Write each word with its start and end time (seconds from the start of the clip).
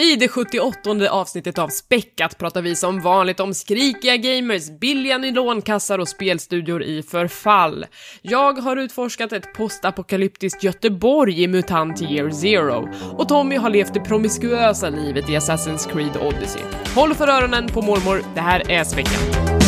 I 0.00 0.16
det 0.16 0.28
78 0.28 1.10
avsnittet 1.10 1.58
av 1.58 1.68
Späckat 1.68 2.38
pratar 2.38 2.62
vi 2.62 2.76
som 2.76 3.00
vanligt 3.00 3.40
om 3.40 3.54
skrikiga 3.54 4.16
gamers, 4.16 4.70
billiga 4.80 5.18
nylonkassar 5.18 5.98
och 5.98 6.08
spelstudior 6.08 6.82
i 6.82 7.02
förfall. 7.02 7.86
Jag 8.22 8.52
har 8.52 8.76
utforskat 8.76 9.32
ett 9.32 9.54
postapokalyptiskt 9.54 10.62
Göteborg 10.62 11.42
i 11.42 11.48
MUTANT 11.48 12.02
Year 12.02 12.30
Zero 12.30 12.88
och 13.16 13.28
Tommy 13.28 13.56
har 13.56 13.70
levt 13.70 13.94
det 13.94 14.00
promiskuösa 14.00 14.90
livet 14.90 15.30
i 15.30 15.32
Assassin's 15.32 15.92
Creed 15.92 16.16
Odyssey. 16.16 16.62
Håll 16.94 17.14
för 17.14 17.28
öronen 17.28 17.68
på 17.68 17.82
mormor, 17.82 18.22
det 18.34 18.40
här 18.40 18.70
är 18.70 18.84
Späckat. 18.84 19.59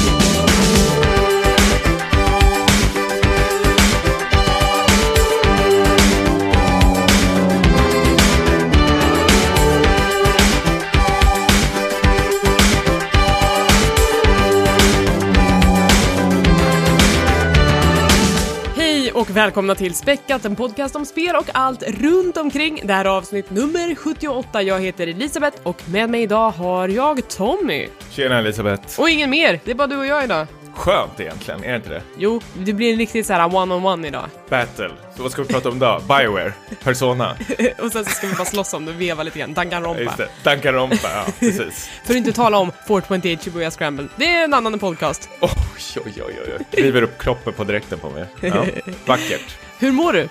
Och 19.23 19.37
välkomna 19.37 19.75
till 19.75 19.95
Späckat, 19.95 20.45
en 20.45 20.57
podcast 20.57 20.97
om 20.97 21.07
spel 21.07 21.37
och 21.37 21.51
allt 21.55 21.83
runt 21.83 22.37
omkring. 22.37 22.81
Det 22.85 22.93
här 22.93 23.05
är 23.05 23.09
avsnitt 23.09 23.51
nummer 23.51 23.95
78. 23.95 24.63
Jag 24.63 24.81
heter 24.81 25.07
Elisabeth 25.07 25.59
och 25.63 25.89
med 25.89 26.11
mig 26.11 26.23
idag 26.23 26.51
har 26.51 26.89
jag 26.89 27.29
Tommy. 27.29 27.89
Tjena 28.11 28.39
Elisabeth. 28.39 29.01
Och 29.01 29.11
ingen 29.11 29.31
mer, 29.31 29.61
det 29.65 29.71
är 29.71 29.75
bara 29.75 29.87
du 29.87 29.97
och 29.97 30.07
jag 30.07 30.25
idag. 30.25 30.47
Skönt 30.83 31.21
egentligen, 31.21 31.65
är 31.65 31.71
det 31.71 31.77
inte 31.77 31.89
det? 31.89 32.03
Jo, 32.17 32.41
det 32.55 32.73
blir 32.73 32.93
en 32.93 32.99
riktigt 32.99 33.27
så 33.27 33.33
här 33.33 33.55
one-on-one 33.57 34.07
idag. 34.07 34.25
Battle. 34.49 34.91
Så 35.17 35.23
vad 35.23 35.33
ska 35.33 35.43
vi 35.43 35.49
prata 35.49 35.69
om 35.69 35.79
då? 35.79 36.01
Bioware? 36.09 36.53
Persona? 36.83 37.37
och 37.79 37.93
sen 37.93 38.05
så 38.05 38.11
ska 38.11 38.27
vi 38.27 38.35
bara 38.35 38.45
slåss 38.45 38.75
om 38.75 38.85
det 38.85 38.93
och 38.93 39.01
veva 39.01 39.23
lite 39.23 39.39
grann. 39.39 39.55
Danganronpa. 39.55 40.03
Just 40.03 40.17
det. 40.17 40.29
Danganronpa, 40.43 41.09
ja 41.15 41.25
precis. 41.39 41.91
För 42.05 42.13
att 42.13 42.17
inte 42.17 42.33
tala 42.33 42.59
om 42.59 42.73
428 42.89 43.45
Shibuya 43.45 43.71
Scramble. 43.71 44.09
Det 44.17 44.35
är 44.35 44.45
en 44.45 44.55
annan 44.55 44.79
podcast. 44.79 45.29
Oj, 45.41 45.51
oj, 45.97 46.13
oj, 46.17 46.55
oj. 46.59 46.83
River 46.83 47.03
upp 47.03 47.19
kroppen 47.19 47.53
på 47.53 47.65
direkten 47.65 47.99
på 47.99 48.11
mig. 48.11 48.27
Ja, 48.41 48.65
vackert. 49.07 49.57
Hur 49.79 49.93
mår 49.93 50.13
du? 50.13 50.29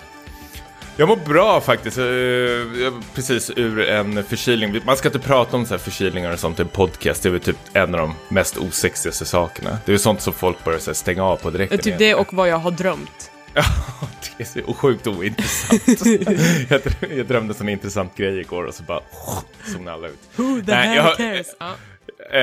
Jag 1.01 1.07
mår 1.07 1.15
bra 1.15 1.61
faktiskt. 1.61 1.97
Eh, 1.97 2.03
jag 2.83 3.03
Precis 3.13 3.51
ur 3.55 3.79
en 3.79 4.23
förkylning. 4.23 4.81
Man 4.85 4.97
ska 4.97 5.07
inte 5.07 5.19
prata 5.19 5.57
om 5.57 5.65
så 5.65 5.73
här 5.73 5.79
förkylningar 5.79 6.33
och 6.33 6.39
sånt 6.39 6.59
i 6.59 6.61
en 6.61 6.67
podcast. 6.67 7.23
Det 7.23 7.29
är 7.29 7.31
väl 7.31 7.41
typ 7.41 7.57
en 7.73 7.95
av 7.95 8.01
de 8.01 8.15
mest 8.29 8.57
osexigaste 8.57 9.25
sakerna. 9.25 9.69
Det 9.85 9.91
är 9.91 9.93
ju 9.93 9.99
sånt 9.99 10.21
som 10.21 10.33
folk 10.33 10.63
börjar 10.63 10.79
så 10.79 10.93
stänga 10.93 11.23
av 11.23 11.37
på 11.37 11.49
direkten. 11.49 11.79
Typ 11.79 11.97
det 11.97 12.15
och 12.15 12.33
vad 12.33 12.49
jag 12.49 12.57
har 12.57 12.71
drömt. 12.71 13.31
Ja, 13.53 13.63
det 14.37 14.43
är 14.43 14.63
så 14.65 14.73
sjukt 14.73 15.07
ointressant. 15.07 15.81
jag, 16.69 16.81
drö- 16.81 17.13
jag 17.17 17.25
drömde 17.27 17.51
en 17.51 17.57
sån 17.57 17.69
intressant 17.69 18.15
grej 18.15 18.39
igår 18.39 18.63
och 18.63 18.73
så 18.73 18.83
bara 18.83 19.01
zonade 19.73 19.93
alla 19.93 20.07
ut. 20.07 20.19
Who 20.35 20.43
the 20.65 20.71
Nej, 20.71 20.87
hell 20.87 20.95
jag 20.97 21.17
cares? 21.17 21.47
Eh, 22.31 22.39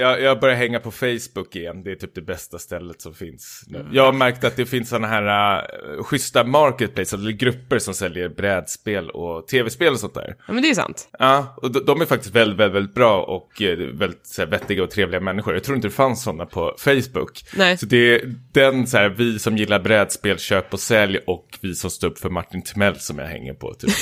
jag, 0.00 0.20
jag 0.20 0.40
börjar 0.40 0.56
hänga 0.56 0.80
på 0.80 0.90
Facebook 0.90 1.56
igen. 1.56 1.82
Det 1.82 1.90
är 1.90 1.96
typ 1.96 2.14
det 2.14 2.22
bästa 2.22 2.58
stället 2.58 3.00
som 3.02 3.14
finns. 3.14 3.64
nu. 3.66 3.86
Jag 3.92 4.04
har 4.04 4.12
märkt 4.12 4.44
att 4.44 4.56
det 4.56 4.66
finns 4.66 4.88
sådana 4.88 5.06
här 5.06 5.60
uh, 5.96 6.02
schyssta 6.02 6.44
marketplace, 6.44 7.16
eller 7.16 7.30
grupper 7.30 7.78
som 7.78 7.94
säljer 7.94 8.28
brädspel 8.28 9.10
och 9.10 9.48
tv-spel 9.48 9.92
och 9.92 10.00
sånt 10.00 10.14
där. 10.14 10.36
ja, 10.46 10.52
men 10.52 10.62
det 10.62 10.70
är 10.70 10.74
sant. 10.74 11.08
Ja, 11.18 11.54
och 11.62 11.72
de, 11.72 11.84
de 11.84 12.00
är 12.00 12.06
faktiskt 12.06 12.34
väldigt, 12.34 12.58
väldigt, 12.58 12.76
väldigt 12.76 12.94
bra 12.94 13.22
och 13.22 13.62
eh, 13.62 13.78
väldigt 13.78 14.26
så 14.26 14.42
här, 14.42 14.48
vettiga 14.48 14.82
och 14.82 14.90
trevliga 14.90 15.20
människor. 15.20 15.54
Jag 15.54 15.64
tror 15.64 15.76
inte 15.76 15.88
det 15.88 15.92
fanns 15.92 16.22
sådana 16.22 16.46
på 16.46 16.74
Facebook. 16.78 17.44
Nej. 17.56 17.78
Så 17.78 17.86
det 17.86 18.14
är 18.14 18.34
den 18.52 18.86
så 18.86 18.96
här, 18.96 19.08
vi 19.08 19.38
som 19.38 19.56
gillar 19.56 19.80
brädspel, 19.80 20.38
köp 20.38 20.72
och 20.72 20.80
sälj 20.80 21.18
och 21.26 21.58
vi 21.60 21.74
som 21.74 21.90
står 21.90 22.08
upp 22.08 22.18
för 22.18 22.30
Martin 22.30 22.62
Timell 22.62 22.96
som 22.96 23.18
jag 23.18 23.26
hänger 23.26 23.54
på. 23.54 23.74
Typ. 23.74 23.90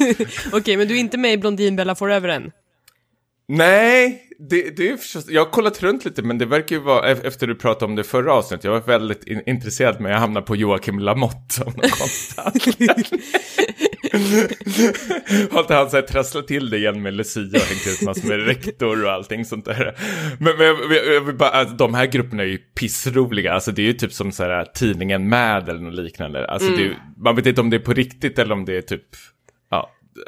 Eh, 0.00 0.26
Okej, 0.52 0.76
men 0.76 0.88
du 0.88 0.94
är 0.94 0.98
inte 0.98 1.18
med 1.18 1.32
i 1.32 1.38
Blondinbella 1.38 1.94
Forever 1.94 2.28
än? 2.28 2.50
Nej, 3.48 4.22
det, 4.50 4.76
det 4.76 4.88
är 4.90 4.96
förstås, 4.96 5.28
jag 5.28 5.44
har 5.44 5.50
kollat 5.50 5.82
runt 5.82 6.04
lite 6.04 6.22
men 6.22 6.38
det 6.38 6.46
verkar 6.46 6.76
ju 6.76 6.82
vara, 6.82 7.10
e- 7.12 7.16
efter 7.24 7.46
du 7.46 7.54
pratade 7.54 7.84
om 7.84 7.96
det 7.96 8.04
förra 8.04 8.32
avsnittet, 8.32 8.64
jag 8.64 8.72
var 8.72 8.80
väldigt 8.80 9.24
in, 9.26 9.42
intresserad 9.46 10.00
men 10.00 10.12
jag 10.12 10.18
hamnade 10.18 10.46
på 10.46 10.56
Joakim 10.56 10.98
Lamotte 10.98 11.62
av 11.66 11.66
någon 11.76 11.90
konstig 11.90 12.90
Har 15.50 15.60
inte 15.60 15.74
han 15.74 15.90
så 15.90 15.96
här 15.96 16.02
trasslat 16.02 16.46
till 16.48 16.70
det 16.70 16.76
igen 16.78 17.02
med 17.02 17.14
Lucia 17.14 17.42
och 17.42 17.60
hängt 17.68 17.86
ut 17.86 18.02
massor 18.02 18.28
med 18.28 18.46
rektor 18.46 19.04
och 19.04 19.10
allting 19.12 19.44
sånt 19.44 19.64
där. 19.64 19.94
Men, 20.40 20.56
men 20.56 20.66
jag, 20.66 20.76
jag, 21.14 21.20
vill 21.20 21.34
bara, 21.36 21.50
alltså, 21.50 21.74
de 21.76 21.94
här 21.94 22.06
grupperna 22.06 22.42
är 22.42 22.46
ju 22.46 22.58
pissroliga, 22.58 23.52
alltså 23.52 23.72
det 23.72 23.82
är 23.82 23.86
ju 23.86 23.92
typ 23.92 24.12
som 24.12 24.32
så 24.32 24.42
här 24.44 24.64
tidningen 24.64 25.28
Mad 25.28 25.68
eller 25.68 25.80
något 25.80 25.94
liknande. 25.94 26.46
Alltså 26.48 26.68
det 26.68 26.82
är, 26.82 26.86
ju- 26.86 26.94
man 27.16 27.36
vet 27.36 27.46
inte 27.46 27.60
om 27.60 27.70
det 27.70 27.76
är 27.76 27.80
på 27.80 27.92
riktigt 27.92 28.38
eller 28.38 28.52
om 28.52 28.64
det 28.64 28.76
är 28.76 28.82
typ, 28.82 29.02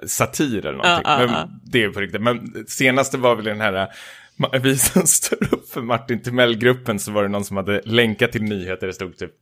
satir 0.07 0.67
eller 0.67 0.79
någonting. 0.79 1.03
Ja, 1.05 1.21
ja, 1.21 1.27
men 1.27 1.35
ja. 1.35 1.49
det 1.65 1.83
är 1.83 1.91
på 1.91 2.01
riktigt. 2.01 2.23
Men 2.23 2.65
senaste 2.69 3.19
var 3.19 3.37
väl 3.37 3.45
den 3.45 3.61
här, 3.61 3.89
vi 4.63 4.79
som 4.79 5.07
står 5.07 5.55
upp 5.55 5.71
för 5.71 5.83
Martin 5.83 6.23
Timell-gruppen 6.23 6.99
så 6.99 7.13
var 7.13 7.23
det 7.23 7.29
någon 7.29 7.45
som 7.45 7.57
hade 7.57 7.81
länkat 7.85 8.33
till 8.33 8.43
nyheter. 8.43 8.87
Det 8.87 8.93
stod 8.93 9.17
typ, 9.17 9.33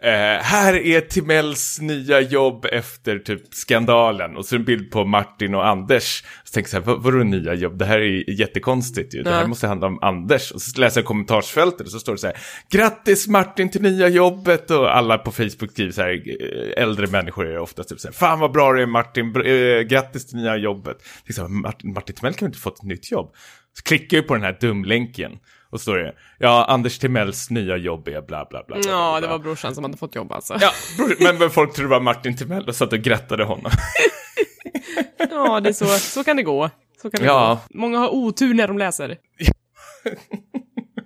eh, 0.00 0.10
här 0.42 0.74
är 0.74 1.00
Timells 1.00 1.80
nya 1.80 2.20
jobb 2.20 2.66
efter 2.72 3.18
typ 3.18 3.54
skandalen. 3.54 4.36
Och 4.36 4.44
så 4.44 4.56
en 4.56 4.64
bild 4.64 4.90
på 4.90 5.04
Martin 5.04 5.54
och 5.54 5.66
Anders. 5.66 6.24
Så 6.44 6.52
tänkte 6.52 6.76
jag 6.76 6.84
så 6.84 6.90
här, 6.90 6.96
vad, 6.96 7.12
vadå 7.12 7.24
nya 7.24 7.54
jobb? 7.54 7.78
Det 7.78 7.84
här 7.84 7.98
är 7.98 8.30
jättekonstigt 8.30 9.14
ju. 9.14 9.22
Det 9.22 9.30
här 9.30 9.46
måste 9.46 9.66
handla 9.66 9.86
om 9.86 9.98
Anders. 10.02 10.50
Och 10.50 10.62
så 10.62 10.80
läser 10.80 11.00
jag 11.00 11.06
kommentarsfältet 11.06 11.80
och 11.80 11.92
så 11.92 11.98
står 11.98 12.12
det 12.12 12.18
så 12.18 12.26
här, 12.26 12.36
grattis 12.70 13.28
Martin 13.28 13.70
till 13.70 13.82
nya 13.82 14.08
jobbet. 14.08 14.70
Och 14.70 14.96
alla 14.96 15.18
på 15.18 15.32
Facebook 15.32 15.70
skriver 15.70 15.92
så 15.92 16.02
här, 16.02 16.12
eh, 16.12 16.82
äldre 16.82 17.06
människor 17.06 17.46
är 17.46 17.58
oftast 17.58 17.88
typ 17.88 18.00
så 18.00 18.08
här, 18.08 18.12
fan 18.12 18.40
vad 18.40 18.52
bra 18.52 18.72
det 18.72 18.82
är 18.82 18.86
Martin, 18.86 19.26
eh, 19.36 19.80
grattis 19.80 20.26
till 20.26 20.36
nya 20.36 20.56
jobbet. 20.56 20.96
Så 21.30 21.42
här, 21.42 21.48
Martin, 21.48 21.92
Martin 21.92 22.16
Timell 22.16 22.34
kan 22.34 22.46
väl 22.46 22.50
inte 22.50 22.58
fått 22.58 22.78
ett 22.78 22.84
nytt 22.84 23.10
jobb? 23.12 23.34
Så 23.76 23.82
klickar 23.82 24.16
jag 24.16 24.26
på 24.26 24.34
den 24.34 24.42
här 24.42 24.56
dumlänken. 24.60 25.38
Och 25.70 25.80
så 25.80 25.82
står 25.82 25.96
det, 25.96 26.14
ja, 26.38 26.64
Anders 26.68 26.98
Timells 26.98 27.50
nya 27.50 27.76
jobb 27.76 28.08
är 28.08 28.22
bla 28.22 28.46
bla 28.50 28.64
bla. 28.66 28.76
Ja, 28.86 29.20
det 29.20 29.26
var 29.26 29.38
brorsan 29.38 29.74
som 29.74 29.84
hade 29.84 29.96
fått 29.96 30.14
jobb 30.14 30.32
alltså. 30.32 30.56
Ja, 30.60 30.70
men, 31.20 31.38
men 31.38 31.50
folk 31.50 31.72
tror 31.74 31.84
det 31.84 31.90
var 31.90 32.00
Martin 32.00 32.36
Timell 32.36 32.68
och 32.68 32.74
satt 32.76 32.92
och 32.92 32.98
grattade 32.98 33.44
honom. 33.44 33.70
Ja, 35.30 35.60
det 35.60 35.68
är 35.68 35.72
så, 35.72 35.86
så 35.86 36.24
kan 36.24 36.36
det 36.36 36.42
gå. 36.42 36.70
Så 37.02 37.10
kan 37.10 37.20
det 37.20 37.26
Ja. 37.26 37.60
gå. 37.68 37.78
Många 37.78 37.98
har 37.98 38.08
otur 38.14 38.54
när 38.54 38.68
de 38.68 38.78
läser. 38.78 39.16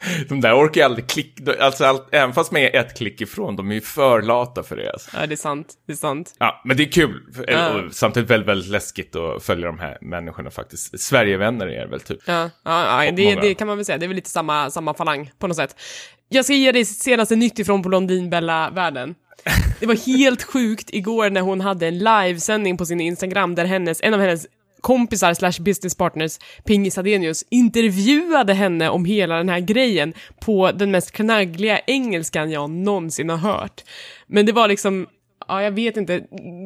De 0.28 0.40
där 0.40 0.54
orkar 0.54 0.80
ju 0.80 0.84
aldrig 0.84 1.08
klicka, 1.08 1.42
alltså 1.60 1.84
allt, 1.84 2.08
även 2.12 2.32
fast 2.32 2.52
man 2.52 2.62
är 2.62 2.76
ett 2.76 2.96
klick 2.96 3.20
ifrån, 3.20 3.56
de 3.56 3.70
är 3.70 3.74
ju 3.74 3.80
för 3.80 4.22
lata 4.22 4.62
för 4.62 4.76
det. 4.76 4.92
Alltså. 4.92 5.10
Ja, 5.14 5.26
det 5.26 5.34
är 5.34 5.36
sant. 5.36 5.74
Det 5.86 5.92
är 5.92 5.96
sant. 5.96 6.34
Ja, 6.38 6.62
men 6.64 6.76
det 6.76 6.82
är 6.82 6.92
kul. 6.92 7.22
Ja. 7.46 7.82
Samtidigt 7.90 8.30
väldigt, 8.30 8.48
väldigt 8.48 8.70
läskigt 8.70 9.16
att 9.16 9.42
följa 9.42 9.66
de 9.66 9.78
här 9.78 9.98
människorna 10.00 10.50
faktiskt. 10.50 11.00
Sverigevänner 11.00 11.66
är 11.66 11.86
väl 11.86 12.00
typ. 12.00 12.18
Ja, 12.26 12.50
ja, 12.64 13.04
ja 13.04 13.12
det, 13.12 13.34
det 13.34 13.54
kan 13.54 13.66
man 13.66 13.76
väl 13.76 13.84
säga. 13.84 13.98
Det 13.98 14.06
är 14.06 14.08
väl 14.08 14.16
lite 14.16 14.30
samma, 14.30 14.70
samma 14.70 14.94
falang 14.94 15.30
på 15.38 15.46
något 15.46 15.56
sätt. 15.56 15.76
Jag 16.28 16.44
ska 16.44 16.54
ge 16.54 16.72
dig 16.72 16.84
senaste 16.84 17.36
nytt 17.36 17.58
ifrån 17.58 17.82
Blondinbella-världen. 17.82 19.14
Det 19.80 19.86
var 19.86 20.06
helt 20.06 20.42
sjukt 20.42 20.90
igår 20.92 21.30
när 21.30 21.40
hon 21.40 21.60
hade 21.60 21.86
en 21.86 21.98
livesändning 21.98 22.76
på 22.76 22.86
sin 22.86 23.00
Instagram 23.00 23.54
där 23.54 23.64
hennes, 23.64 24.00
en 24.02 24.14
av 24.14 24.20
hennes 24.20 24.46
kompisar 24.80 25.34
slash 25.34 25.60
business 25.60 25.94
partners, 25.94 26.38
Pingis 26.64 26.98
Adenius 26.98 27.44
intervjuade 27.50 28.54
henne 28.54 28.88
om 28.88 29.04
hela 29.04 29.36
den 29.36 29.48
här 29.48 29.60
grejen 29.60 30.14
på 30.40 30.72
den 30.72 30.90
mest 30.90 31.12
knaggliga 31.12 31.78
engelskan 31.78 32.50
jag 32.50 32.70
någonsin 32.70 33.30
har 33.30 33.36
hört. 33.36 33.84
Men 34.26 34.46
det 34.46 34.52
var 34.52 34.68
liksom, 34.68 35.06
ja 35.48 35.62
jag 35.62 35.70
vet 35.70 35.96
inte, 35.96 36.20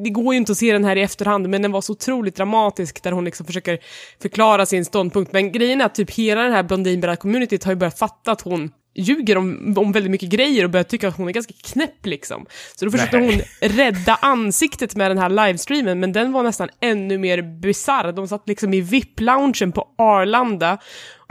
det 0.05 0.11
går 0.11 0.35
ju 0.35 0.39
inte 0.39 0.53
att 0.53 0.59
se 0.59 0.73
den 0.73 0.85
här 0.85 0.97
i 0.97 1.03
efterhand, 1.03 1.49
men 1.49 1.63
den 1.63 1.73
var 1.73 1.81
så 1.81 1.93
otroligt 1.93 2.37
dramatisk 2.37 3.03
där 3.03 3.13
hon 3.13 3.25
liksom 3.25 3.47
försöker 3.47 3.79
förklara 4.23 4.67
sin 4.67 4.85
ståndpunkt. 4.85 5.33
Men 5.33 5.53
grejen 5.53 5.81
är 5.81 5.85
att 5.85 5.95
typ 5.95 6.11
hela 6.11 6.43
det 6.43 6.53
här 6.53 6.63
Blondinbella-communityt 6.63 7.65
har 7.65 7.73
ju 7.73 7.77
börjat 7.77 7.99
fatta 7.99 8.33
att 8.33 8.41
hon 8.41 8.71
ljuger 8.95 9.37
om, 9.37 9.75
om 9.79 9.93
väldigt 9.93 10.11
mycket 10.11 10.29
grejer 10.29 10.65
och 10.65 10.71
börjar 10.71 10.85
tycka 10.85 11.09
att 11.09 11.17
hon 11.17 11.29
är 11.29 11.33
ganska 11.33 11.55
knäpp 11.63 12.07
liksom. 12.07 12.47
Så 12.77 12.85
då 12.85 12.91
försökte 12.91 13.19
Nej. 13.19 13.49
hon 13.61 13.69
rädda 13.71 14.19
ansiktet 14.23 14.97
med 14.97 15.11
den 15.11 15.19
här 15.19 15.29
livestreamen, 15.29 16.01
men 16.01 16.13
den 16.13 16.33
var 16.33 16.43
nästan 16.43 16.69
ännu 16.81 17.19
mer 17.19 17.43
bisarr. 17.61 18.13
De 18.13 18.29
satt 18.29 18.49
liksom 18.49 18.75
i 18.75 18.81
VIP-loungen 18.81 19.73
på 19.73 19.89
Arlanda 19.99 20.79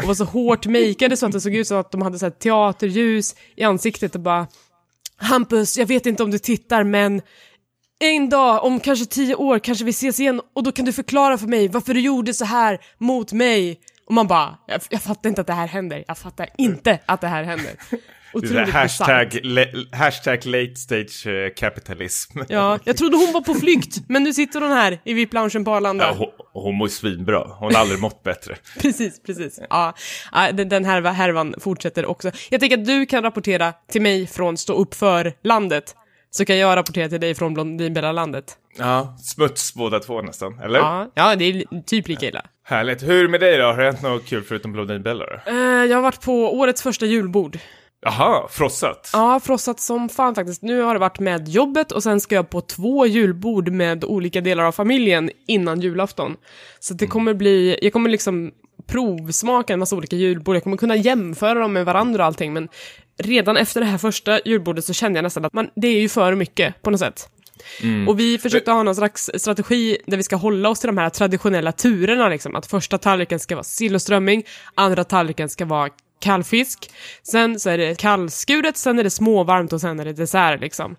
och 0.02 0.08
var 0.08 0.14
så 0.14 0.24
hårt 0.24 0.66
makeade 0.66 1.18
så 1.18 1.26
att 1.26 1.32
det 1.32 1.42
såg 1.42 1.56
ut 1.56 1.68
som 1.68 1.78
att 1.78 1.92
de 1.92 2.02
hade 2.02 2.20
så 2.20 2.30
teaterljus 2.30 3.36
i 3.56 3.64
ansiktet 3.64 4.16
och 4.16 4.22
bara 4.22 4.48
Hampus, 5.18 5.78
jag 5.78 5.86
vet 5.86 6.06
inte 6.06 6.24
om 6.24 6.32
du 6.32 6.40
tittar, 6.40 6.84
men 6.84 7.22
en 8.00 8.30
dag, 8.30 8.64
om 8.64 8.80
kanske 8.80 9.06
tio 9.06 9.36
år, 9.36 9.60
kanske 9.60 9.86
vi 9.86 9.90
ses 9.90 10.20
igen 10.20 10.42
och 10.54 10.64
då 10.64 10.72
kan 10.72 10.86
du 10.86 10.94
förklara 10.94 11.38
för 11.38 11.48
mig 11.48 11.68
varför 11.68 11.94
du 11.94 12.00
gjorde 12.00 12.34
så 12.34 12.46
här 12.46 12.80
mot 12.98 13.34
mig. 13.34 13.80
Och 14.12 14.16
man 14.16 14.28
bara, 14.28 14.58
jag, 14.68 14.82
jag 14.90 15.02
fattar 15.02 15.30
inte 15.30 15.42
att 15.42 15.48
det 15.48 15.54
här 15.54 15.68
händer. 15.68 16.04
Jag 16.08 16.18
fattar 16.18 16.50
inte 16.58 17.00
att 17.06 17.22
det 17.22 17.28
här 17.28 17.44
händer. 17.44 17.72
Det 18.34 18.38
Otroligt 18.38 18.70
här 18.70 18.82
hashtag, 18.82 19.40
le, 19.44 19.68
hashtag 19.92 20.46
late 20.46 20.76
stage 20.76 21.28
eh, 21.28 21.54
capitalism. 21.56 22.40
Ja, 22.48 22.80
jag 22.84 22.98
trodde 22.98 23.18
hon 23.18 23.34
var 23.34 23.42
på 23.42 23.54
flykt, 23.60 24.10
men 24.10 24.24
nu 24.24 24.34
sitter 24.34 24.62
hon 24.62 24.72
här 24.72 25.00
i 25.04 25.14
VIP-loungen 25.14 25.66
på 25.66 25.72
Arlanda. 25.72 26.06
Ja, 26.06 26.16
hon, 26.18 26.64
hon 26.64 26.76
mår 26.76 26.88
svinbra. 26.88 27.48
Hon 27.60 27.76
har 27.76 27.82
aldrig 27.82 28.00
mått 28.00 28.24
bättre. 28.24 28.56
Precis, 28.82 29.24
precis. 29.24 29.60
Ja, 29.70 29.94
den, 30.54 30.86
här 30.86 31.02
härvan 31.02 31.56
fortsätter 31.60 32.06
också. 32.06 32.32
Jag 32.50 32.60
tänker 32.60 32.78
att 32.78 32.86
du 32.86 33.06
kan 33.06 33.24
rapportera 33.24 33.74
till 33.92 34.02
mig 34.02 34.28
från 34.28 34.58
Stå 34.58 34.74
upp 34.74 34.94
för 34.94 35.34
landet, 35.44 35.96
så 36.30 36.46
kan 36.46 36.58
jag 36.58 36.76
rapportera 36.76 37.10
till 37.10 37.22
dig 37.22 37.36
från 37.36 37.54
Blondinbella-landet. 37.54 38.58
Ja, 38.78 39.18
smuts 39.20 39.74
båda 39.74 40.00
två 40.00 40.22
nästan, 40.22 40.60
eller? 40.60 40.80
Ja, 40.80 41.12
ja, 41.14 41.36
det 41.36 41.46
är 41.46 41.82
typ 41.82 42.08
lika 42.08 42.26
illa. 42.28 42.42
Härligt. 42.64 43.04
Hur 43.04 43.28
med 43.28 43.40
dig 43.40 43.58
då? 43.58 43.66
Har 43.66 43.78
det 43.78 43.84
hänt 43.84 44.02
något 44.02 44.26
kul 44.26 44.44
förutom 44.44 44.72
blondinbella 44.74 45.26
då? 45.26 45.52
Eh, 45.52 45.86
jag 45.86 45.98
har 45.98 46.02
varit 46.02 46.22
på 46.22 46.60
årets 46.60 46.82
första 46.82 47.06
julbord. 47.06 47.58
Jaha, 48.06 48.48
frossat? 48.50 49.10
Ja, 49.14 49.40
frossat 49.40 49.80
som 49.80 50.10
fan 50.10 50.36
faktiskt. 50.36 50.62
Nu 50.62 50.82
har 50.82 50.94
det 50.94 51.00
varit 51.00 51.20
med 51.20 51.48
jobbet 51.48 51.92
och 51.92 52.04
sen 52.04 52.20
ska 52.20 52.36
jag 52.36 52.50
på 52.50 52.62
två 52.62 53.06
julbord 53.06 53.70
med 53.70 54.04
olika 54.04 54.42
delar 54.42 54.64
av 54.64 54.72
familjen 54.72 55.32
innan 55.48 55.82
julafton. 55.82 56.36
Så 56.80 56.94
det 56.94 57.08
kommer 57.08 57.34
bli, 57.34 57.80
jag 57.82 57.94
kommer 57.94 58.10
liksom 58.10 58.52
provsmaka 58.88 59.74
en 59.74 59.80
massa 59.80 59.96
olika 59.96 60.16
julbord, 60.16 60.56
jag 60.56 60.64
kommer 60.64 60.78
kunna 60.78 60.96
jämföra 60.96 61.60
dem 61.60 61.74
med 61.74 61.86
varandra 61.86 62.24
och 62.24 62.28
allting, 62.28 62.54
men 62.54 62.70
redan 63.18 63.58
efter 63.58 63.80
det 63.82 63.86
här 63.86 63.98
första 63.98 64.40
julbordet 64.46 64.86
så 64.86 64.94
kände 64.94 65.18
jag 65.18 65.24
nästan 65.24 65.46
att 65.46 65.54
man, 65.54 65.70
det 65.76 65.88
är 65.88 66.00
ju 66.00 66.10
för 66.10 66.36
mycket 66.36 66.82
på 66.82 66.90
något 66.90 67.00
sätt. 67.00 67.30
Och 68.08 68.20
vi 68.20 68.38
försökte 68.38 68.72
ha 68.72 68.84
någon 68.84 68.96
slags 68.96 69.30
strategi 69.38 69.98
där 70.08 70.18
vi 70.18 70.24
ska 70.24 70.36
hålla 70.36 70.70
oss 70.70 70.80
till 70.80 70.88
de 70.88 70.98
här 70.98 71.10
traditionella 71.10 71.72
turerna, 71.72 72.30
liksom. 72.30 72.56
Att 72.56 72.66
första 72.66 72.98
tallriken 72.98 73.40
ska 73.40 73.56
vara 73.56 73.64
sill 73.64 73.96
och 73.96 74.02
strömming, 74.02 74.44
andra 74.76 75.04
tallriken 75.04 75.50
ska 75.50 75.66
vara 75.66 75.90
kallfisk, 76.20 76.92
sen 77.24 77.60
så 77.60 77.70
är 77.70 77.78
det 77.78 78.00
kallskuret, 78.00 78.78
sen 78.78 79.00
är 79.00 79.04
det 79.04 79.10
småvarmt 79.10 79.74
och 79.74 79.82
sen 79.82 80.00
är 80.00 80.06
det 80.06 80.14
dessert 80.14 80.62
liksom. 80.62 80.96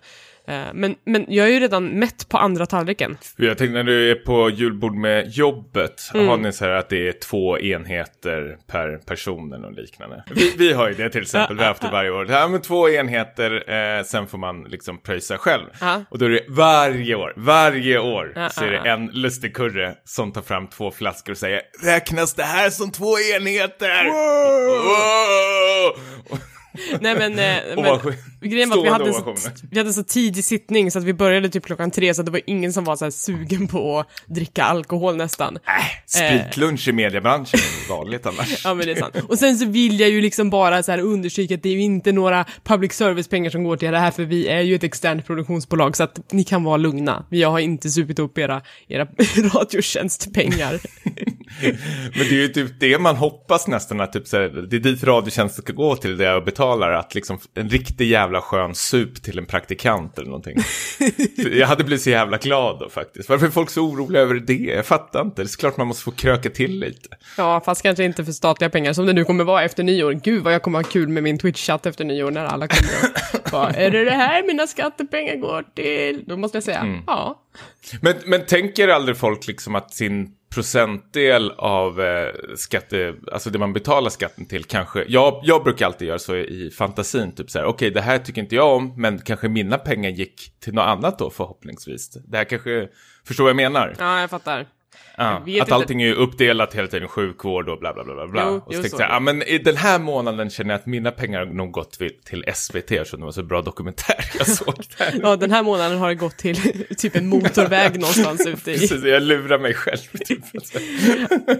Eh, 0.47 0.63
Men, 0.73 0.95
men 1.05 1.25
jag 1.27 1.47
är 1.47 1.51
ju 1.51 1.59
redan 1.59 1.87
mätt 1.87 2.29
på 2.29 2.37
andra 2.37 2.65
tallriken. 2.65 3.17
Jag 3.37 3.57
tänkte 3.57 3.73
när 3.73 3.83
du 3.83 4.11
är 4.11 4.15
på 4.15 4.49
julbord 4.49 4.95
med 4.95 5.27
jobbet, 5.31 6.01
Mm. 6.13 6.27
har 6.27 6.37
ni 6.37 6.53
så 6.53 6.65
här 6.65 6.71
att 6.71 6.89
det 6.89 7.07
är 7.07 7.11
två 7.13 7.59
enheter 7.59 8.57
per 8.67 8.97
person 8.97 9.49
något 9.49 9.75
liknande? 9.75 10.23
Vi, 10.35 10.53
vi 10.57 10.73
har 10.73 10.87
ju 10.89 10.93
det 10.93 11.09
till 11.09 11.21
exempel, 11.21 11.55
vi 11.57 11.61
har 11.61 11.67
haft 11.69 11.81
det 11.81 11.89
varje 11.91 12.11
år. 12.11 12.27
Ja, 12.31 12.47
men 12.47 12.61
två 12.61 12.89
enheter, 12.89 13.63
eh, 13.97 14.03
sen 14.03 14.27
får 14.27 14.37
man 14.37 14.63
liksom 14.63 14.97
pröjsa 14.97 15.37
själv. 15.37 15.63
Och 16.09 16.17
då 16.19 16.25
är 16.25 16.29
det 16.29 16.45
varje 16.49 17.15
år, 17.15 17.33
varje 17.35 17.99
år 17.99 18.49
så 18.49 18.63
är 18.63 18.71
det 18.71 18.89
en 18.89 19.05
lustig 19.07 19.55
kurre 19.55 19.95
som 20.05 20.31
tar 20.31 20.41
fram 20.41 20.67
två 20.67 20.91
flaskor 20.91 21.31
och 21.33 21.37
säger 21.37 21.61
Räknas 21.83 22.33
det 22.33 22.43
här 22.43 22.69
som 22.69 22.91
två 22.91 23.15
enheter? 23.37 24.05
Wow! 24.05 25.97
Nej 27.01 27.15
men, 27.15 27.31
eh, 27.31 27.83
men 28.41 28.49
grejen 28.49 28.69
var 28.69 28.77
att 28.77 28.83
vi 28.85 28.89
hade, 28.89 29.13
så, 29.13 29.35
vi 29.71 29.77
hade 29.77 29.93
så 29.93 30.03
tidig 30.03 30.45
sittning 30.45 30.91
så 30.91 30.99
att 30.99 31.05
vi 31.05 31.13
började 31.13 31.49
typ 31.49 31.65
klockan 31.65 31.91
tre 31.91 32.13
så 32.13 32.23
det 32.23 32.31
var 32.31 32.41
ingen 32.45 32.73
som 32.73 32.83
var 32.83 32.95
så 32.95 33.05
här 33.05 33.11
sugen 33.11 33.67
på 33.67 33.99
att 33.99 34.07
dricka 34.25 34.63
alkohol 34.63 35.15
nästan. 35.15 35.55
Äh, 35.55 35.61
spritlunch 36.05 36.87
i 36.87 36.91
mediebranschen 36.91 37.59
är 37.59 37.89
vanligt 37.89 38.25
annars. 38.25 38.63
Ja 38.63 38.73
men 38.73 38.85
det 38.85 38.91
är 38.91 38.95
sant. 38.95 39.15
Och 39.29 39.39
sen 39.39 39.57
så 39.57 39.65
vill 39.65 39.99
jag 39.99 40.09
ju 40.09 40.21
liksom 40.21 40.49
bara 40.49 40.83
så 40.83 40.91
här 40.91 40.99
understryka 40.99 41.55
att 41.55 41.63
det 41.63 41.69
är 41.69 41.73
ju 41.73 41.81
inte 41.81 42.11
några 42.11 42.45
public 42.63 42.93
service-pengar 42.93 43.49
som 43.49 43.63
går 43.63 43.77
till 43.77 43.91
det 43.91 43.99
här 43.99 44.11
för 44.11 44.23
vi 44.23 44.47
är 44.47 44.61
ju 44.61 44.75
ett 44.75 44.83
externt 44.83 45.27
produktionsbolag 45.27 45.97
så 45.97 46.03
att 46.03 46.31
ni 46.31 46.43
kan 46.43 46.63
vara 46.63 46.77
lugna. 46.77 47.25
Jag 47.29 47.51
har 47.51 47.59
inte 47.59 47.89
supit 47.89 48.19
upp 48.19 48.37
era, 48.37 48.61
era 48.87 49.05
radiotjänstpengar. 49.53 50.79
Men 52.15 52.27
det 52.29 52.35
är 52.35 52.41
ju 52.41 52.47
typ 52.47 52.79
det 52.79 52.99
man 52.99 53.15
hoppas 53.15 53.67
nästan 53.67 54.01
att 54.01 54.13
typ 54.13 54.27
så 54.27 54.37
här, 54.37 54.49
det 54.69 54.75
är 54.75 54.79
dit 54.79 55.03
Radiotjänst 55.03 55.63
ska 55.63 55.73
gå 55.73 55.95
till 55.95 56.17
det 56.17 56.23
jag 56.23 56.45
betalar. 56.45 56.91
Att 56.91 57.15
liksom 57.15 57.39
en 57.55 57.69
riktig 57.69 58.07
jävla 58.07 58.41
skön 58.41 58.75
sup 58.75 59.23
till 59.23 59.37
en 59.37 59.45
praktikant 59.45 60.17
eller 60.17 60.27
någonting. 60.27 60.57
jag 61.59 61.67
hade 61.67 61.83
blivit 61.83 62.03
så 62.03 62.09
jävla 62.09 62.37
glad 62.37 62.79
då 62.79 62.89
faktiskt. 62.89 63.29
Varför 63.29 63.45
är 63.45 63.51
folk 63.51 63.69
så 63.69 63.81
oroliga 63.81 64.21
över 64.21 64.35
det? 64.35 64.53
Jag 64.53 64.85
fattar 64.85 65.21
inte. 65.21 65.43
Det 65.43 65.53
är 65.55 65.57
klart 65.57 65.77
man 65.77 65.87
måste 65.87 66.03
få 66.03 66.11
kröka 66.11 66.49
till 66.49 66.79
lite. 66.79 67.09
Ja, 67.37 67.61
fast 67.65 67.81
kanske 67.81 68.03
inte 68.03 68.25
för 68.25 68.31
statliga 68.31 68.69
pengar 68.69 68.93
som 68.93 69.05
det 69.05 69.13
nu 69.13 69.25
kommer 69.25 69.43
vara 69.43 69.63
efter 69.63 69.83
nyår. 69.83 70.13
Gud 70.13 70.43
vad 70.43 70.53
jag 70.53 70.61
kommer 70.61 70.79
ha 70.79 70.83
kul 70.83 71.07
med 71.09 71.23
min 71.23 71.39
Twitch-chatt 71.39 71.87
efter 71.87 72.05
nyår 72.05 72.31
när 72.31 72.45
alla 72.45 72.67
kommer 72.67 72.93
och 73.33 73.49
bara, 73.51 73.69
är 73.69 73.91
det 73.91 74.03
det 74.03 74.11
här 74.11 74.47
mina 74.47 74.67
skattepengar 74.67 75.35
går 75.35 75.63
till? 75.75 76.23
Då 76.27 76.37
måste 76.37 76.55
jag 76.55 76.63
säga, 76.63 77.03
ja. 77.07 77.39
Men, 78.01 78.13
men 78.25 78.45
tänker 78.45 78.87
aldrig 78.87 79.17
folk 79.17 79.47
liksom 79.47 79.75
att 79.75 79.93
sin 79.93 80.31
procentdel 80.53 81.51
av 81.51 82.01
eh, 82.01 82.33
skatte, 82.55 83.15
alltså 83.31 83.49
det 83.49 83.59
man 83.59 83.73
betalar 83.73 84.09
skatten 84.09 84.45
till 84.45 84.63
kanske, 84.63 85.05
jag, 85.07 85.41
jag 85.43 85.63
brukar 85.63 85.85
alltid 85.85 86.07
göra 86.07 86.19
så 86.19 86.35
i 86.35 86.71
fantasin, 86.77 87.31
typ 87.31 87.49
så 87.49 87.59
här, 87.59 87.65
okej 87.65 87.91
det 87.91 88.01
här 88.01 88.19
tycker 88.19 88.41
inte 88.41 88.55
jag 88.55 88.75
om, 88.75 88.93
men 88.97 89.19
kanske 89.19 89.49
mina 89.49 89.77
pengar 89.77 90.09
gick 90.09 90.59
till 90.59 90.73
något 90.73 90.85
annat 90.87 91.19
då 91.19 91.29
förhoppningsvis. 91.29 92.09
Det 92.09 92.37
här 92.37 92.43
kanske, 92.43 92.87
förstår 93.27 93.43
vad 93.43 93.49
jag 93.49 93.55
menar? 93.55 93.95
Ja, 93.99 94.21
jag 94.21 94.29
fattar. 94.29 94.67
Ja, 95.17 95.25
att 95.25 95.47
inte. 95.47 95.75
allting 95.75 96.01
är 96.01 96.13
uppdelat 96.13 96.73
hela 96.73 96.87
tiden, 96.87 97.07
sjukvård 97.07 97.69
och 97.69 97.79
bla 97.79 97.93
bla 97.93 98.03
bla 98.03 98.27
bla. 98.27 98.43
Jo, 98.47 98.61
och 98.65 98.73
så 98.75 98.81
tänkte 98.81 99.03
jag, 99.03 99.11
ja 99.11 99.19
men 99.19 99.43
i 99.43 99.57
den 99.57 99.77
här 99.77 99.99
månaden 99.99 100.49
känner 100.49 100.73
jag 100.73 100.79
att 100.79 100.85
mina 100.85 101.11
pengar 101.11 101.39
har 101.39 101.53
nog 101.53 101.71
gått 101.71 101.99
till, 102.25 102.43
SVT, 102.53 102.91
eftersom 102.91 103.19
det 103.19 103.25
var 103.25 103.31
så 103.31 103.43
bra 103.43 103.61
dokumentär 103.61 104.25
jag 104.37 104.47
såg 104.47 104.75
där. 104.97 105.19
Ja, 105.21 105.35
den 105.35 105.51
här 105.51 105.63
månaden 105.63 105.97
har 105.97 106.07
det 106.09 106.15
gått 106.15 106.37
till 106.37 106.85
typ 106.97 107.15
en 107.15 107.27
motorväg 107.27 107.99
någonstans 107.99 108.47
ute 108.47 108.71
i... 108.71 108.77
Precis, 108.77 109.03
jag 109.03 109.23
lurar 109.23 109.59
mig 109.59 109.73
själv. 109.73 109.99
Typ. 110.25 110.39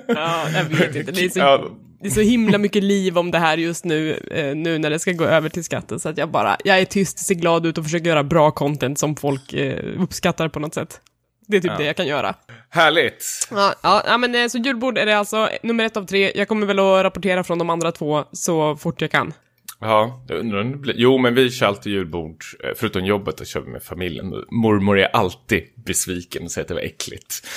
Ja, 0.08 0.46
jag 0.54 0.64
vet 0.64 0.96
inte. 0.96 1.12
Det 1.12 1.26
är 1.26 1.30
så, 1.30 1.70
det 2.02 2.08
är 2.08 2.12
så 2.12 2.22
himla 2.22 2.58
mycket 2.58 2.84
liv 2.84 3.18
om 3.18 3.32
det 3.32 3.40
här 3.40 3.58
just 3.58 3.86
nu, 3.86 4.14
eh, 4.32 4.56
nu 4.56 4.78
när 4.78 4.90
det 4.90 5.00
ska 5.00 5.12
gå 5.12 5.26
över 5.26 5.50
till 5.50 5.64
skatten. 5.64 6.00
Så 6.00 6.10
att 6.10 6.18
jag 6.18 6.32
bara, 6.32 6.58
jag 6.64 6.80
är 6.80 6.86
tyst, 6.86 7.20
ser 7.20 7.36
glad 7.36 7.66
ut 7.66 7.78
och 7.78 7.84
försöker 7.84 8.06
göra 8.06 8.24
bra 8.24 8.52
content 8.52 9.00
som 9.00 9.16
folk 9.16 9.54
eh, 9.54 10.02
uppskattar 10.02 10.50
på 10.50 10.60
något 10.60 10.74
sätt. 10.74 11.02
Det 11.48 11.58
är 11.58 11.62
typ 11.62 11.78
det 11.78 11.84
jag 11.86 11.96
kan 11.96 12.08
göra. 12.08 12.36
Härligt. 12.70 13.48
Ja, 13.52 13.76
ja, 13.84 14.04
ja, 14.06 14.18
men 14.18 14.36
eh, 14.36 14.48
så 14.48 14.58
julbord 14.58 14.98
är 14.98 15.06
det 15.06 15.18
alltså 15.18 15.50
nummer 15.64 15.84
ett 15.84 15.98
av 15.98 16.06
tre. 16.06 16.32
Jag 16.36 16.48
kommer 16.48 16.68
väl 16.68 16.80
att 16.80 17.04
rapportera 17.04 17.44
från 17.44 17.58
de 17.58 17.70
andra 17.70 17.92
två 17.92 18.24
så 18.32 18.76
fort 18.76 19.02
jag 19.02 19.12
kan. 19.12 19.34
Ja, 19.80 20.26
jag 20.28 20.40
undrar 20.40 20.62
om 20.62 20.72
det 20.72 20.78
blir... 20.78 20.94
Jo, 20.98 21.18
men 21.18 21.36
vi 21.36 21.52
kör 21.52 21.66
alltid 21.66 21.94
julbord, 21.94 22.44
eh, 22.64 22.70
förutom 22.76 23.06
jobbet, 23.06 23.40
och 23.40 23.48
kör 23.48 23.62
vi 23.62 23.72
med 23.72 23.84
familjen. 23.84 24.30
Mormor 24.52 25.00
är 25.00 25.16
alltid 25.16 25.64
besviken 25.86 26.44
och 26.44 26.52
säger 26.52 26.64
att 26.64 26.68
det 26.68 26.74
var 26.74 26.82
äckligt. 26.82 27.48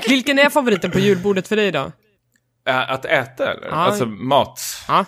Vilken 0.08 0.38
är 0.38 0.50
favoriten 0.50 0.90
på 0.90 0.98
julbordet 0.98 1.48
för 1.48 1.56
dig 1.56 1.72
då? 1.72 1.92
Att 2.64 3.04
äta 3.04 3.52
eller? 3.52 3.66
Ja. 3.66 3.74
Alltså 3.74 4.06
mat? 4.06 4.60
Ja. 4.88 5.04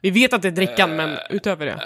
Vi 0.00 0.10
vet 0.10 0.32
att 0.32 0.42
det 0.42 0.48
är 0.48 0.52
drickan, 0.52 0.96
men 0.96 1.18
utöver 1.30 1.66
det. 1.66 1.72
Eh, 1.72 1.78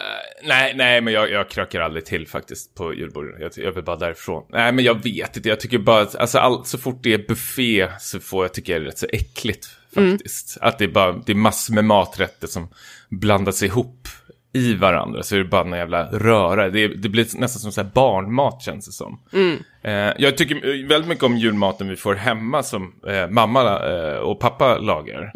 nej, 0.43 0.75
nej, 0.77 1.01
men 1.01 1.13
jag, 1.13 1.31
jag 1.31 1.51
krökar 1.51 1.81
aldrig 1.81 2.05
till 2.05 2.29
faktiskt 2.29 2.75
på 2.75 2.95
julbordet. 2.95 3.35
Jag, 3.41 3.65
jag 3.65 3.73
vill 3.73 3.85
bara 3.85 3.97
därifrån. 3.97 4.47
Nej, 4.49 4.73
men 4.73 4.85
jag 4.85 5.03
vet 5.03 5.37
inte. 5.37 5.49
Jag 5.49 5.61
tycker 5.61 5.79
bara 5.79 6.03
att 6.03 6.17
alltså, 6.17 6.39
all, 6.39 6.65
så 6.65 6.79
fort 6.79 7.01
det 7.03 7.15
är 7.15 7.19
buffé 7.29 7.89
så 8.01 8.21
får 8.21 8.45
jag 8.45 8.55
tycka 8.55 8.73
det 8.73 8.79
är 8.79 8.85
rätt 8.85 8.99
så 8.99 9.07
äckligt 9.13 9.69
faktiskt. 9.95 10.59
Att 10.61 10.79
det 10.79 10.85
är 10.85 10.89
bara 10.89 11.13
det 11.13 11.33
är 11.33 11.37
massor 11.37 11.75
med 11.75 11.85
maträtter 11.85 12.47
som 12.47 12.69
blandas 13.09 13.63
ihop 13.63 14.09
i 14.53 14.75
varandra. 14.75 15.23
Så 15.23 15.35
är 15.35 15.39
det 15.39 15.45
bara 15.45 15.67
en 15.67 15.73
jävla 15.73 16.07
röra. 16.07 16.71
Det, 16.71 16.89
det 16.89 17.09
blir 17.09 17.25
nästan 17.39 17.49
som 17.49 17.73
så 17.73 17.85
barnmat 17.85 18.63
känns 18.63 18.87
det 18.87 18.93
som. 18.93 19.21
Eh, 19.83 20.13
jag 20.19 20.37
tycker 20.37 20.89
väldigt 20.89 21.09
mycket 21.09 21.25
om 21.25 21.37
julmaten 21.37 21.89
vi 21.89 21.97
får 21.97 22.15
hemma 22.15 22.63
som 22.63 22.95
eh, 23.09 23.29
mamma 23.29 23.89
eh, 23.91 24.17
och 24.17 24.41
pappa 24.41 24.79
lagar. 24.79 25.33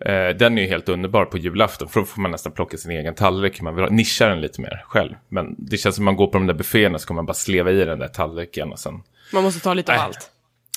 Eh, 0.00 0.36
den 0.36 0.58
är 0.58 0.62
ju 0.62 0.68
helt 0.68 0.88
underbar 0.88 1.24
på 1.24 1.38
julafton, 1.38 1.88
för 1.88 2.00
då 2.00 2.06
får 2.06 2.20
man 2.22 2.30
nästan 2.30 2.52
plocka 2.52 2.76
sin 2.76 2.90
egen 2.90 3.14
tallrik. 3.14 3.60
Man 3.60 3.74
vill 3.74 3.84
ha, 3.84 3.90
nischa 3.90 4.26
den 4.26 4.40
lite 4.40 4.60
mer 4.60 4.84
själv. 4.86 5.14
Men 5.28 5.54
det 5.58 5.76
känns 5.76 5.96
som 5.96 6.04
man 6.04 6.16
går 6.16 6.26
på 6.26 6.38
de 6.38 6.46
där 6.46 6.54
bufféerna 6.54 6.98
så 6.98 7.06
kommer 7.06 7.18
man 7.18 7.26
bara 7.26 7.34
sleva 7.34 7.70
i 7.70 7.84
den 7.84 7.98
där 7.98 8.08
tallriken 8.08 8.72
och 8.72 8.78
sen... 8.78 9.02
Man 9.32 9.42
måste 9.42 9.60
ta 9.60 9.74
lite 9.74 9.92
av 9.92 9.98
Nej. 9.98 10.06
allt. 10.06 10.30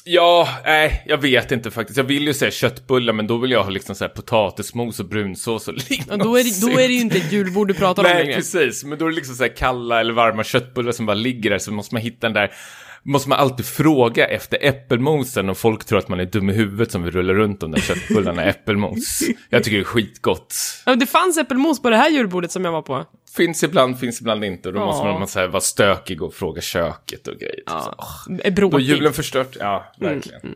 Ja, 0.10 0.50
nej, 0.66 1.04
jag 1.06 1.18
vet 1.18 1.52
inte 1.52 1.72
faktiskt. 1.72 1.98
Jag 1.98 2.04
vill 2.04 2.28
ju 2.28 2.34
säga 2.34 2.52
köttbullar, 2.52 3.14
men 3.14 3.28
då 3.28 3.38
vill 3.38 3.52
jag 3.52 3.64
ha 3.64 3.70
liksom 3.70 3.96
så 3.96 4.04
här 4.04 4.10
potatismos 4.10 5.00
och 5.00 5.06
brunsås 5.06 5.68
och 5.68 5.74
liknande. 5.74 6.24
Ja, 6.26 6.30
då, 6.30 6.40
är 6.40 6.44
det, 6.44 6.62
då 6.62 6.80
är 6.80 6.88
det 6.88 6.94
ju 6.94 7.02
inte 7.02 7.18
ett 7.18 7.32
julbord 7.32 7.68
du 7.68 7.74
pratar 7.74 8.04
om 8.04 8.10
Nej, 8.10 8.24
längre. 8.24 8.36
precis. 8.36 8.84
Men 8.84 8.98
då 9.00 9.06
är 9.06 9.10
det 9.10 9.16
liksom 9.16 9.36
så 9.36 9.44
här 9.44 9.56
kalla 9.56 10.00
eller 10.00 10.14
varma 10.14 10.44
köttbullar 10.44 10.92
som 10.92 11.06
bara 11.06 11.14
ligger 11.14 11.50
där. 11.50 11.58
Så 11.58 11.72
måste 11.72 11.96
man 11.96 12.02
hitta 12.02 12.28
den 12.28 12.34
där... 12.34 12.52
Måste 13.08 13.30
man 13.30 13.40
alltid 13.40 13.66
fråga 13.66 14.28
efter 14.28 14.58
äppelmosen 14.62 15.50
och 15.50 15.58
folk 15.58 15.86
tror 15.86 16.00
att 16.00 16.08
man 16.10 16.20
är 16.20 16.26
dum 16.26 16.50
i 16.50 16.54
huvudet 16.54 16.92
som 16.92 17.04
vill 17.04 17.14
rulla 17.14 17.34
runt 17.34 17.60
de 17.60 17.72
där 17.72 17.82
köttbullarna 17.82 18.44
äppelmos. 18.44 19.22
Jag 19.50 19.64
tycker 19.64 19.78
det 19.78 19.82
är 19.84 19.86
skitgott. 19.86 20.56
Ja, 20.86 20.96
det 20.96 21.06
fanns 21.06 21.38
äppelmos 21.38 21.82
på 21.82 21.90
det 21.90 21.98
här 21.98 22.10
julbordet 22.10 22.52
som 22.52 22.66
jag 22.66 22.72
var 22.72 22.82
på. 22.82 23.06
Finns 23.38 23.64
ibland, 23.64 24.00
finns 24.00 24.22
ibland 24.22 24.44
inte. 24.44 24.68
Och 24.70 24.74
då 24.74 24.80
Ja. 24.80 24.86
måste 24.86 25.04
man 25.06 25.28
så 25.28 25.40
här, 25.40 25.48
vara 25.48 25.62
stökig 25.62 26.22
och 26.22 26.34
fråga 26.34 26.62
köket 26.62 27.28
och 27.28 27.36
grejer. 27.36 27.60
Ja, 27.66 27.96
Så, 28.26 28.32
är 28.44 28.52
Då 28.52 28.56
bråkig. 28.70 28.80
julen 28.86 29.14
förstört. 29.14 29.58
Ja, 29.60 29.92
verkligen. 30.00 30.56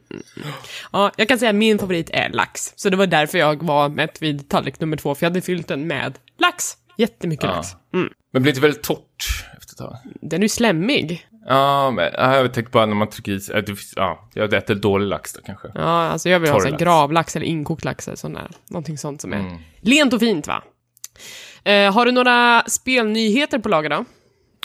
Ja, 0.91 1.12
jag 1.17 1.27
kan 1.27 1.39
säga 1.39 1.50
att 1.50 1.55
min 1.55 1.79
favorit 1.79 2.10
är 2.13 2.29
lax. 2.29 2.74
Så 2.75 2.89
det 2.89 2.98
var 2.98 3.08
därför 3.08 3.38
jag 3.38 3.63
var 3.63 3.89
mätt 3.89 4.22
vid 4.22 4.50
tallrik 4.50 4.79
nummer 4.79 4.98
två, 4.98 5.15
för 5.15 5.25
jag 5.25 5.29
hade 5.29 5.41
fyllt 5.41 5.67
den 5.67 5.88
med 5.88 6.17
lax. 6.39 6.65
Jättemycket 6.98 7.43
Ja. 7.43 7.55
lax. 7.55 7.67
Mm. 7.93 8.10
Men 8.34 8.43
blir 8.43 8.53
det 8.53 8.60
väldigt 8.62 8.84
torrt 8.84 9.46
efter 9.58 9.74
ett 9.74 9.77
tag? 9.77 9.98
Den 10.22 10.39
är 10.39 10.46
ju 10.46 10.50
slemmig. 10.50 11.27
Ja, 11.48 11.91
men 11.91 12.10
ja, 12.17 12.36
jag 12.36 12.53
tänkte 12.53 12.71
bara 12.71 12.86
när 12.86 12.95
man 12.95 13.10
trycker 13.10 13.31
i 13.31 13.39
sig. 13.39 13.55
äh, 13.55 13.63
Ja, 13.95 14.29
jag 14.33 14.53
äter 14.53 14.75
dålig 14.75 15.07
lax 15.07 15.33
då 15.33 15.41
kanske. 15.45 15.67
Ja, 15.75 15.81
alltså 16.07 16.29
jag 16.29 16.39
vill 16.39 16.50
ha 16.50 16.55
Torr 16.55 16.62
så 16.62 16.65
här 16.65 16.71
lax. 16.71 16.83
gravlax 16.83 17.36
eller 17.36 17.45
inkokt 17.45 17.86
lax 17.86 18.07
eller 18.07 18.17
sån 18.17 18.33
där. 18.33 18.48
Någonting 18.69 18.98
sånt 18.98 19.21
som 19.21 19.33
är 19.33 19.39
Mm. 19.39 19.57
lent 19.81 20.13
och 20.13 20.19
fint 20.19 20.48
va? 20.48 20.63
Eh, 21.63 21.93
har 21.93 22.05
du 22.05 22.12
några 22.12 22.63
spelnyheter 22.67 23.60
på 23.60 23.69
lager 23.69 23.89
då? 23.89 24.05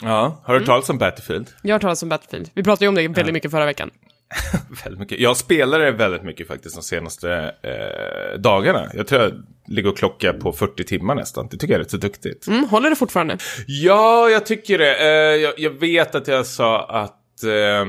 Ja, 0.01 0.41
har 0.45 0.53
du 0.53 0.59
hört 0.59 0.67
talas 0.67 0.89
om 0.89 0.97
Battlefield? 0.97 1.47
Jag 1.61 1.75
har 1.75 1.79
talas 1.79 2.03
om 2.03 2.09
Battlefield. 2.09 2.49
Vi 2.53 2.63
pratade 2.63 2.85
ju 2.85 2.89
om 2.89 2.95
det 2.95 3.07
väldigt 3.07 3.33
mycket 3.33 3.51
förra 3.51 3.65
veckan. 3.65 3.89
Väldigt 4.83 4.99
mycket. 4.99 5.19
Jag 5.19 5.37
spelar 5.37 5.79
det 5.79 5.91
väldigt 5.91 6.23
mycket 6.23 6.47
faktiskt 6.47 6.75
de 6.75 6.81
senaste 6.81 7.53
eh, 7.61 8.39
dagarna. 8.39 8.91
Jag 8.93 9.07
tror 9.07 9.21
jag 9.21 9.31
ligger 9.67 9.89
och 9.89 9.97
klockar 9.97 10.33
på 10.33 10.51
40 10.51 10.83
timmar 10.83 11.15
nästan. 11.15 11.47
Det 11.51 11.57
tycker 11.57 11.73
jag 11.73 11.79
är 11.79 11.83
rätt 11.83 11.91
så 11.91 11.97
duktigt. 11.97 12.47
Mm, 12.47 12.63
håller 12.63 12.89
det 12.89 12.95
fortfarande? 12.95 13.37
Ja, 13.67 14.29
jag 14.29 14.45
tycker 14.45 14.77
det. 14.77 14.95
Eh, 14.95 15.35
jag, 15.41 15.53
jag 15.57 15.71
vet 15.71 16.15
att 16.15 16.27
jag 16.27 16.45
sa 16.45 16.85
att 16.85 17.17
att 17.37 17.43
eh, 17.43 17.85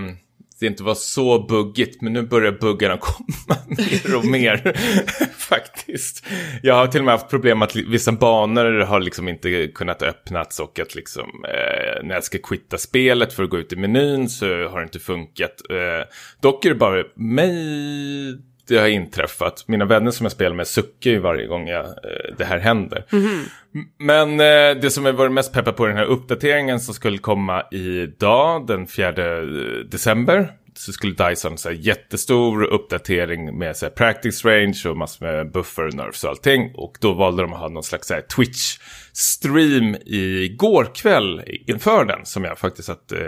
det 0.61 0.67
inte 0.67 0.83
var 0.83 0.95
så 0.95 1.47
buggigt, 1.47 2.03
men 2.03 2.13
nu 2.13 2.23
börjar 2.23 2.53
buggarna 2.53 2.97
komma 3.01 3.59
mer 3.67 4.17
och 4.17 4.25
mer 4.25 4.77
faktiskt. 5.39 6.27
Jag 6.63 6.75
har 6.75 6.87
till 6.87 7.01
och 7.01 7.05
med 7.05 7.15
haft 7.15 7.31
problem 7.31 7.63
att 7.63 7.77
vissa 7.77 8.13
banor 8.13 8.81
har 8.81 9.01
liksom 9.01 9.29
inte 9.29 9.69
kunnat 9.75 10.03
öppnats 10.03 10.61
och 10.61 10.79
att 10.79 10.95
liksom 10.95 11.45
eh, 11.45 12.05
när 12.05 12.15
jag 12.15 12.25
ska 12.25 12.39
quitta 12.39 12.79
spelet 12.79 13.33
för 13.33 13.43
att 13.43 13.51
gå 13.51 13.59
ut 13.59 13.73
i 13.73 13.77
menyn 13.77 14.29
så 14.29 14.47
har 14.47 14.79
det 14.79 14.85
inte 14.85 14.99
funkat. 14.99 15.63
Eh, 15.71 16.09
dock 16.41 16.65
är 16.65 16.69
det 16.69 16.75
bara 16.75 17.05
mig 17.15 18.48
det 18.69 18.79
har 18.79 18.89
inträffat. 18.89 19.65
Mina 19.67 19.85
vänner 19.85 20.11
som 20.11 20.25
jag 20.25 20.33
spelar 20.33 20.57
med 20.57 20.67
suckar 20.67 21.11
ju 21.11 21.19
varje 21.19 21.47
gång 21.47 21.69
jag, 21.69 21.85
eh, 21.85 22.37
det 22.39 22.45
här 22.45 22.59
händer. 22.59 23.05
Mm 23.13 23.25
-hmm. 23.25 23.45
Men 23.99 24.31
eh, 24.41 24.81
det 24.83 24.91
som 24.91 25.05
jag 25.05 25.13
varit 25.13 25.33
mest 25.33 25.53
peppad 25.53 25.77
på 25.77 25.85
är 25.85 25.89
den 25.89 25.97
här 25.97 26.05
uppdateringen 26.05 26.81
som 26.81 26.95
skulle 26.95 27.19
komma 27.19 27.63
idag, 27.71 28.67
den 28.67 28.87
4 28.87 29.09
eh, 29.09 29.43
december. 29.91 30.53
Så 30.75 30.93
skulle 30.93 31.29
Dyson 31.29 31.57
ha 31.65 31.71
en 31.71 31.81
jättestor 31.81 32.65
uppdatering 32.65 33.59
med 33.59 33.77
så 33.77 33.87
här, 33.87 33.91
practice 33.91 34.45
range 34.45 34.83
och 34.87 34.97
massor 34.97 35.27
med 35.27 35.53
buffer, 35.53 35.91
nerfs 35.93 36.25
och 36.25 36.31
allting. 36.31 36.73
Och 36.75 36.99
då 37.01 37.13
valde 37.13 37.43
de 37.43 37.53
att 37.53 37.59
ha 37.59 37.69
någon 37.69 37.83
slags 37.83 38.13
Twitch. 38.37 38.79
Twitch-stream 39.13 39.97
igår 40.07 40.95
kväll 40.95 41.43
inför 41.67 42.05
den. 42.05 42.27
Som 42.27 42.45
jag 42.45 42.59
faktiskt 42.59 42.87
satt 42.87 43.13
eh, 43.13 43.19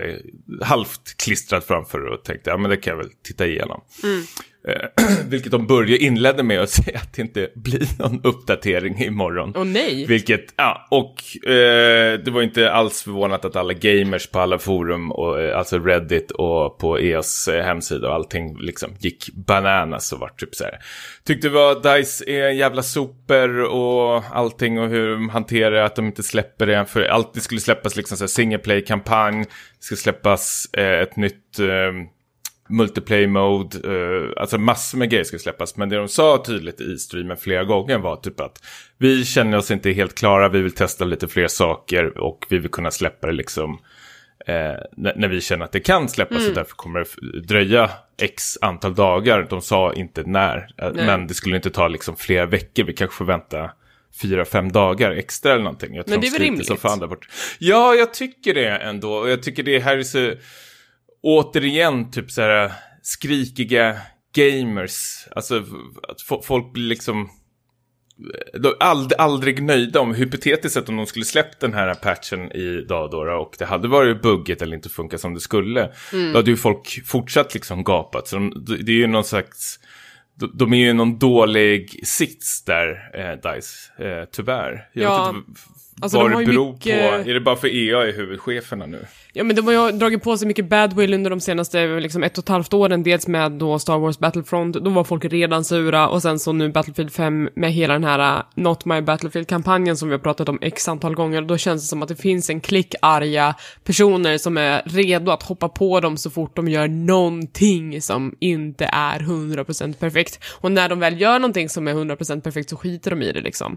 halvt 0.62 1.16
klistrad 1.16 1.64
framför 1.64 2.06
och 2.06 2.24
tänkte, 2.24 2.50
ja 2.50 2.56
men 2.56 2.70
det 2.70 2.76
kan 2.76 2.90
jag 2.90 2.98
väl 2.98 3.10
titta 3.22 3.46
igenom. 3.46 3.80
Mm. 4.02 4.24
Eh, 4.68 5.04
vilket 5.26 5.52
de 5.52 5.66
började 5.66 5.98
inledde 5.98 6.42
med 6.42 6.60
att 6.60 6.70
säga 6.84 6.98
att 6.98 7.12
det 7.12 7.22
inte 7.22 7.50
blir 7.54 7.98
någon 7.98 8.20
uppdatering 8.24 8.98
imorgon. 9.04 9.52
Åh 9.56 9.62
oh, 9.62 9.66
nej! 9.66 10.06
Vilket, 10.06 10.54
ja, 10.56 10.88
och 10.90 11.46
eh, 11.50 12.18
det 12.18 12.30
var 12.30 12.42
inte 12.42 12.72
alls 12.72 13.02
förvånat 13.02 13.44
att 13.44 13.56
alla 13.56 13.72
gamers 13.72 14.26
på 14.26 14.40
alla 14.40 14.58
forum, 14.58 15.12
och, 15.12 15.40
eh, 15.40 15.58
alltså 15.58 15.78
Reddit 15.78 16.30
och 16.30 16.78
på 16.78 16.98
EOS 16.98 17.48
eh, 17.48 17.64
hemsida 17.64 18.08
och 18.08 18.14
allting 18.14 18.58
liksom 18.58 18.90
gick 18.98 19.28
bananas 19.34 20.12
och 20.12 20.18
var 20.18 20.28
typ 20.28 20.54
så 20.54 20.64
här. 20.64 20.78
Tyckte 21.24 21.48
vad 21.48 21.82
DICE 21.82 22.24
är 22.26 22.48
en 22.48 22.56
jävla 22.56 22.82
super 22.82 23.60
och 23.60 24.24
allting 24.32 24.78
och 24.78 24.88
hur 24.88 25.10
de 25.10 25.28
hanterar 25.28 25.79
att 25.84 25.96
de 25.96 26.06
inte 26.06 26.22
släpper 26.22 26.66
det. 26.66 26.86
För 26.86 27.02
allt 27.02 27.34
det 27.34 27.40
skulle 27.40 27.60
släppas 27.60 27.96
liksom 27.96 28.16
så 28.16 28.24
här 28.24 28.28
single 28.28 28.58
play-kampanj, 28.58 29.38
det 29.38 29.84
ska 29.84 29.96
släppas 29.96 30.68
eh, 30.72 31.00
ett 31.00 31.16
nytt 31.16 31.58
eh, 31.58 31.92
multiplayer 32.70 33.26
mode, 33.26 33.88
uh, 33.88 34.32
alltså 34.36 34.58
massor 34.58 34.98
med 34.98 35.10
grejer 35.10 35.24
ska 35.24 35.38
släppas. 35.38 35.76
Men 35.76 35.88
det 35.88 35.96
de 35.96 36.08
sa 36.08 36.42
tydligt 36.46 36.80
i 36.80 36.98
streamen 36.98 37.36
flera 37.36 37.64
gånger 37.64 37.98
var 37.98 38.16
typ 38.16 38.40
att 38.40 38.64
vi 38.98 39.24
känner 39.24 39.58
oss 39.58 39.70
inte 39.70 39.90
helt 39.90 40.14
klara, 40.14 40.48
vi 40.48 40.60
vill 40.60 40.74
testa 40.74 41.04
lite 41.04 41.28
fler 41.28 41.48
saker 41.48 42.18
och 42.18 42.46
vi 42.50 42.58
vill 42.58 42.70
kunna 42.70 42.90
släppa 42.90 43.26
det 43.26 43.32
liksom 43.32 43.78
eh, 44.46 44.74
när, 44.96 45.28
vi 45.28 45.40
känner 45.40 45.64
att 45.64 45.72
det 45.72 45.80
kan 45.80 46.08
släppas 46.08 46.38
mm. 46.38 46.48
och 46.48 46.54
därför 46.54 46.74
kommer 46.74 46.98
det 47.32 47.40
dröja 47.40 47.90
x 48.22 48.58
antal 48.60 48.94
dagar. 48.94 49.46
De 49.50 49.60
sa 49.60 49.92
inte 49.92 50.22
när, 50.22 50.68
eh, 50.78 50.92
men 50.94 51.26
det 51.26 51.34
skulle 51.34 51.56
inte 51.56 51.70
ta 51.70 51.88
liksom 51.88 52.16
flera 52.16 52.46
veckor, 52.46 52.84
vi 52.84 52.92
kanske 52.92 53.16
får 53.16 53.24
vänta 53.24 53.70
fyra, 54.22 54.44
fem 54.44 54.72
dagar 54.72 55.10
extra 55.10 55.52
eller 55.52 55.64
någonting. 55.64 55.94
Jag 55.94 56.06
tror 56.06 56.14
men 56.14 56.20
det 56.20 56.26
är 56.26 56.30
väl 56.30 56.40
rimligt? 56.40 56.80
Fan 56.80 56.98
där 56.98 57.06
bort. 57.06 57.28
Ja, 57.58 57.94
jag 57.94 58.14
tycker 58.14 58.54
det 58.54 58.68
ändå. 58.68 59.12
Och 59.12 59.30
jag 59.30 59.42
tycker 59.42 59.62
det 59.62 59.78
här 59.78 59.98
är 59.98 60.02
så 60.02 60.34
återigen 61.22 62.10
typ 62.10 62.30
så 62.30 62.42
här 62.42 62.72
skrikiga 63.02 63.96
gamers. 64.34 65.26
Alltså 65.30 65.64
att 66.08 66.44
folk 66.46 66.72
blir 66.72 66.88
liksom 66.88 67.30
aldrig, 68.80 69.20
aldrig 69.20 69.62
nöjda 69.62 70.00
om 70.00 70.14
hypotetiskt 70.14 70.74
sett 70.74 70.88
om 70.88 70.96
de 70.96 71.06
skulle 71.06 71.24
släppt 71.24 71.60
den 71.60 71.74
här 71.74 71.94
patchen 71.94 72.52
idag 72.52 73.10
då 73.10 73.18
och 73.18 73.54
det 73.58 73.64
hade 73.64 73.88
varit 73.88 74.22
buggigt 74.22 74.62
eller 74.62 74.76
inte 74.76 74.88
funkat 74.88 75.20
som 75.20 75.34
det 75.34 75.40
skulle. 75.40 75.92
Mm. 76.12 76.32
Då 76.32 76.38
hade 76.38 76.50
ju 76.50 76.56
folk 76.56 77.02
fortsatt 77.06 77.54
liksom 77.54 77.84
gapat. 77.84 78.28
Så 78.28 78.36
de, 78.36 78.64
det 78.66 78.92
är 78.92 78.96
ju 78.96 79.06
någon 79.06 79.24
slags, 79.24 79.79
de 80.54 80.72
är 80.72 80.78
ju 80.78 80.92
någon 80.92 81.18
dålig 81.18 82.00
sits 82.06 82.64
där, 82.64 83.10
eh, 83.14 83.52
DICE, 83.52 84.04
eh, 84.04 84.24
tyvärr. 84.32 84.88
Jag 84.92 85.04
ja. 85.04 85.26
vet 85.26 85.36
inte 85.36 85.60
Alltså, 86.02 86.18
Vad 86.18 86.30
de 86.30 86.44
det 86.44 86.46
beror 86.46 86.72
mycket... 86.72 87.10
på? 87.24 87.30
Är 87.30 87.34
det 87.34 87.40
bara 87.40 87.56
för 87.56 87.68
EA 87.68 88.06
är 88.06 88.12
huvudcheferna 88.12 88.86
nu? 88.86 89.06
Ja, 89.32 89.44
men 89.44 89.56
de 89.56 89.66
har 89.66 89.72
ju 89.72 89.98
dragit 89.98 90.22
på 90.22 90.36
sig 90.36 90.48
mycket 90.48 90.64
badwill 90.64 91.14
under 91.14 91.30
de 91.30 91.40
senaste 91.40 91.86
liksom, 92.00 92.22
ett 92.22 92.38
och 92.38 92.44
ett 92.44 92.48
halvt 92.48 92.74
åren. 92.74 93.02
Dels 93.02 93.26
med 93.26 93.52
då 93.52 93.78
Star 93.78 93.98
Wars 93.98 94.18
Battlefront, 94.18 94.76
då 94.76 94.90
var 94.90 95.04
folk 95.04 95.24
redan 95.24 95.64
sura. 95.64 96.08
Och 96.08 96.22
sen 96.22 96.38
så 96.38 96.52
nu 96.52 96.68
Battlefield 96.68 97.12
5 97.12 97.48
med 97.54 97.72
hela 97.72 97.92
den 97.92 98.04
här 98.04 98.36
uh, 98.36 98.42
Not 98.54 98.84
My 98.84 99.00
Battlefield-kampanjen 99.00 99.96
som 99.96 100.08
vi 100.08 100.14
har 100.14 100.20
pratat 100.20 100.48
om 100.48 100.58
x 100.62 100.88
antal 100.88 101.14
gånger. 101.14 101.42
Då 101.42 101.58
känns 101.58 101.82
det 101.82 101.88
som 101.88 102.02
att 102.02 102.08
det 102.08 102.16
finns 102.16 102.50
en 102.50 102.60
klick 102.60 102.94
arga 103.02 103.54
personer 103.84 104.38
som 104.38 104.56
är 104.56 104.82
redo 104.84 105.30
att 105.30 105.42
hoppa 105.42 105.68
på 105.68 106.00
dem 106.00 106.16
så 106.16 106.30
fort 106.30 106.56
de 106.56 106.68
gör 106.68 106.88
någonting 106.88 108.02
som 108.02 108.34
inte 108.40 108.84
är 108.84 109.18
100% 109.18 109.94
perfekt. 109.94 110.44
Och 110.60 110.72
när 110.72 110.88
de 110.88 111.00
väl 111.00 111.20
gör 111.20 111.38
någonting 111.38 111.68
som 111.68 111.88
är 111.88 111.94
100% 111.94 112.40
perfekt 112.40 112.70
så 112.70 112.76
skiter 112.76 113.10
de 113.10 113.22
i 113.22 113.32
det 113.32 113.40
liksom. 113.40 113.76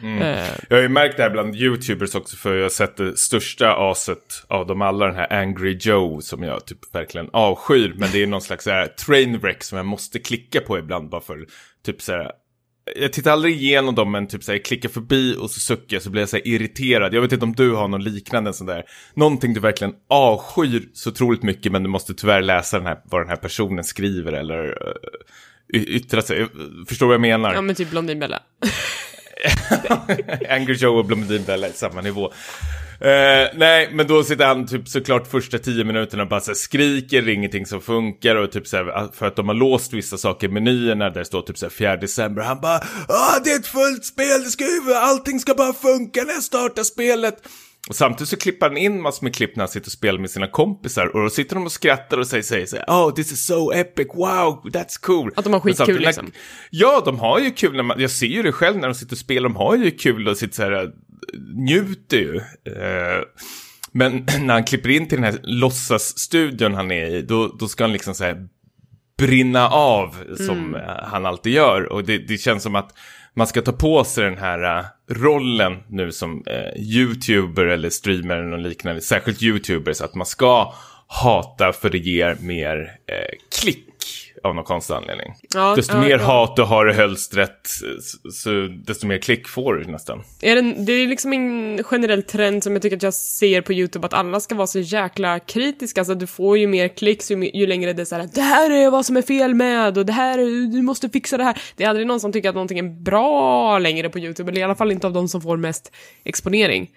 Mm. 0.00 0.22
Uh... 0.22 0.44
Jag 0.68 0.76
har 0.76 0.82
ju 0.82 0.88
märkt 0.88 1.16
det 1.16 1.22
här 1.22 1.30
bland 1.30 1.56
YouTubers 1.64 2.14
också 2.14 2.36
för 2.36 2.54
jag 2.54 2.62
har 2.62 2.70
sett 2.70 2.96
det 2.96 3.16
största 3.16 3.74
aset 3.90 4.44
av 4.48 4.66
dem 4.66 4.82
alla, 4.82 5.06
den 5.06 5.16
här 5.16 5.32
Angry 5.32 5.78
Joe 5.80 6.20
som 6.20 6.42
jag 6.42 6.66
typ 6.66 6.94
verkligen 6.94 7.30
avskyr. 7.32 7.94
Men 7.96 8.08
det 8.12 8.22
är 8.22 8.26
någon 8.26 8.40
slags 8.40 8.66
äh, 8.66 8.74
här 8.74 8.86
trainwreck 8.86 9.62
som 9.62 9.76
jag 9.76 9.86
måste 9.86 10.18
klicka 10.18 10.60
på 10.60 10.78
ibland 10.78 11.08
bara 11.08 11.20
för 11.20 11.46
typ 11.84 12.02
så 12.02 12.12
här 12.12 12.30
jag 12.96 13.12
tittar 13.12 13.30
aldrig 13.30 13.62
igenom 13.62 13.94
dem 13.94 14.12
men 14.12 14.26
typ 14.26 14.44
så 14.44 14.52
här, 14.52 14.58
klickar 14.58 14.88
förbi 14.88 15.36
och 15.40 15.50
så 15.50 15.60
suckar 15.60 15.96
jag 15.96 16.02
så 16.02 16.10
blir 16.10 16.22
jag 16.22 16.28
så 16.28 16.36
här 16.36 16.46
irriterad. 16.48 17.14
Jag 17.14 17.20
vet 17.20 17.32
inte 17.32 17.44
om 17.44 17.54
du 17.54 17.70
har 17.70 17.88
någon 17.88 18.04
liknande 18.04 18.52
sån 18.52 18.66
där. 18.66 18.84
Någonting 19.14 19.54
du 19.54 19.60
verkligen 19.60 19.94
avskyr 20.08 20.88
så 20.92 21.10
otroligt 21.10 21.42
mycket 21.42 21.72
men 21.72 21.82
du 21.82 21.88
måste 21.88 22.14
tyvärr 22.14 22.42
läsa 22.42 22.78
den 22.78 22.86
här, 22.86 22.98
vad 23.04 23.20
den 23.20 23.28
här 23.28 23.36
personen 23.36 23.84
skriver 23.84 24.32
eller 24.32 24.68
uh, 24.68 25.82
yttra 25.82 26.22
sig. 26.22 26.46
Förstår 26.88 27.06
vad 27.06 27.14
jag 27.14 27.20
menar? 27.20 27.54
Ja 27.54 27.60
men 27.60 27.74
typ 27.74 27.90
Blondinbella. 27.90 28.42
Angry 30.50 30.74
Joe 30.74 30.98
och 30.98 31.04
Blondinbella 31.04 31.68
i 31.68 31.72
samma 31.72 32.00
nivå. 32.00 32.32
Uh, 33.04 33.48
nej, 33.54 33.90
men 33.92 34.06
då 34.06 34.24
sitter 34.24 34.46
han 34.46 34.66
typ 34.66 34.88
såklart 34.88 35.30
första 35.30 35.58
tio 35.58 35.84
minuterna 35.84 36.22
och 36.22 36.28
bara 36.28 36.40
så 36.40 36.50
här, 36.50 36.56
skriker, 36.56 37.28
ingenting 37.28 37.66
som 37.66 37.80
funkar 37.80 38.36
och 38.36 38.52
typ 38.52 38.66
så 38.66 38.76
här, 38.76 38.88
ah, 38.88 39.12
för 39.14 39.26
att 39.26 39.36
de 39.36 39.48
har 39.48 39.54
låst 39.54 39.92
vissa 39.92 40.18
saker 40.18 40.48
i 40.48 40.50
menyerna 40.50 41.10
där 41.10 41.18
det 41.18 41.24
står 41.24 41.42
typ 41.42 41.58
så 41.58 41.66
här 41.66 41.70
4 41.70 41.96
december. 41.96 42.42
Han 42.42 42.60
bara, 42.60 42.78
ah 43.08 43.40
det 43.44 43.50
är 43.50 43.58
ett 43.58 43.66
fullt 43.66 44.04
spel, 44.04 44.42
det 44.44 44.50
ska 44.50 44.64
ju, 44.64 44.94
allting 44.94 45.40
ska 45.40 45.54
bara 45.54 45.72
funka 45.72 46.22
när 46.22 46.32
jag 46.32 46.42
startar 46.42 46.82
spelet. 46.82 47.48
Och 47.88 47.96
samtidigt 47.96 48.28
så 48.28 48.36
klipper 48.36 48.68
han 48.68 48.76
in 48.76 49.02
massor 49.02 49.24
med 49.24 49.34
klipp 49.34 49.56
när 49.56 49.62
han 49.62 49.68
sitter 49.68 49.88
och 49.88 49.92
spelar 49.92 50.18
med 50.18 50.30
sina 50.30 50.46
kompisar. 50.46 51.06
Och 51.16 51.22
då 51.22 51.30
sitter 51.30 51.54
de 51.54 51.64
och 51.64 51.72
skrattar 51.72 52.18
och 52.18 52.26
säger, 52.26 52.42
säger, 52.42 52.66
säger 52.66 52.84
Oh, 52.84 53.14
this 53.14 53.32
is 53.32 53.46
so 53.46 53.72
epic, 53.72 54.06
wow, 54.14 54.62
that's 54.64 55.00
cool. 55.00 55.32
Att 55.36 55.44
de 55.44 55.52
har 55.52 55.60
skitkul 55.60 56.00
liksom. 56.00 56.32
Ja, 56.70 57.02
de 57.04 57.18
har 57.18 57.38
ju 57.38 57.50
kul. 57.50 57.76
När 57.76 57.82
man, 57.82 58.00
jag 58.00 58.10
ser 58.10 58.26
ju 58.26 58.42
det 58.42 58.52
själv 58.52 58.76
när 58.76 58.88
de 58.88 58.94
sitter 58.94 59.14
och 59.14 59.18
spelar. 59.18 59.48
De 59.48 59.56
har 59.56 59.76
ju 59.76 59.90
kul 59.90 60.28
och 60.28 60.36
sitter 60.36 60.54
så 60.54 60.62
här, 60.62 60.90
njuter 61.54 62.16
ju. 62.16 62.34
Uh, 62.34 63.24
men 63.92 64.26
när 64.40 64.54
han 64.54 64.64
klipper 64.64 64.90
in 64.90 65.08
till 65.08 65.20
den 65.20 65.32
här 65.32 65.40
låtsasstudion 65.42 66.74
han 66.74 66.90
är 66.90 67.06
i, 67.06 67.22
då, 67.22 67.56
då 67.58 67.68
ska 67.68 67.84
han 67.84 67.92
liksom 67.92 68.14
så 68.14 68.24
här 68.24 68.48
brinna 69.18 69.68
av 69.68 70.16
som 70.36 70.74
mm. 70.74 70.80
han 71.02 71.26
alltid 71.26 71.52
gör. 71.52 71.92
Och 71.92 72.04
det, 72.04 72.18
det 72.18 72.38
känns 72.38 72.62
som 72.62 72.74
att 72.74 72.90
man 73.36 73.46
ska 73.46 73.62
ta 73.62 73.72
på 73.72 74.04
sig 74.04 74.24
den 74.24 74.38
här 74.38 74.78
uh, 74.78 74.84
rollen 75.10 75.82
nu 75.88 76.12
som 76.12 76.44
uh, 76.50 76.82
YouTuber 76.82 77.64
eller 77.66 77.90
streamer 77.90 78.36
eller 78.36 78.56
något 78.56 78.66
liknande, 78.66 79.00
särskilt 79.00 79.42
YouTubers, 79.42 80.00
att 80.00 80.14
man 80.14 80.26
ska 80.26 80.74
hata 81.06 81.72
för 81.72 81.90
det 81.90 81.98
ger 81.98 82.36
mer 82.40 82.76
uh, 82.78 83.53
av 84.44 84.54
någon 84.54 84.64
konstig 84.64 84.94
anledning. 84.94 85.34
Ja, 85.54 85.74
desto 85.76 85.94
ja, 85.94 86.00
mer 86.00 86.18
ja. 86.18 86.24
hat 86.24 86.56
du 86.56 86.62
har 86.62 86.90
i 86.90 86.92
hölstret, 86.92 87.68
så 88.32 88.68
desto 88.86 89.06
mer 89.06 89.18
klick 89.18 89.48
får 89.48 89.74
du 89.74 89.84
nästan. 89.84 90.22
Är 90.40 90.56
det, 90.56 90.74
det 90.78 90.92
är 90.92 91.06
liksom 91.06 91.32
en 91.32 91.84
generell 91.84 92.22
trend 92.22 92.62
som 92.62 92.72
jag 92.72 92.82
tycker 92.82 92.96
att 92.96 93.02
jag 93.02 93.14
ser 93.14 93.60
på 93.60 93.72
YouTube, 93.72 94.06
att 94.06 94.14
alla 94.14 94.40
ska 94.40 94.54
vara 94.54 94.66
så 94.66 94.78
jäkla 94.78 95.38
kritiska. 95.38 96.00
Alltså 96.00 96.14
du 96.14 96.26
får 96.26 96.58
ju 96.58 96.66
mer 96.66 96.88
klick 96.88 97.30
ju, 97.30 97.50
ju 97.54 97.66
längre 97.66 97.92
det 97.92 98.02
är 98.02 98.06
så 98.06 98.16
här, 98.16 98.28
det 98.34 98.40
här 98.40 98.70
är 98.70 98.90
vad 98.90 99.06
som 99.06 99.16
är 99.16 99.22
fel 99.22 99.54
med 99.54 99.98
och 99.98 100.06
det 100.06 100.12
här, 100.12 100.38
du 100.72 100.82
måste 100.82 101.08
fixa 101.08 101.36
det 101.36 101.44
här. 101.44 101.58
Det 101.76 101.84
är 101.84 101.88
aldrig 101.88 102.06
någon 102.06 102.20
som 102.20 102.32
tycker 102.32 102.48
att 102.48 102.54
någonting 102.54 102.78
är 102.78 103.02
bra 103.02 103.78
längre 103.78 104.08
på 104.08 104.18
YouTube, 104.18 104.50
eller 104.50 104.60
i 104.60 104.64
alla 104.64 104.74
fall 104.74 104.92
inte 104.92 105.06
av 105.06 105.12
de 105.12 105.28
som 105.28 105.40
får 105.40 105.56
mest 105.56 105.92
exponering. 106.24 106.90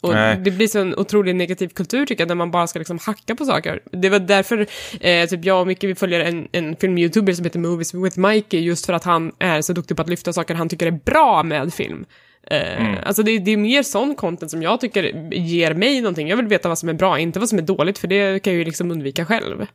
Och 0.00 0.14
Nej. 0.14 0.36
det 0.44 0.50
blir 0.50 0.66
så 0.66 0.78
en 0.78 0.94
otroligt 0.94 1.36
negativ 1.36 1.68
kultur 1.68 2.06
tycker 2.06 2.22
jag, 2.22 2.28
där 2.28 2.34
man 2.34 2.50
bara 2.50 2.66
ska 2.66 2.78
liksom 2.78 2.98
hacka 3.02 3.34
på 3.34 3.44
saker. 3.44 3.80
Det 3.92 4.08
var 4.08 4.18
därför 4.18 4.66
eh, 5.00 5.26
typ 5.28 5.44
jag 5.44 5.60
och 5.60 5.66
Micke 5.66 5.84
vi 5.84 5.94
följer 5.94 6.20
en, 6.20 6.48
en 6.52 6.76
film-youtuber 6.76 7.32
som 7.32 7.44
heter 7.44 7.58
Movies 7.58 7.94
with 7.94 8.18
Mikey, 8.18 8.60
just 8.60 8.86
för 8.86 8.92
att 8.92 9.04
han 9.04 9.32
är 9.38 9.62
så 9.62 9.72
duktig 9.72 9.96
på 9.96 10.02
att 10.02 10.08
lyfta 10.08 10.32
saker 10.32 10.54
han 10.54 10.68
tycker 10.68 10.86
är 10.86 11.00
bra 11.04 11.42
med 11.42 11.74
film. 11.74 12.04
Eh, 12.50 12.86
mm. 12.86 12.96
Alltså 13.04 13.22
det, 13.22 13.38
det, 13.38 13.50
är 13.50 13.56
mer 13.56 13.82
sån 13.82 14.14
content 14.14 14.50
som 14.50 14.62
jag 14.62 14.80
tycker 14.80 15.32
ger 15.34 15.74
mig 15.74 16.00
någonting. 16.00 16.28
Jag 16.28 16.36
vill 16.36 16.46
veta 16.46 16.68
vad 16.68 16.78
som 16.78 16.88
är 16.88 16.94
bra, 16.94 17.18
inte 17.18 17.38
vad 17.38 17.48
som 17.48 17.58
är 17.58 17.62
dåligt, 17.62 17.98
för 17.98 18.08
det 18.08 18.42
kan 18.42 18.52
jag 18.52 18.58
ju 18.58 18.64
liksom 18.64 18.90
undvika 18.90 19.24
själv. 19.24 19.66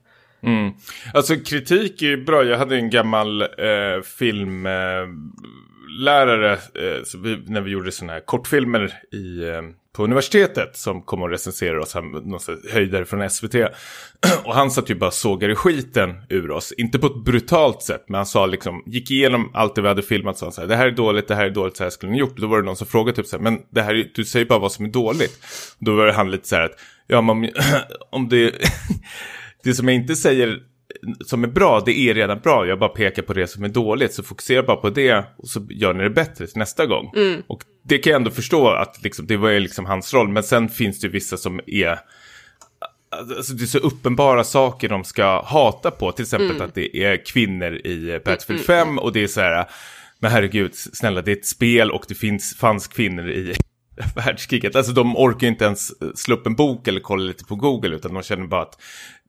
Mm. 0.43 0.73
Alltså 1.13 1.35
kritik 1.35 2.01
är 2.01 2.05
ju 2.05 2.23
bra. 2.23 2.43
Jag 2.43 2.57
hade 2.57 2.75
en 2.75 2.89
gammal 2.89 3.41
eh, 3.41 3.47
film... 4.17 4.65
Eh, 4.65 5.07
lärare, 5.99 6.51
eh, 6.53 7.19
vi, 7.23 7.43
när 7.47 7.61
vi 7.61 7.71
gjorde 7.71 7.91
sådana 7.91 8.13
här 8.13 8.19
kortfilmer 8.19 8.93
i, 9.11 9.43
eh, 9.43 9.61
på 9.93 10.03
universitetet 10.03 10.77
som 10.77 11.01
kom 11.01 11.21
och 11.21 11.29
recenserade 11.29 11.79
oss, 11.79 11.93
han, 11.93 12.11
någon 12.11 12.39
höjdare 12.71 13.05
från 13.05 13.29
SVT. 13.29 13.55
och 14.43 14.55
han 14.55 14.71
satt 14.71 14.89
ju 14.89 14.95
bara 14.95 15.07
och 15.07 15.13
sågade 15.13 15.55
skiten 15.55 16.15
ur 16.29 16.51
oss, 16.51 16.71
inte 16.71 16.99
på 16.99 17.07
ett 17.07 17.23
brutalt 17.25 17.81
sätt, 17.81 18.05
men 18.07 18.15
han 18.15 18.25
sa 18.25 18.45
liksom, 18.45 18.83
gick 18.85 19.11
igenom 19.11 19.51
allt 19.53 19.75
det 19.75 19.81
vi 19.81 19.87
hade 19.87 20.01
filmat, 20.01 20.37
sa 20.37 20.45
han 20.45 20.53
så 20.53 20.61
här, 20.61 20.67
det 20.67 20.75
här 20.75 20.87
är 20.87 20.91
dåligt, 20.91 21.27
det 21.27 21.35
här 21.35 21.45
är 21.45 21.49
dåligt, 21.49 21.77
så 21.77 21.83
här 21.83 21.89
skulle 21.89 22.11
ni 22.11 22.17
gjort. 22.17 22.33
Och 22.33 22.41
då 22.41 22.47
var 22.47 22.57
det 22.57 22.65
någon 22.65 22.75
som 22.75 22.87
frågade 22.87 23.15
typ 23.15 23.27
så 23.27 23.37
här, 23.37 23.43
men 23.43 23.59
det 23.69 23.81
här, 23.81 24.11
du 24.15 24.25
säger 24.25 24.45
bara 24.45 24.59
vad 24.59 24.71
som 24.71 24.85
är 24.85 24.89
dåligt. 24.89 25.39
Då 25.79 25.95
var 25.95 26.05
det 26.05 26.13
han 26.13 26.31
lite 26.31 26.47
så 26.47 26.55
här 26.55 26.63
att, 26.63 26.79
ja 27.07 27.21
men 27.21 27.29
om, 27.29 27.49
om 28.11 28.29
det, 28.29 28.53
det 29.63 29.73
som 29.73 29.87
jag 29.87 29.95
inte 29.95 30.15
säger 30.15 30.59
som 31.25 31.43
är 31.43 31.47
bra, 31.47 31.83
det 31.85 31.97
är 31.99 32.13
redan 32.13 32.39
bra. 32.39 32.67
Jag 32.67 32.79
bara 32.79 32.89
pekar 32.89 33.21
på 33.21 33.33
det 33.33 33.47
som 33.47 33.63
är 33.63 33.69
dåligt. 33.69 34.13
Så 34.13 34.23
fokusera 34.23 34.63
bara 34.63 34.77
på 34.77 34.89
det 34.89 35.25
och 35.37 35.47
så 35.47 35.67
gör 35.69 35.93
ni 35.93 36.03
det 36.03 36.09
bättre 36.09 36.47
till 36.47 36.57
nästa 36.57 36.85
gång. 36.85 37.11
Och 37.47 37.63
det 37.83 37.97
kan 37.97 38.11
jag 38.11 38.19
ändå 38.19 38.31
förstå 38.31 38.69
att 38.69 39.03
liksom, 39.03 39.27
det 39.27 39.37
var 39.37 39.59
liksom 39.59 39.85
hans 39.85 40.13
roll. 40.13 40.29
Men 40.29 40.43
sen 40.43 40.69
finns 40.69 40.99
det 40.99 41.07
vissa 41.07 41.37
som 41.37 41.59
är... 41.67 41.99
Alltså 43.37 43.53
det 43.53 43.63
är 43.63 43.67
så 43.67 43.77
uppenbara 43.77 44.43
saker 44.43 44.89
de 44.89 45.03
ska 45.03 45.43
hata 45.45 45.91
på. 45.91 46.11
Till 46.11 46.23
exempel 46.23 46.61
att 46.61 46.75
det 46.75 46.97
är 46.97 47.25
kvinnor 47.25 47.73
i 47.73 48.21
Battlefield 48.25 48.61
5 48.61 48.99
och 48.99 49.13
det 49.13 49.23
är 49.23 49.27
så 49.27 49.41
här... 49.41 49.65
Men 50.19 50.31
herregud, 50.31 50.75
snälla, 50.75 51.21
det 51.21 51.31
är 51.31 51.35
ett 51.35 51.45
spel 51.45 51.91
och 51.91 52.05
det 52.07 52.15
finns, 52.15 52.55
fanns 52.55 52.87
kvinnor 52.87 53.29
i 53.29 53.53
världskriget. 54.15 54.75
Alltså 54.75 54.91
de 54.91 55.17
orkar 55.17 55.47
inte 55.47 55.65
ens 55.65 55.91
slå 56.19 56.35
upp 56.35 56.47
en 56.47 56.55
bok 56.55 56.87
eller 56.87 56.99
kolla 56.99 57.23
lite 57.23 57.45
på 57.45 57.55
Google 57.55 57.95
utan 57.95 58.13
de 58.13 58.23
känner 58.23 58.47
bara 58.47 58.61
att 58.61 58.81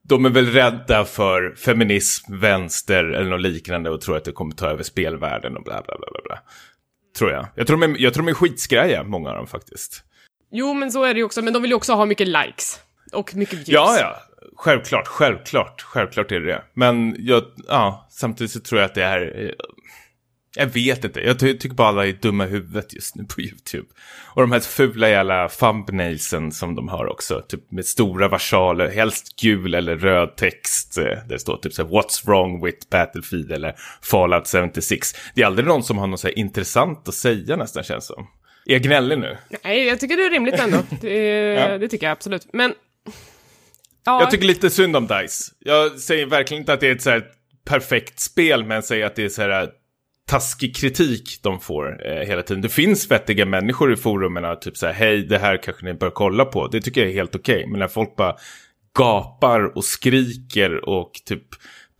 de 0.07 0.25
är 0.25 0.29
väl 0.29 0.45
rädda 0.45 1.05
för 1.05 1.55
feminism, 1.55 2.39
vänster 2.39 3.03
eller 3.03 3.29
något 3.29 3.41
liknande 3.41 3.89
och 3.89 4.01
tror 4.01 4.17
att 4.17 4.25
det 4.25 4.31
kommer 4.31 4.55
ta 4.55 4.67
över 4.67 4.83
spelvärlden 4.83 5.57
och 5.57 5.63
bla 5.63 5.73
bla 5.73 5.97
bla 5.97 6.07
bla. 6.11 6.21
bla. 6.23 6.39
Tror 7.17 7.31
jag. 7.31 7.47
Jag 7.55 7.67
tror 7.67 7.77
de 7.77 7.91
är, 7.91 8.01
jag 8.01 8.13
tror 8.13 8.25
de 8.25 8.29
är 8.29 8.33
skitskraja, 8.33 9.03
många 9.03 9.29
av 9.29 9.35
dem 9.35 9.47
faktiskt. 9.47 10.03
Jo, 10.51 10.73
men 10.73 10.91
så 10.91 11.03
är 11.03 11.13
det 11.13 11.17
ju 11.17 11.23
också, 11.23 11.41
men 11.41 11.53
de 11.53 11.61
vill 11.61 11.71
ju 11.71 11.75
också 11.75 11.93
ha 11.93 12.05
mycket 12.05 12.27
likes. 12.27 12.79
Och 13.13 13.35
mycket 13.35 13.53
views. 13.53 13.67
Ja, 13.67 13.97
ja. 13.99 14.15
Självklart, 14.55 15.07
självklart, 15.07 15.81
självklart 15.81 16.31
är 16.31 16.39
det 16.39 16.45
det. 16.45 16.63
Men 16.73 17.15
jag, 17.19 17.43
ja, 17.67 18.07
samtidigt 18.09 18.51
så 18.51 18.59
tror 18.59 18.81
jag 18.81 18.85
att 18.85 18.95
det 18.95 19.03
är... 19.03 19.55
Jag 20.57 20.65
vet 20.67 21.03
inte, 21.03 21.19
jag 21.21 21.39
ty 21.39 21.57
tycker 21.57 21.75
bara 21.75 21.87
alla 21.87 22.05
är 22.07 22.13
dumma 22.13 22.45
i 22.45 22.49
huvudet 22.49 22.93
just 22.93 23.15
nu 23.15 23.23
på 23.23 23.41
YouTube. 23.41 23.87
Och 24.33 24.41
de 24.41 24.51
här 24.51 24.59
fula 24.59 25.09
jävla 25.09 25.49
thumbnailsen 25.49 26.51
som 26.51 26.75
de 26.75 26.87
har 26.87 27.05
också, 27.11 27.41
typ 27.47 27.71
med 27.71 27.85
stora 27.85 28.27
versaler, 28.27 28.89
helst 28.89 29.35
gul 29.41 29.73
eller 29.73 29.95
röd 29.97 30.35
text. 30.35 30.97
eh, 30.97 31.17
det 31.29 31.39
står 31.39 31.57
typ 31.57 31.73
så 31.73 31.83
här, 31.83 31.89
What's 31.89 32.25
wrong 32.25 32.65
with 32.65 32.77
Battlefield 32.91 33.51
eller 33.51 33.75
Fallout 34.01 34.47
76. 34.47 35.15
Det 35.35 35.41
är 35.41 35.45
aldrig 35.45 35.67
någon 35.67 35.83
som 35.83 35.97
har 35.97 36.07
något 36.07 36.19
så 36.19 36.27
här 36.27 36.39
intressant 36.39 37.07
att 37.07 37.13
säga 37.13 37.55
nästan 37.55 37.83
känns 37.83 38.05
som. 38.05 38.27
Är 38.65 38.73
jag 38.73 38.81
gnällig 38.81 39.19
nu? 39.19 39.37
Nej, 39.63 39.85
jag 39.87 39.99
tycker 39.99 40.17
det 40.17 40.25
är 40.25 40.29
rimligt 40.29 40.59
ändå. 40.59 40.77
Det, 41.01 41.13
Ja. 41.53 41.77
det 41.77 41.87
tycker 41.87 42.05
jag 42.05 42.11
absolut. 42.11 42.47
Men... 42.53 42.73
Ja, 44.05 44.21
Jag 44.21 44.31
tycker 44.31 44.45
lite 44.45 44.69
synd 44.69 44.95
om 44.95 45.07
DICE. 45.07 45.51
Jag 45.59 45.99
säger 45.99 46.25
verkligen 46.25 46.61
inte 46.61 46.73
att 46.73 46.79
det 46.79 46.87
är 46.87 46.91
ett 46.95 47.01
så 47.01 47.09
här 47.09 47.23
perfekt 47.65 48.19
spel, 48.19 48.63
men 48.65 48.83
säger 48.83 49.05
att 49.05 49.15
det 49.15 49.23
är 49.25 49.29
så 49.29 49.41
här 49.41 49.69
taskig 50.27 50.75
kritik 50.75 51.39
de 51.43 51.59
får 51.59 52.07
eh, 52.07 52.27
hela 52.27 52.41
tiden. 52.41 52.61
Det 52.61 52.69
finns 52.69 53.11
vettiga 53.11 53.45
människor 53.45 53.93
i 53.93 53.95
forumen, 53.95 54.59
typ 54.59 54.77
så 54.77 54.85
här, 54.85 54.93
hej, 54.93 55.23
det 55.23 55.37
här 55.37 55.63
kanske 55.63 55.85
ni 55.85 55.93
bör 55.93 56.09
kolla 56.09 56.45
på. 56.45 56.67
Det 56.67 56.81
tycker 56.81 57.01
jag 57.01 57.09
är 57.09 57.13
helt 57.13 57.35
okej. 57.35 57.67
Men 57.67 57.79
när 57.79 57.87
folk 57.87 58.15
bara 58.15 58.35
gapar 58.97 59.77
och 59.77 59.85
skriker 59.85 60.89
och 60.89 61.11
typ 61.25 61.43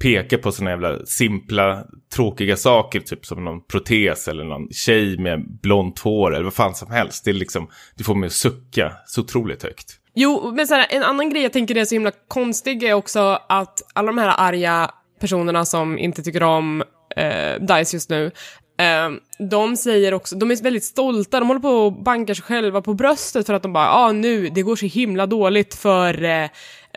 pekar 0.02 0.38
på 0.38 0.52
sådana 0.52 0.72
jävla 0.72 1.06
simpla, 1.06 1.86
tråkiga 2.16 2.58
saker, 2.58 3.00
typ 3.00 3.26
som 3.26 3.44
någon 3.44 3.66
protes 3.66 4.28
eller 4.28 4.44
någon 4.44 4.70
tjej 4.72 5.18
med 5.18 5.60
blont 5.62 6.00
hår 6.00 6.34
eller 6.34 6.44
vad 6.44 6.54
fan 6.54 6.76
som 6.76 6.92
helst. 6.92 7.26
Det 7.26 7.32
är 7.32 7.34
liksom, 7.34 7.68
det 7.98 8.04
får 8.04 8.16
mig 8.16 8.28
att 8.28 8.34
sucka 8.34 8.92
så 9.06 9.22
otroligt 9.22 9.64
högt. 9.64 10.00
Jo, 10.16 10.52
men 10.56 10.68
så 10.68 10.76
här, 10.76 10.88
en 10.90 11.04
annan 11.04 11.30
grej 11.30 11.44
jag 11.44 11.54
tänker 11.54 11.78
är 11.78 11.86
så 11.86 11.96
himla 11.96 12.12
konstig 12.28 12.84
är 12.84 12.94
också 12.94 13.40
att 13.50 13.82
alla 13.94 14.08
de 14.08 14.18
här 14.18 14.36
arga 14.38 14.92
personerna 15.20 15.66
som 15.66 15.98
inte 15.98 16.24
tycker 16.24 16.44
om 16.44 16.84
eh, 17.16 17.62
DICE 17.62 17.96
just 17.96 18.10
nu, 18.10 18.32
eh, 18.80 19.10
de 19.50 19.78
säger 19.78 20.14
också, 20.14 20.36
de 20.36 20.52
är 20.52 20.64
väldigt 20.64 20.84
stolta, 20.84 21.40
de 21.40 21.48
håller 21.48 21.62
på 21.62 21.70
och 21.70 21.94
bankar 21.94 22.34
sig 22.34 22.44
själva 22.44 22.82
på 22.82 22.94
bröstet 22.94 23.46
för 23.46 23.54
att 23.54 23.64
de 23.64 23.74
bara, 23.74 23.86
ja 23.86 23.92
ah, 23.92 24.12
nu, 24.12 24.50
det 24.50 24.62
går 24.62 24.76
så 24.76 24.86
himla 24.86 25.26
dåligt 25.26 25.76
för, 25.76 26.24
eh, 26.24 26.44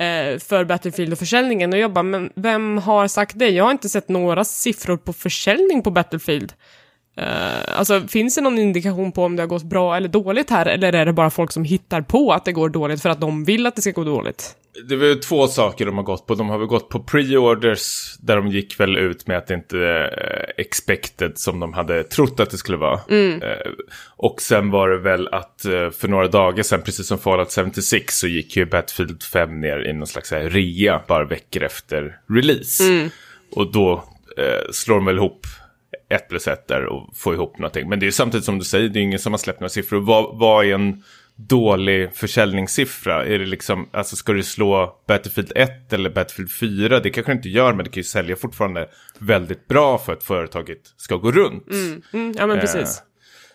eh, 0.07 0.38
för 0.38 0.64
Battlefield 0.64 1.12
och 1.12 1.18
försäljningen. 1.18 1.72
Och 1.72 1.78
jag 1.78 1.92
bara, 1.92 2.02
men 2.02 2.31
vem 2.35 2.78
har 2.78 3.09
sagt 3.09 3.38
det? 3.38 3.48
Jag 3.48 3.64
har 3.64 3.70
inte 3.70 3.88
sett 3.88 4.09
några 4.09 4.44
siffror 4.44 4.96
på 4.96 5.12
försäljning 5.12 5.83
på 5.83 5.90
Battlefield. 5.90 6.52
Uh, 7.20 7.78
alltså, 7.78 8.00
finns 8.09 8.35
det 8.35 8.40
någon 8.40 8.59
indikation 8.59 9.12
på 9.12 9.24
om 9.24 9.37
det 9.37 9.42
har 9.42 9.48
gått 9.48 9.62
bra 9.62 9.96
eller 9.96 10.09
dåligt 10.09 10.50
här, 10.50 10.66
eller 10.66 10.92
är 10.92 11.07
det 11.07 11.12
bara 11.12 11.31
folk 11.31 11.52
som 11.52 11.64
hittar 11.64 12.00
på 12.00 12.33
att 12.33 12.44
det 12.44 12.52
går 12.52 12.68
dåligt 12.68 13.02
för 13.02 13.09
att 13.09 13.20
de 13.20 13.44
vill 13.44 13.66
att 13.66 13.76
det 13.76 13.83
ska 13.83 13.90
gå 13.90 14.04
dåligt? 14.04 14.57
Det 14.84 14.96
var 14.96 15.20
två 15.20 15.46
saker 15.46 15.86
de 15.86 15.96
har 15.96 16.04
gått 16.04 16.26
på. 16.26 16.34
De 16.34 16.48
har 16.48 16.58
väl 16.58 16.66
gått 16.66 16.88
på 16.88 16.98
pre-orders 16.98 18.16
där 18.20 18.36
de 18.36 18.48
gick 18.48 18.80
väl 18.80 18.96
ut 18.96 19.26
med 19.26 19.38
att 19.38 19.46
det 19.46 19.54
inte 19.54 19.78
är 19.78 20.52
expected 20.56 21.38
som 21.38 21.60
de 21.60 21.72
hade 21.72 22.04
trott 22.04 22.40
att 22.40 22.50
det 22.50 22.58
skulle 22.58 22.78
vara. 22.78 23.00
Eh, 23.42 23.70
och 24.16 24.42
sen 24.42 24.70
var 24.70 24.88
det 24.88 24.98
väl 24.98 25.28
att 25.28 25.64
eh, 25.64 25.90
för 25.90 26.08
några 26.08 26.28
dagar 26.28 26.62
sedan, 26.62 26.82
precis 26.82 27.06
som 27.06 27.18
Fallout 27.18 27.52
76, 27.52 28.18
så 28.18 28.26
gick 28.26 28.56
ju 28.56 28.66
Battlefield 28.66 29.22
5 29.22 29.60
ner 29.60 29.88
i 29.88 29.92
någon 29.92 30.06
slags 30.06 30.32
rea 30.32 31.02
bara 31.08 31.24
veckor 31.24 31.62
efter 31.62 32.18
release. 32.28 32.84
Och 33.50 33.72
då 33.72 34.04
eh, 34.38 34.70
slår 34.72 34.96
de 34.96 35.04
väl 35.04 35.16
ihop 35.16 35.46
ett 36.10 36.28
plus 36.28 36.48
ett 36.48 36.68
där 36.68 36.84
och 36.84 37.16
får 37.16 37.34
ihop 37.34 37.58
någonting. 37.58 37.88
Men 37.88 38.00
det 38.00 38.06
är 38.06 38.10
samtidigt 38.10 38.44
som 38.44 38.58
du 38.58 38.64
säger, 38.64 38.88
det 38.88 38.98
är 38.98 39.02
ingen 39.02 39.18
som 39.18 39.32
har 39.32 39.38
släppt 39.38 39.60
några 39.60 39.68
siffror. 39.68 40.00
Vad, 40.00 40.38
vad 40.38 40.66
är 40.66 40.74
en 40.74 41.02
dålig 41.38 42.14
försäljningssiffra? 42.14 43.24
Är 43.24 43.38
det 43.38 43.46
liksom, 43.46 43.88
alltså 43.92 44.16
ska 44.16 44.33
du 44.33 44.42
slå 44.42 45.03
Battlefield 45.07 45.53
1 45.55 45.92
eller 45.92 46.11
Battlefield 46.11 46.51
4? 46.51 47.01
Det 47.01 47.11
kanske 47.11 47.33
det 47.33 47.37
inte 47.37 47.48
gör, 47.48 47.72
men 47.72 47.85
det 47.85 47.90
kan 47.90 48.01
ju 48.01 48.05
sälja 48.05 48.37
fortfarande 48.37 48.88
väldigt 49.18 49.68
bra 49.68 49.98
för 49.98 50.12
att 50.12 50.24
företaget 50.24 50.81
ska 50.96 51.16
gå 51.16 51.33
runt. 51.33 51.68
Mm, 52.12 52.35
ja, 52.38 52.46
men 52.46 52.61
precis. 52.61 53.03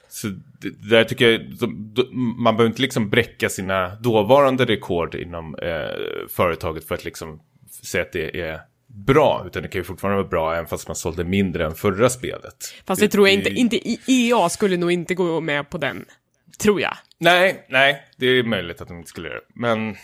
Så 0.10 0.28
det, 0.62 0.90
där 0.90 1.04
tycker 1.04 1.32
jag, 1.32 1.42
de, 1.60 1.94
de, 1.94 2.04
man 2.44 2.56
behöver 2.56 2.70
inte 2.70 2.82
liksom 2.82 3.10
bräcka 3.10 3.50
sina 3.50 3.96
dåvarande 3.96 4.66
rekord 4.66 5.16
inom 5.16 5.56
eh, 5.56 6.28
företaget 6.30 6.88
för 6.88 6.96
att 6.96 7.06
liksom 7.06 7.40
säga 7.84 8.02
att 8.02 8.12
det 8.12 8.42
är 8.42 8.60
bra, 8.88 9.44
utan 9.48 9.62
det 9.64 9.68
kan 9.68 9.80
ju 9.80 9.84
fortfarande 9.84 10.22
vara 10.22 10.30
bra 10.30 10.54
även 10.54 10.68
fast 10.68 10.88
man 10.88 10.96
sålde 10.96 11.24
mindre 11.24 11.66
än 11.66 11.76
förra 11.76 12.10
spelet. 12.10 12.56
Fast 12.86 13.02
det, 13.02 13.08
tror 13.08 13.28
jag 13.28 13.34
inte, 13.34 13.50
inte 13.50 13.80
EA 14.08 14.50
skulle 14.50 14.78
nog 14.78 14.92
inte 14.92 15.16
gå 15.16 15.42
med 15.42 15.70
på 15.70 15.78
den. 15.78 16.06
Tror 16.64 16.82
jag. 16.82 16.98
Nej, 17.18 17.66
nej, 17.70 18.04
det 18.18 18.26
är 18.26 18.44
möjligt 18.44 18.82
att 18.82 18.88
de 18.88 18.98
inte 18.98 19.10
skulle 19.10 19.28
göra 19.28 19.38
det. 19.40 19.46
Men, 19.56 19.96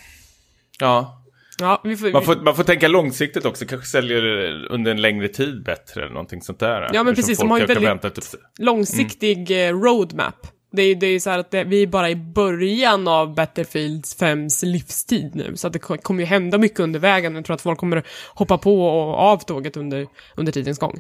ja. 0.80 1.16
Ja, 1.62 1.82
vi 1.84 1.98
får, 1.98 2.12
Man 2.12 2.24
får, 2.24 2.36
man 2.36 2.56
får 2.56 2.64
tänka 2.64 2.88
långsiktigt 2.88 3.46
också, 3.46 3.66
kanske 3.66 3.88
säljer 3.88 4.22
det 4.22 4.68
under 4.68 4.92
en 4.92 5.02
längre 5.02 5.28
tid 5.28 5.64
bättre 5.64 6.02
eller 6.02 6.14
någonting 6.14 6.42
sånt 6.42 6.60
där. 6.60 6.90
Ja, 6.94 7.04
men 7.04 7.16
precis, 7.16 7.40
de 7.40 7.50
har 7.52 7.60
ju 7.60 7.66
väldigt- 7.66 8.16
typ, 8.16 8.42
långsiktig 8.60 9.68
eh, 9.68 9.74
roadmap. 9.74 10.48
Det 10.72 10.82
är, 10.82 10.96
det 10.96 11.08
är 11.08 11.20
så 11.20 11.30
här 11.30 11.40
att 11.40 11.52
det, 11.52 11.64
vi 11.64 11.84
är 11.84 11.88
bara 11.88 12.10
i 12.10 12.16
början 12.16 13.08
av 13.08 13.36
Battlefield 13.36 14.04
5s 14.06 14.66
livstid 14.66 15.32
nu, 15.36 15.56
så 15.58 15.68
att 15.68 15.74
det 15.74 15.80
ko- 15.80 15.98
kommer 15.98 16.20
ju 16.20 16.26
hända 16.26 16.58
mycket 16.58 16.80
under 16.80 17.00
vägen. 17.00 17.36
Jag 17.36 17.46
tror 17.46 17.54
att 17.56 17.62
folk 17.62 17.80
kommer 17.80 18.04
hoppa 18.34 18.58
på 18.58 18.86
och 18.88 19.16
av 19.20 19.38
tåget 19.38 19.78
under, 19.78 20.08
under 20.36 20.52
tidens 20.52 20.80
gång. 20.80 21.00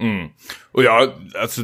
Mm. 0.00 0.28
Och 0.72 0.82
ja, 0.84 1.12
alltså, 1.40 1.60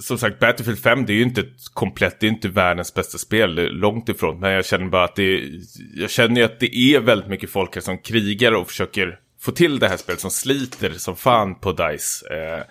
som 0.00 0.18
sagt, 0.18 0.38
Battlefield 0.38 0.78
5 0.78 1.06
det 1.06 1.12
är 1.12 1.14
ju 1.14 1.22
inte 1.22 1.40
ett 1.40 1.74
komplett, 1.74 2.20
det 2.20 2.26
är 2.26 2.30
inte 2.30 2.48
världens 2.48 2.94
bästa 2.94 3.18
spel, 3.18 3.54
långt 3.72 4.08
ifrån. 4.08 4.40
Men 4.40 4.52
jag 4.52 4.66
känner 4.66 4.86
bara 4.86 5.04
att 5.04 5.16
det 5.16 5.22
är, 5.22 5.60
jag 5.94 6.10
känner 6.10 6.42
att 6.42 6.60
det 6.60 6.76
är 6.76 7.00
väldigt 7.00 7.28
mycket 7.28 7.50
folk 7.50 7.74
här 7.74 7.82
som 7.82 7.98
krigar 7.98 8.52
och 8.52 8.68
försöker 8.68 9.18
få 9.40 9.52
till 9.52 9.78
det 9.78 9.88
här 9.88 9.96
spelet, 9.96 10.20
som 10.20 10.30
sliter 10.30 10.90
som 10.90 11.16
fan 11.16 11.54
på 11.54 11.72
DICE. 11.72 12.34
Eh, 12.34 12.62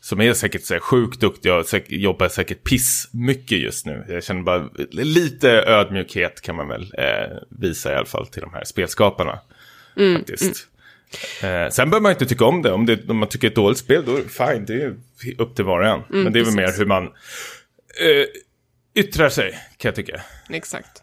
som 0.00 0.20
är 0.20 0.32
säkert 0.32 0.64
så 0.64 0.74
här, 0.74 0.80
sjukt 0.80 1.20
duktiga 1.20 1.56
och 1.56 1.66
säkert, 1.66 1.92
jobbar 1.92 2.28
säkert 2.28 2.64
piss 2.64 3.08
mycket 3.12 3.58
just 3.58 3.86
nu. 3.86 4.04
Jag 4.08 4.24
känner 4.24 4.42
bara 4.42 4.68
lite 4.90 5.50
ödmjukhet 5.50 6.40
kan 6.40 6.56
man 6.56 6.68
väl 6.68 6.94
eh, 6.98 7.36
visa 7.48 7.92
i 7.92 7.94
alla 7.94 8.06
fall 8.06 8.26
till 8.26 8.42
de 8.42 8.52
här 8.54 8.64
spelskaparna. 8.64 9.38
faktiskt. 10.16 10.68
Eh, 11.42 11.70
sen 11.70 11.90
behöver 11.90 12.02
man 12.02 12.12
inte 12.12 12.26
tycka 12.26 12.44
om 12.44 12.62
det. 12.62 12.72
Om, 12.72 12.86
det. 12.86 13.08
om 13.08 13.16
man 13.16 13.28
tycker 13.28 13.48
ett 13.48 13.54
dåligt 13.54 13.78
spel, 13.78 14.04
då 14.06 14.16
är 14.16 14.22
det 14.22 14.28
fine. 14.28 14.64
Det 14.66 14.82
är 14.82 14.96
upp 15.40 15.56
till 15.56 15.64
var 15.64 15.80
och 15.80 15.86
en. 15.86 16.02
Men 16.08 16.32
det 16.32 16.40
är 16.40 16.44
väl 16.44 16.54
mer 16.54 16.78
hur 16.78 16.86
man 16.86 17.04
eh, 17.04 18.26
yttrar 18.94 19.28
sig, 19.28 19.50
kan 19.76 19.88
jag 19.88 19.94
tycka. 19.94 20.20
Exakt. 20.50 21.02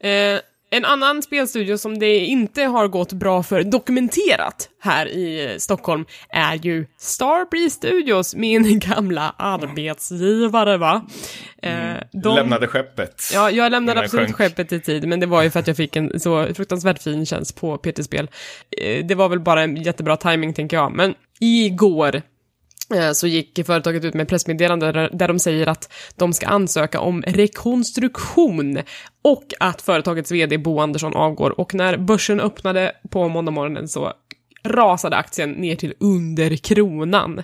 Eh, 0.00 0.38
en 0.72 0.84
annan 0.84 1.22
spelstudio 1.22 1.78
som 1.78 1.98
det 1.98 2.18
inte 2.18 2.62
har 2.62 2.88
gått 2.88 3.12
bra 3.12 3.42
för 3.42 3.62
dokumenterat 3.62 4.68
här 4.80 5.06
i 5.08 5.44
eh, 5.52 5.56
Stockholm 5.58 6.04
är 6.28 6.54
ju 6.54 6.86
Starbreeze 6.98 7.70
Studios, 7.76 8.34
min 8.34 8.78
gamla 8.78 9.34
arbetsgivare 9.38 10.76
va? 10.76 11.06
Eh, 11.62 11.72
de- 12.12 12.36
Lämnade 12.36 12.66
skeppet. 12.66 13.22
Ja, 13.34 13.50
jag 13.50 13.70
lämnade 13.70 13.92
Innan 13.98 14.04
absolut 14.04 14.26
sjönk. 14.26 14.36
skeppet 14.36 14.72
i 14.72 14.80
tid, 14.80 15.08
men 15.08 15.20
det 15.20 15.26
var 15.26 15.42
ju 15.42 15.50
för 15.50 15.60
att 15.60 15.66
jag 15.66 15.76
fick 15.76 15.96
en 15.96 16.20
så 16.20 16.46
fruktansvärt 16.54 17.02
fin 17.02 17.26
tjänst 17.26 17.60
på 17.60 17.76
PT-spel. 17.78 18.30
Eh, 18.82 19.04
Det 19.06 19.14
var 19.14 19.28
väl 19.28 19.40
bara 19.40 19.62
en 19.62 19.76
jättebra 19.82 20.16
timing 20.16 20.54
tänker 20.54 20.76
jag, 20.76 20.92
men 20.92 21.14
igår 21.40 22.22
Eh, 22.94 23.12
så 23.12 23.26
gick 23.26 23.66
företaget 23.66 24.04
ut 24.04 24.14
med 24.14 24.28
pressmeddelande 24.28 24.92
där, 24.92 25.28
de 25.28 25.38
säger 25.38 25.66
att 25.66 25.92
de 26.16 26.32
ska 26.32 26.46
ansöka 26.46 27.00
om 27.00 27.22
rekonstruktion 27.22 28.78
och 29.22 29.44
att 29.60 29.82
företagets 29.82 30.30
vd 30.30 30.58
Bo 30.58 30.80
Andersson 30.80 31.16
avgår. 31.16 31.60
Och 31.60 31.74
när 31.74 31.96
börsen 31.96 32.40
öppnade 32.40 32.92
på 33.10 33.28
måndag 33.28 33.52
morgonen 33.52 33.88
så 33.88 34.12
rasade 34.64 35.16
aktien 35.16 35.50
ner 35.50 35.76
till 35.76 35.94
under 36.00 36.56
kronan. 36.56 37.42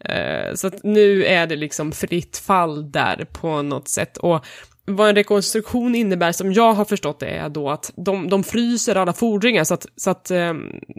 Eh, 0.00 0.54
så 0.54 0.66
att 0.66 0.84
nu 0.84 1.24
är 1.24 1.46
det 1.46 1.56
liksom 1.56 1.92
fritt 1.92 2.36
fall 2.36 2.92
där 2.92 3.26
på 3.32 3.62
något 3.62 3.88
sätt. 3.88 4.16
Och 4.16 4.44
vad 4.86 5.08
en 5.08 5.14
rekonstruktion 5.14 5.94
innebär, 5.94 6.32
som 6.32 6.52
jag 6.52 6.72
har 6.72 6.84
förstått 6.84 7.20
det, 7.20 7.26
är 7.26 7.48
då 7.48 7.70
att 7.70 7.92
de, 7.96 8.28
de 8.28 8.44
fryser 8.44 8.96
alla 8.96 9.12
fordringar, 9.12 9.64
så 9.64 9.74
att, 9.74 9.86
så 9.96 10.10
att 10.10 10.30
eh, 10.30 10.54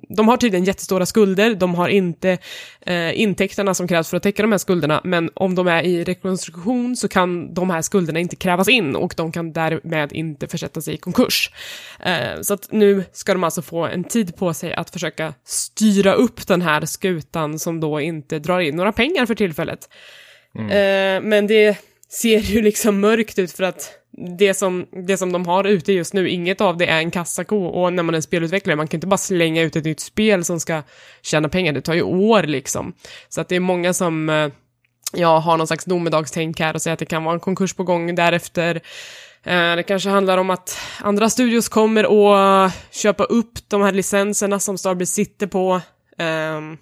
de 0.10 0.28
har 0.28 0.38
tydligen 0.38 0.66
jättestora 0.66 1.06
skulder, 1.06 1.56
de 1.56 1.76
har 1.76 1.88
inte 1.88 2.38
eh, 2.82 3.22
intäkterna 3.22 3.74
som 3.74 3.88
krävs 3.88 4.10
för 4.10 4.18
att 4.18 4.24
täcka 4.24 4.44
de 4.44 4.52
här 4.52 4.58
skulderna, 4.58 5.02
men 5.04 5.30
om 5.34 5.56
de 5.56 5.68
är 5.68 5.84
i 5.84 6.04
rekonstruktion 6.04 6.96
så 6.96 7.08
kan 7.08 7.54
de 7.54 7.70
här 7.70 7.82
skulderna 7.82 8.20
inte 8.20 8.36
krävas 8.36 8.70
in 8.70 8.96
och 8.96 9.14
de 9.18 9.32
kan 9.32 9.54
därmed 9.54 10.14
inte 10.14 10.48
försätta 10.48 10.82
sig 10.82 10.94
i 10.94 10.98
konkurs. 10.98 11.52
Eh, 12.00 12.42
så 12.42 12.54
att 12.54 12.72
nu 12.72 13.04
ska 13.12 13.34
de 13.34 13.44
alltså 13.44 13.62
få 13.62 13.86
en 13.86 14.04
tid 14.04 14.36
på 14.36 14.54
sig 14.54 14.74
att 14.74 14.90
försöka 14.90 15.34
styra 15.46 16.14
upp 16.14 16.48
den 16.48 16.62
här 16.62 16.86
skutan 16.86 17.60
som 17.60 17.80
då 17.80 18.02
inte 18.02 18.40
drar 18.40 18.60
in 18.60 18.76
några 18.76 18.92
pengar 18.92 19.26
för 19.26 19.36
tillfället. 19.36 19.90
Mm. 20.56 20.70
Eh, 20.70 21.30
men 21.30 21.48
det 21.48 21.78
ser 22.10 22.40
ju 22.40 22.62
liksom 22.62 23.00
mörkt 23.00 23.40
ut 23.40 23.52
för 23.52 23.64
att 23.64 23.94
det 24.38 24.54
som, 24.54 24.88
det 25.08 25.18
som 25.18 25.32
de 25.32 25.48
har 25.48 25.64
ute 25.64 25.94
just 25.94 26.14
nu, 26.14 26.30
inget 26.30 26.62
av 26.62 26.78
det 26.78 26.86
är 26.86 26.98
en 26.98 27.12
kassako 27.12 27.66
och 27.66 27.94
när 27.94 28.04
man 28.04 28.16
är 28.16 28.22
spelutvecklare, 28.22 28.76
man 28.76 28.88
kan 28.88 28.98
inte 28.98 29.08
bara 29.08 29.18
slänga 29.18 29.62
ut 29.62 29.76
ett 29.76 29.86
nytt 29.86 30.00
spel 30.00 30.44
som 30.44 30.60
ska 30.60 30.84
tjäna 31.22 31.50
pengar, 31.50 31.74
det 31.74 31.82
tar 31.82 31.94
ju 31.94 32.02
år 32.02 32.44
liksom. 32.44 32.94
Så 33.30 33.42
att 33.42 33.50
det 33.50 33.56
är 33.56 33.60
många 33.60 33.94
som, 33.94 34.30
eh, 34.30 34.50
ja, 35.14 35.40
har 35.40 35.58
någon 35.58 35.68
slags 35.68 35.86
domedagstänk 35.86 36.60
här 36.60 36.74
och 36.74 36.82
säger 36.82 36.94
att 36.94 37.00
det 37.00 37.06
kan 37.06 37.24
vara 37.24 37.34
en 37.34 37.40
konkurs 37.40 37.74
på 37.74 37.84
gång 37.84 38.16
därefter. 38.16 38.76
Eh, 39.44 39.76
det 39.76 39.84
kanske 39.88 40.10
handlar 40.10 40.38
om 40.38 40.50
att 40.50 40.78
andra 41.02 41.30
studios 41.30 41.70
kommer 41.70 42.04
att 42.04 42.74
köpa 42.92 43.24
upp 43.24 43.70
de 43.70 43.82
här 43.82 43.92
licenserna 43.92 44.60
som 44.60 44.78
Starbreeze 44.78 45.14
sitter 45.14 45.48
på. 45.48 45.82
Ehm, 46.18 46.78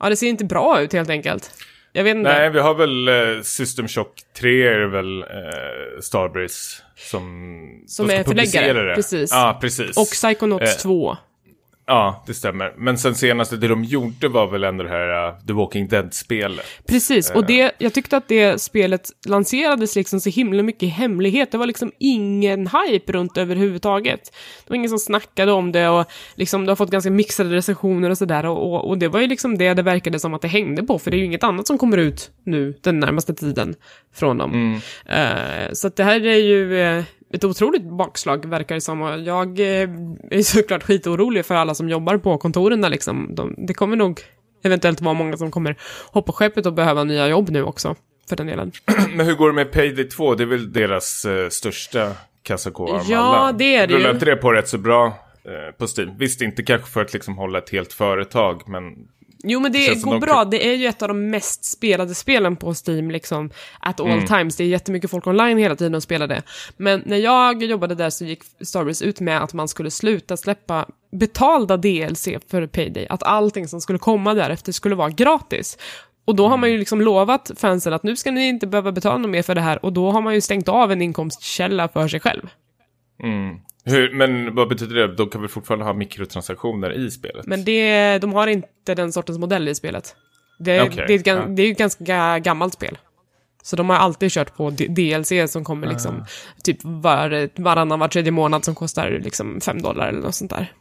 ja, 0.00 0.08
det 0.08 0.16
ser 0.16 0.26
inte 0.26 0.44
bra 0.44 0.80
ut 0.80 0.92
helt 0.92 1.10
enkelt. 1.10 1.50
Jag 1.96 2.04
vet 2.04 2.16
inte. 2.16 2.32
Nej, 2.32 2.50
vi 2.50 2.60
har 2.60 2.74
väl 2.74 3.08
eh, 3.08 3.42
System 3.42 3.88
Shock 3.88 4.20
3 4.36 4.66
är 4.66 4.86
väl 4.86 5.22
eh, 5.22 6.00
Starbreeze 6.00 6.82
som... 6.96 7.84
Som 7.86 8.10
är 8.10 8.24
förläggare, 8.24 8.94
precis. 8.94 9.30
Ja, 9.32 9.58
precis. 9.60 9.96
Och 9.96 10.06
Psychonauts 10.06 10.76
eh, 10.76 10.82
2. 10.82 11.16
Ja, 11.86 12.24
det 12.26 12.34
stämmer. 12.34 12.72
Men 12.76 12.98
sen 12.98 13.14
senaste, 13.14 13.56
det 13.56 13.68
de 13.68 13.84
gjorde 13.84 14.28
var 14.28 14.46
väl 14.46 14.64
ändå 14.64 14.84
det 14.84 14.90
här 14.90 15.28
uh, 15.28 15.38
The 15.46 15.52
Walking 15.52 15.88
Dead-spelet. 15.88 16.66
Precis, 16.88 17.30
och 17.30 17.46
det, 17.46 17.72
jag 17.78 17.92
tyckte 17.92 18.16
att 18.16 18.28
det 18.28 18.62
spelet 18.62 19.10
lanserades 19.26 19.96
liksom 19.96 20.20
så 20.20 20.30
himla 20.30 20.62
mycket 20.62 20.82
i 20.82 20.86
hemlighet. 20.86 21.52
Det 21.52 21.58
var 21.58 21.66
liksom 21.66 21.92
ingen 21.98 22.66
hype 22.66 23.12
runt 23.12 23.38
överhuvudtaget. 23.38 24.20
Det 24.64 24.70
var 24.70 24.76
ingen 24.76 24.90
som 24.90 24.98
snackade 24.98 25.52
om 25.52 25.72
det 25.72 25.88
och 25.88 26.06
liksom 26.34 26.64
det 26.64 26.70
har 26.70 26.76
fått 26.76 26.90
ganska 26.90 27.10
mixade 27.10 27.54
recensioner 27.54 28.10
och 28.10 28.18
sådär. 28.18 28.46
Och, 28.46 28.72
och, 28.72 28.88
och, 28.88 28.98
det 28.98 29.08
var 29.08 29.20
ju 29.20 29.26
liksom 29.26 29.58
det 29.58 29.74
det 29.74 29.82
verkade 29.82 30.18
som 30.18 30.34
att 30.34 30.42
det 30.42 30.48
hängde 30.48 30.82
på, 30.82 30.98
för 30.98 31.10
det 31.10 31.16
är 31.16 31.18
ju 31.18 31.24
inget 31.24 31.44
annat 31.44 31.66
som 31.66 31.78
kommer 31.78 31.96
ut 31.96 32.30
nu 32.44 32.74
den 32.80 33.00
närmaste 33.00 33.34
tiden 33.34 33.74
från 34.14 34.38
dem. 34.38 34.52
Mm. 34.52 34.74
Uh, 34.74 35.72
så 35.72 35.86
att 35.86 35.96
det 35.96 36.04
här 36.04 36.26
är 36.26 36.36
ju 36.36 36.72
uh, 36.72 37.04
ett 37.34 37.44
otroligt 37.44 37.82
bakslag 37.82 38.46
verkar 38.46 38.74
det 38.74 38.80
som. 38.80 39.02
Och 39.02 39.20
jag 39.20 39.60
eh, 39.60 39.88
är 40.30 40.42
såklart 40.42 40.82
skitorolig 40.82 41.46
för 41.46 41.54
alla 41.54 41.74
som 41.74 41.88
jobbar 41.88 42.18
på 42.18 42.38
kontoren 42.38 42.80
där 42.80 42.90
liksom. 42.90 43.34
De, 43.34 43.54
det 43.58 43.74
kommer 43.74 43.96
nog 43.96 44.20
eventuellt 44.62 45.00
vara 45.00 45.14
många 45.14 45.36
som 45.36 45.50
kommer 45.50 45.76
hoppa 46.06 46.32
skeppet 46.32 46.66
och 46.66 46.72
behöva 46.72 47.04
nya 47.04 47.28
jobb 47.28 47.50
nu 47.50 47.62
också, 47.62 47.96
för 48.28 48.36
den 48.36 48.46
delen. 48.46 48.72
Men 49.16 49.26
hur 49.26 49.34
går 49.34 49.48
det 49.48 49.54
med 49.54 49.72
Payday 49.72 50.04
2? 50.04 50.34
Det 50.34 50.44
är 50.44 50.46
väl 50.46 50.72
deras 50.72 51.26
uh, 51.26 51.48
största 51.48 52.12
kassako 52.42 52.88
av 52.88 53.02
ja, 53.08 53.18
alla? 53.18 53.46
Ja, 53.46 53.52
det 53.52 53.76
är 53.76 53.86
det 53.86 53.94
Rullar 53.94 54.10
inte 54.10 54.24
det 54.24 54.36
på 54.36 54.52
rätt 54.52 54.68
så 54.68 54.78
bra 54.78 55.06
uh, 55.06 55.76
på 55.78 55.86
Steam? 55.86 56.18
Visst, 56.18 56.40
inte 56.40 56.62
kanske 56.62 56.90
för 56.90 57.02
att 57.02 57.12
liksom 57.12 57.38
hålla 57.38 57.58
ett 57.58 57.70
helt 57.70 57.92
företag, 57.92 58.62
men 58.66 58.82
Jo 59.46 59.60
men 59.60 59.72
det, 59.72 59.94
det 59.94 60.02
går 60.02 60.12
de... 60.12 60.20
bra, 60.20 60.44
det 60.44 60.68
är 60.68 60.74
ju 60.74 60.86
ett 60.86 61.02
av 61.02 61.08
de 61.08 61.30
mest 61.30 61.64
spelade 61.64 62.14
spelen 62.14 62.56
på 62.56 62.74
Steam 62.86 63.10
liksom 63.10 63.50
at 63.80 64.00
all 64.00 64.10
mm. 64.10 64.26
times. 64.26 64.56
Det 64.56 64.64
är 64.64 64.68
jättemycket 64.68 65.10
folk 65.10 65.26
online 65.26 65.58
hela 65.58 65.76
tiden 65.76 65.94
och 65.94 66.02
spelar 66.02 66.26
det. 66.26 66.42
Men 66.76 67.02
när 67.06 67.16
jag 67.16 67.62
jobbade 67.62 67.94
där 67.94 68.10
så 68.10 68.24
gick 68.24 68.42
Starbreeze 68.60 69.04
ut 69.04 69.20
med 69.20 69.42
att 69.42 69.54
man 69.54 69.68
skulle 69.68 69.90
sluta 69.90 70.36
släppa 70.36 70.86
betalda 71.12 71.76
DLC 71.76 72.28
för 72.48 72.66
Payday. 72.66 73.06
Att 73.10 73.22
allting 73.22 73.68
som 73.68 73.80
skulle 73.80 73.98
komma 73.98 74.34
därefter 74.34 74.72
skulle 74.72 74.94
vara 74.94 75.10
gratis. 75.10 75.78
Och 76.24 76.34
då 76.36 76.48
har 76.48 76.56
man 76.56 76.68
ju 76.68 76.74
mm. 76.74 76.78
liksom 76.78 77.00
lovat 77.00 77.50
fansen 77.56 77.92
att 77.92 78.02
nu 78.02 78.16
ska 78.16 78.30
ni 78.30 78.48
inte 78.48 78.66
behöva 78.66 78.92
betala 78.92 79.18
något 79.18 79.30
mer 79.30 79.42
för 79.42 79.54
det 79.54 79.60
här 79.60 79.84
och 79.84 79.92
då 79.92 80.10
har 80.10 80.20
man 80.20 80.34
ju 80.34 80.40
stängt 80.40 80.68
av 80.68 80.92
en 80.92 81.02
inkomstkälla 81.02 81.88
för 81.88 82.08
sig 82.08 82.20
själv. 82.20 82.50
Mm. 83.22 83.60
Hur, 83.84 84.12
men 84.12 84.54
vad 84.54 84.68
betyder 84.68 84.94
det? 84.94 85.14
De 85.14 85.28
kan 85.28 85.40
väl 85.40 85.50
fortfarande 85.50 85.84
ha 85.84 85.92
mikrotransaktioner 85.92 86.92
i 86.92 87.10
spelet? 87.10 87.46
Men 87.46 87.64
det, 87.64 88.18
de 88.18 88.32
har 88.32 88.46
inte 88.46 88.94
den 88.94 89.12
sortens 89.12 89.38
modell 89.38 89.68
i 89.68 89.74
spelet. 89.74 90.16
Det, 90.58 90.82
okay. 90.82 91.06
det, 91.06 91.14
är, 91.14 91.18
ett, 91.18 91.26
ja. 91.26 91.46
det 91.48 91.62
är 91.62 91.72
ett 91.72 91.78
ganska 91.78 92.38
gammalt 92.38 92.74
spel. 92.74 92.98
Så 93.62 93.76
de 93.76 93.90
har 93.90 93.96
alltid 93.96 94.30
kört 94.30 94.56
på 94.56 94.70
DLC 94.70 95.32
som 95.48 95.64
kommer 95.64 95.86
liksom 95.86 96.16
uh. 96.16 96.24
typ 96.64 96.78
var, 96.82 97.60
varannan, 97.62 97.98
var 97.98 98.08
tredje 98.08 98.32
månad 98.32 98.64
som 98.64 98.74
kostar 98.74 99.10
liksom 99.10 99.60
fem 99.60 99.82
dollar 99.82 100.08
eller 100.08 100.20
något 100.20 100.34
sånt 100.34 100.50
där. 100.50 100.72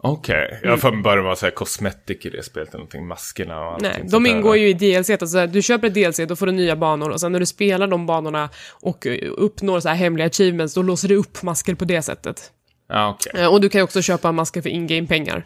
Okej, 0.00 0.46
okay. 0.46 0.58
jag 0.62 0.70
har 0.70 0.76
för 0.76 0.92
mig 0.92 1.02
bara 1.02 1.16
det 1.16 1.22
var 1.22 1.34
så 1.34 1.46
här 1.46 1.50
cosmetic 1.50 2.26
i 2.26 2.30
det 2.30 2.42
spelet, 2.42 2.68
eller 2.68 2.78
någonting, 2.78 3.06
maskerna 3.06 3.60
och 3.60 3.72
allt. 3.72 3.82
Nej, 3.82 4.04
de 4.04 4.26
ingår 4.26 4.54
där. 4.54 4.60
ju 4.60 4.68
i 4.68 4.72
DLC, 4.72 5.10
alltså 5.10 5.46
du 5.46 5.62
köper 5.62 5.86
ett 5.86 5.94
DLC, 5.94 6.20
då 6.28 6.36
får 6.36 6.46
du 6.46 6.52
nya 6.52 6.76
banor 6.76 7.10
och 7.10 7.20
sen 7.20 7.32
när 7.32 7.40
du 7.40 7.46
spelar 7.46 7.86
de 7.86 8.06
banorna 8.06 8.50
och 8.70 9.06
uppnår 9.36 9.80
så 9.80 9.88
här 9.88 9.96
hemliga 9.96 10.26
achievements, 10.26 10.74
då 10.74 10.82
låser 10.82 11.08
du 11.08 11.14
upp 11.14 11.42
masker 11.42 11.74
på 11.74 11.84
det 11.84 12.02
sättet. 12.02 12.52
Ja, 12.88 13.10
okay. 13.10 13.46
Och 13.46 13.60
du 13.60 13.68
kan 13.68 13.78
ju 13.78 13.82
också 13.82 14.02
köpa 14.02 14.32
masker 14.32 14.62
för 14.62 14.68
in-game 14.68 15.06
pengar. 15.06 15.44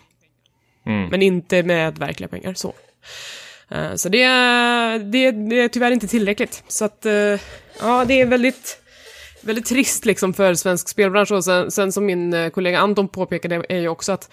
Mm. 0.87 1.09
Men 1.09 1.23
inte 1.23 1.63
med 1.63 1.99
verkliga 1.99 2.29
pengar, 2.29 2.55
så. 2.55 2.75
Eh, 3.71 3.95
så 3.95 4.09
det, 4.09 4.27
det, 4.99 5.31
det 5.31 5.61
är 5.61 5.69
tyvärr 5.69 5.91
inte 5.91 6.09
tillräckligt. 6.09 6.65
Så 6.69 6.85
att, 6.85 7.07
eh, 7.07 7.41
ja, 7.81 8.05
det 8.09 8.21
är 8.21 8.27
väldigt 8.27 8.82
väldigt 9.45 9.67
trist 9.67 10.05
liksom 10.05 10.35
för 10.35 10.55
svensk 10.55 10.89
spelbransch 10.89 11.33
och 11.33 11.45
sen, 11.45 11.71
sen 11.71 11.93
som 11.93 12.07
min 12.07 12.35
eh, 12.35 12.51
kollega 12.51 12.79
Anton 12.79 13.09
påpekade 13.09 13.65
är 13.69 13.79
ju 13.79 13.89
också 13.89 14.13
att 14.13 14.31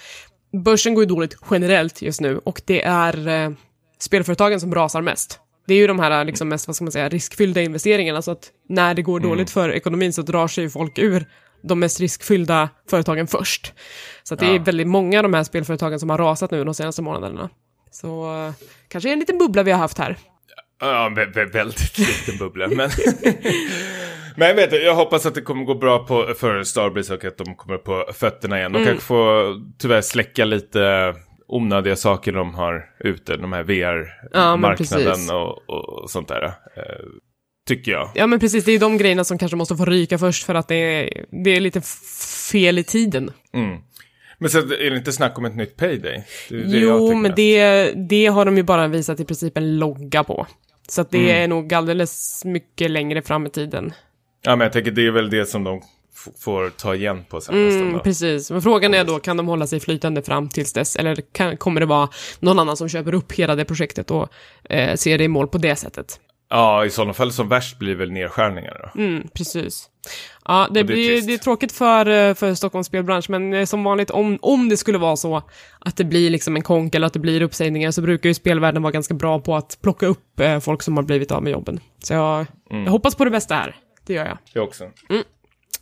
börsen 0.63 0.93
går 0.93 1.03
ju 1.03 1.07
dåligt 1.07 1.37
generellt 1.51 2.01
just 2.01 2.21
nu 2.21 2.37
och 2.37 2.61
det 2.65 2.83
är 2.85 3.27
eh, 3.27 3.51
spelföretagen 3.99 4.59
som 4.59 4.75
rasar 4.75 5.01
mest. 5.01 5.39
Det 5.67 5.73
är 5.73 5.77
ju 5.77 5.87
de 5.87 5.99
här 5.99 6.25
liksom 6.25 6.49
mest, 6.49 6.67
vad 6.67 6.75
ska 6.75 6.85
man 6.85 6.91
säga, 6.91 7.09
riskfyllda 7.09 7.61
investeringarna 7.61 8.21
så 8.21 8.31
att 8.31 8.51
när 8.69 8.93
det 8.93 9.01
går 9.01 9.17
mm. 9.19 9.29
dåligt 9.29 9.49
för 9.49 9.71
ekonomin 9.71 10.13
så 10.13 10.21
drar 10.21 10.47
sig 10.47 10.63
ju 10.63 10.69
folk 10.69 10.97
ur 10.97 11.25
de 11.61 11.79
mest 11.79 11.99
riskfyllda 11.99 12.69
företagen 12.89 13.27
först. 13.27 13.73
Så 14.23 14.35
det 14.35 14.45
ja. 14.45 14.55
är 14.55 14.59
väldigt 14.59 14.87
många 14.87 15.19
av 15.19 15.23
de 15.23 15.33
här 15.33 15.43
spelföretagen 15.43 15.99
som 15.99 16.09
har 16.09 16.17
rasat 16.17 16.51
nu 16.51 16.63
de 16.63 16.73
senaste 16.73 17.01
månaderna. 17.01 17.49
Så 17.91 18.35
uh, 18.45 18.53
kanske 18.87 19.09
en 19.09 19.19
liten 19.19 19.37
bubbla 19.37 19.63
vi 19.63 19.71
har 19.71 19.79
haft 19.79 19.97
här. 19.97 20.17
Ja, 20.79 21.11
väldigt 21.53 21.97
liten 21.97 22.37
bubbla. 22.39 22.67
Men, 22.67 22.89
men 24.39 24.47
jag 24.47 24.56
vet 24.56 24.84
jag 24.84 24.95
hoppas 24.95 25.25
att 25.25 25.36
det 25.36 25.41
kommer 25.41 25.65
gå 25.65 25.75
bra 25.75 26.06
på, 26.06 26.34
för 26.38 26.63
Starbreeze 26.63 27.13
och 27.13 27.25
att 27.25 27.38
de 27.38 27.56
kommer 27.56 27.78
på 27.78 28.06
fötterna 28.13 28.58
igen. 28.60 28.71
De 28.71 28.78
mm. 28.78 28.88
kanske 28.88 29.06
får 29.06 29.56
tyvärr 29.78 30.02
släcka 30.02 30.45
lite 30.45 31.13
onödiga 31.47 31.95
saker 31.95 32.32
de 32.32 32.54
har 32.54 32.86
ute, 32.99 33.38
de 33.38 33.54
här 33.54 33.63
VR-marknaden 33.63 35.25
ja, 35.28 35.62
och, 35.67 36.02
och, 36.04 36.10
sånt 36.10 36.28
där. 36.28 36.43
Eh, 36.43 36.52
tycker 37.67 37.91
jag. 37.91 38.10
Ja, 38.15 38.28
men 38.28 38.39
precis. 38.39 38.65
Det 38.65 38.71
är 38.71 38.80
de 38.80 38.97
grejerna 38.97 39.23
som 39.23 39.38
kanske 39.38 39.58
måste 39.58 39.75
få 39.75 39.86
ryka 39.86 40.17
först 40.17 40.43
för 40.43 40.56
att 40.56 40.67
det 40.67 40.75
är, 40.75 41.25
det 41.43 41.49
är 41.56 41.62
lite 41.62 41.82
fel 42.52 42.80
i 42.80 42.84
tiden. 42.84 43.32
Mm. 43.54 43.78
Men 44.38 44.49
så 44.49 44.58
är 44.58 44.89
det 44.89 44.97
inte 44.97 45.12
snack 45.12 45.38
om 45.38 45.45
ett 45.45 45.56
nytt 45.56 45.78
Payday? 45.78 46.23
Det, 46.49 46.63
det 46.63 46.78
jo, 46.78 47.15
men 47.15 47.34
det, 47.36 47.91
det 48.10 48.25
har 48.25 48.45
de 48.45 48.58
ju 48.58 48.63
bara 48.63 48.88
visat 48.88 49.19
i 49.19 49.25
princip 49.25 49.58
en 49.58 49.78
logga 49.78 50.23
på. 50.23 50.47
Så 50.88 51.02
att 51.02 51.12
det 51.12 51.32
mm. 51.32 51.43
är 51.43 51.47
nog 51.47 51.73
alldeles 51.73 52.45
mycket 52.45 52.91
längre 52.91 53.21
fram 53.21 53.45
i 53.45 53.49
tiden. 53.49 53.93
Ja, 54.41 54.56
men 54.56 54.65
jag 54.65 54.73
tänker 54.73 54.91
det 54.91 55.08
är 55.08 55.12
väl 55.12 55.30
det 55.30 55.45
som 55.45 55.63
de 55.63 55.82
får 56.39 56.69
ta 56.69 56.95
igen 56.95 57.25
på 57.30 57.41
sen 57.41 57.69
mm, 57.69 57.99
Precis, 57.99 58.52
men 58.52 58.62
frågan 58.62 58.93
är 58.93 59.04
då, 59.04 59.19
kan 59.19 59.38
de 59.38 59.47
hålla 59.47 59.67
sig 59.67 59.80
flytande 59.80 60.21
fram 60.21 60.49
tills 60.49 60.73
dess? 60.73 60.95
Eller 60.95 61.15
kan, 61.15 61.58
kommer 61.58 61.80
det 61.80 61.86
vara 61.86 62.10
någon 62.39 62.60
annan 62.60 62.78
som 62.78 62.89
köper 62.89 63.13
upp 63.13 63.32
hela 63.32 63.56
det 63.56 63.65
projektet 63.65 64.12
och 64.12 64.30
eh, 64.69 64.95
ser 64.95 65.17
det 65.17 65.23
i 65.23 65.28
mål 65.28 65.47
på 65.47 65.58
det 65.58 65.75
sättet? 65.75 66.19
Ja, 66.49 66.86
i 66.86 66.89
sådana 66.89 67.13
fall 67.13 67.32
som 67.32 67.49
värst 67.49 67.80
blir 67.80 67.95
väl 67.95 68.12
nedskärningar 68.12 68.91
då. 68.93 69.02
Mm, 69.02 69.28
precis. 69.34 69.89
Ja, 70.45 70.67
det, 70.71 70.80
det 70.80 70.84
blir 70.84 71.17
är 71.17 71.21
det 71.21 71.34
är 71.34 71.38
tråkigt 71.38 71.71
för, 71.71 72.06
eh, 72.10 72.34
för 72.34 72.54
Stockholms 72.54 72.88
spelbransch, 72.88 73.30
men 73.30 73.54
eh, 73.54 73.65
som 73.65 73.84
vanligt, 73.84 74.10
om, 74.12 74.38
om 74.41 74.69
det 74.69 74.78
skulle 74.78 74.97
vara 74.97 75.15
så 75.15 75.43
att 75.80 75.97
det 75.97 76.04
blir 76.04 76.30
liksom 76.30 76.56
en 76.56 76.62
konk 76.62 76.95
eller 76.95 77.08
att 77.08 77.13
det 77.13 77.19
blir 77.19 77.41
uppsägningar, 77.41 77.91
så 77.91 78.02
brukar 78.02 78.30
ju 78.30 78.34
spelvärlden 78.34 78.84
vara 78.84 78.91
ganska 78.91 79.13
bra 79.13 79.39
på 79.39 79.56
att 79.56 79.78
plocka 79.82 80.08
upp 80.08 80.39
eh, 80.39 80.60
folk 80.60 80.84
som 80.84 80.97
har 80.97 81.04
blivit 81.04 81.32
av 81.32 81.43
med 81.43 81.52
jobben. 81.52 81.80
Så 82.04 82.13
jag, 82.13 82.45
mm. 82.71 82.84
jag 82.84 82.91
hoppas 82.91 83.15
på 83.15 83.25
det 83.25 83.32
bästa 83.32 83.56
här, 83.56 83.75
det 84.05 84.13
gör 84.13 84.25
jag. 84.25 84.38
Jag 84.53 84.63
också. 84.63 84.91
Mm. 85.09 85.23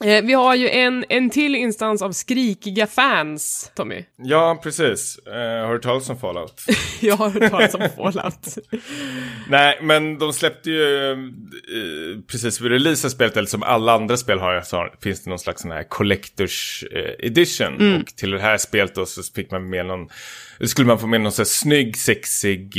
Eh, 0.03 0.23
vi 0.23 0.33
har 0.33 0.55
ju 0.55 0.69
en, 0.69 1.05
en 1.09 1.29
till 1.29 1.55
instans 1.55 2.01
av 2.01 2.11
skrikiga 2.11 2.87
fans, 2.87 3.71
Tommy. 3.75 4.03
Ja, 4.17 4.59
precis. 4.63 5.19
Uh, 5.27 5.65
har 5.65 5.73
du 5.73 5.79
talat 5.79 6.09
om 6.09 6.19
Fallout? 6.19 6.61
Jag 7.01 7.15
har 7.15 7.29
hört 7.29 7.51
talas 7.51 7.73
om 7.73 7.89
Fallout. 7.95 8.57
Nej, 9.49 9.79
men 9.81 10.17
de 10.17 10.33
släppte 10.33 10.69
ju 10.69 10.81
uh, 10.81 12.21
precis 12.31 12.61
vid 12.61 12.71
release 12.71 13.07
av 13.07 13.11
spelet, 13.11 13.37
eller 13.37 13.47
som 13.47 13.63
alla 13.63 13.93
andra 13.93 14.17
spel 14.17 14.39
har, 14.39 14.61
så 14.61 14.87
finns 15.01 15.23
det 15.23 15.29
någon 15.29 15.39
slags 15.39 15.61
sån 15.61 15.71
här 15.71 15.83
Collectors 15.83 16.83
uh, 16.95 17.25
Edition. 17.27 17.75
Mm. 17.79 18.01
Och 18.01 18.07
till 18.07 18.31
det 18.31 18.39
här 18.39 18.57
spelet 18.57 18.95
då 18.95 19.05
så 19.05 19.23
fick 19.35 19.51
man 19.51 19.69
med 19.69 19.85
någon, 19.85 20.09
skulle 20.65 20.87
man 20.87 20.99
få 20.99 21.07
med 21.07 21.21
någon 21.21 21.31
sån 21.31 21.43
här 21.43 21.47
snygg, 21.47 21.97
sexig 21.97 22.75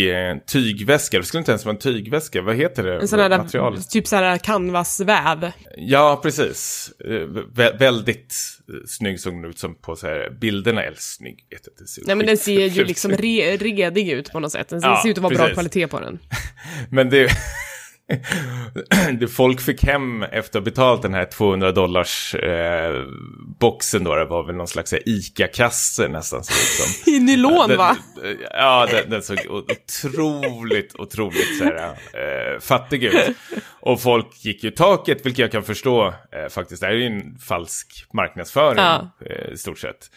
tygväska. 0.47 1.19
Det 1.19 1.25
skulle 1.25 1.39
inte 1.39 1.53
ens 1.53 1.65
vara 1.65 1.75
en 1.75 1.81
tygväska, 1.81 2.43
vad 2.43 2.57
heter 2.57 2.83
det? 2.85 3.01
En 3.01 3.09
sån 3.09 3.19
här, 3.19 3.39
material? 3.39 3.83
typ 3.83 4.07
sån 4.07 4.19
här 4.19 4.39
canvasväv. 4.39 5.53
Ja, 5.77 6.21
precis. 6.23 6.91
Vä 7.55 7.77
väldigt 7.79 8.35
snygg 8.87 9.21
såg 9.21 9.33
den 9.35 9.45
ut 9.45 9.59
som 9.59 9.75
på 9.75 9.97
så 9.97 10.07
här 10.07 10.31
bilderna. 10.41 10.83
Eller 10.83 10.97
snygg, 11.01 11.47
vet 11.51 11.61
jag 11.67 11.73
inte. 11.73 11.85
Nej, 12.07 12.17
men 12.17 12.27
den 12.27 12.37
ser 12.37 12.67
ju 12.67 12.85
liksom 12.85 13.13
re 13.13 13.57
redig 13.57 14.09
ut 14.11 14.33
på 14.33 14.41
något 14.41 14.53
sätt. 14.53 14.69
Den 14.69 14.81
Ja, 14.83 15.01
ser 15.03 15.11
ut 15.11 15.17
att 15.19 15.23
vara 15.23 15.35
bra 15.35 15.39
precis. 15.39 15.55
kvalitet 15.55 15.87
på 15.87 16.01
den. 16.01 16.19
Men 16.91 17.11
det... 17.11 17.31
det 19.21 19.29
folk 19.29 19.61
fick 19.61 19.85
hem 19.85 20.23
efter 20.23 20.59
att 20.59 20.65
ha 20.65 20.71
betalat 20.71 21.03
den 21.03 21.15
här 21.15 21.25
200 21.25 21.73
dollars 21.73 22.35
eh, 22.35 23.05
boxen 23.61 24.05
då, 24.05 24.15
det 24.15 24.25
var 24.25 24.47
väl 24.47 24.57
någon 24.57 24.69
slags 24.69 24.95
ICA-kasse 25.07 26.09
nästan. 26.09 26.45
Så 26.45 26.53
liksom. 26.53 27.13
I 27.15 27.19
nylon, 27.21 27.69
den, 27.69 27.79
va? 27.79 27.97
Ja, 28.51 28.87
den, 28.91 29.11
den 29.11 29.23
såg 29.23 29.39
otroligt, 29.49 30.95
otroligt 30.99 31.59
så 31.59 31.65
här, 31.65 31.89
eh, 31.89 32.61
fattig 32.61 33.05
ut. 33.05 33.37
Och 33.81 34.01
folk 34.01 34.45
gick 34.45 34.65
ju 34.65 34.71
taket, 34.71 35.27
vilket 35.27 35.39
jag 35.39 35.53
kan 35.53 35.63
förstå 35.65 36.07
eh, 36.07 36.49
faktiskt. 36.51 36.81
Det 36.81 36.87
här 36.87 36.95
är 36.95 36.99
ju 36.99 37.07
en 37.07 37.39
falsk 37.39 38.05
marknadsföring 38.13 38.77
Ja. 38.79 39.11
eh, 39.27 39.53
i 39.53 39.57
stort 39.57 39.79
sett. 39.79 40.11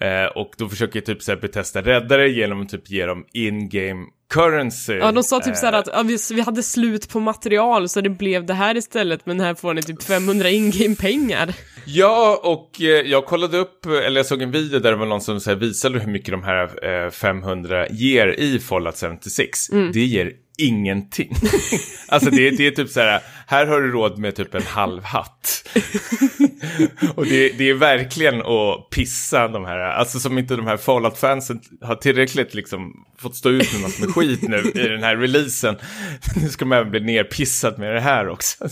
Eh, 0.00 0.24
och 0.24 0.50
då 0.56 0.68
försöker 0.68 1.00
typ 1.00 1.22
så 1.22 1.32
här 1.32 1.38
Bethesda 1.38 1.82
rädda 1.82 2.16
det 2.16 2.28
genom 2.28 2.62
att 2.62 2.68
typ 2.68 2.90
ge 2.90 3.06
dem 3.06 3.24
in-game 3.32 4.06
currency. 4.34 4.92
Ja, 4.92 5.12
de 5.12 5.22
sa 5.22 5.40
typ 5.40 5.48
Eh, 5.48 5.54
såhär 5.54 5.72
att 5.72 5.88
ja, 5.92 6.02
vi, 6.02 6.18
vi 6.34 6.40
hade 6.40 6.62
slut 6.62 7.08
på 7.08 7.20
material 7.20 7.88
så 7.88 8.00
det 8.00 8.10
blev 8.10 8.46
det 8.46 8.54
här 8.54 8.76
istället, 8.76 9.26
men 9.26 9.40
här 9.40 9.54
får 9.54 9.74
ni 9.74 9.82
typ 9.82 10.02
500 10.02 10.48
in-game 10.50 10.94
pengar. 10.94 11.54
Ja, 11.86 12.40
och 12.44 12.82
eh, 12.82 12.86
jag 12.86 13.26
kollade 13.26 13.58
upp, 13.58 13.86
eller 13.86 14.16
jag 14.16 14.26
såg 14.26 14.42
en 14.42 14.50
video 14.50 14.80
där 14.80 14.90
det 14.90 14.96
var 14.96 15.06
någon 15.06 15.20
som 15.20 15.40
så 15.40 15.50
här, 15.50 15.56
visade 15.56 15.98
hur 16.00 16.12
mycket 16.12 16.30
de 16.30 16.42
här 16.42 17.04
eh, 17.04 17.10
500 17.10 17.88
ger 17.88 18.26
i 18.40 18.58
Fallout 18.58 19.00
76. 19.00 19.70
Mm. 19.70 19.92
Det 19.92 20.00
ger 20.00 20.32
ingenting. 20.58 21.30
alltså 22.08 22.30
det, 22.30 22.50
det 22.50 22.66
är 22.66 22.70
typ 22.70 22.88
så 22.88 23.00
här, 23.00 23.22
här 23.46 23.66
har 23.66 23.80
du 23.80 23.90
råd 23.92 24.18
med 24.18 24.34
typ 24.34 24.54
en 24.54 24.62
halv 24.62 25.02
hatt. 25.02 25.68
och 27.14 27.26
det, 27.26 27.48
det 27.58 27.70
är 27.70 27.74
verkligen 27.74 28.40
att 28.40 28.90
pissa 28.90 29.48
de 29.48 29.64
här, 29.64 29.78
alltså 29.78 30.20
som 30.20 30.38
inte 30.38 30.56
de 30.56 30.66
här 30.66 30.76
Fallout-fansen 30.76 31.60
har 31.80 31.94
tillräckligt 31.94 32.54
liksom 32.54 32.92
fått 33.18 33.36
stå 33.36 33.48
ut 33.48 33.72
med 33.72 33.82
massor 33.82 34.06
med 34.06 34.14
skit 34.14 34.42
nu 34.42 34.58
i 34.74 34.88
den 34.88 35.02
här 35.02 35.16
releasen. 35.16 35.76
nu 36.42 36.48
ska 36.48 36.64
man 36.64 36.78
även 36.78 36.90
bli 36.90 37.00
nerpissad 37.00 37.78
med 37.78 37.94
det 37.94 38.00
här 38.00 38.28
också. 38.28 38.68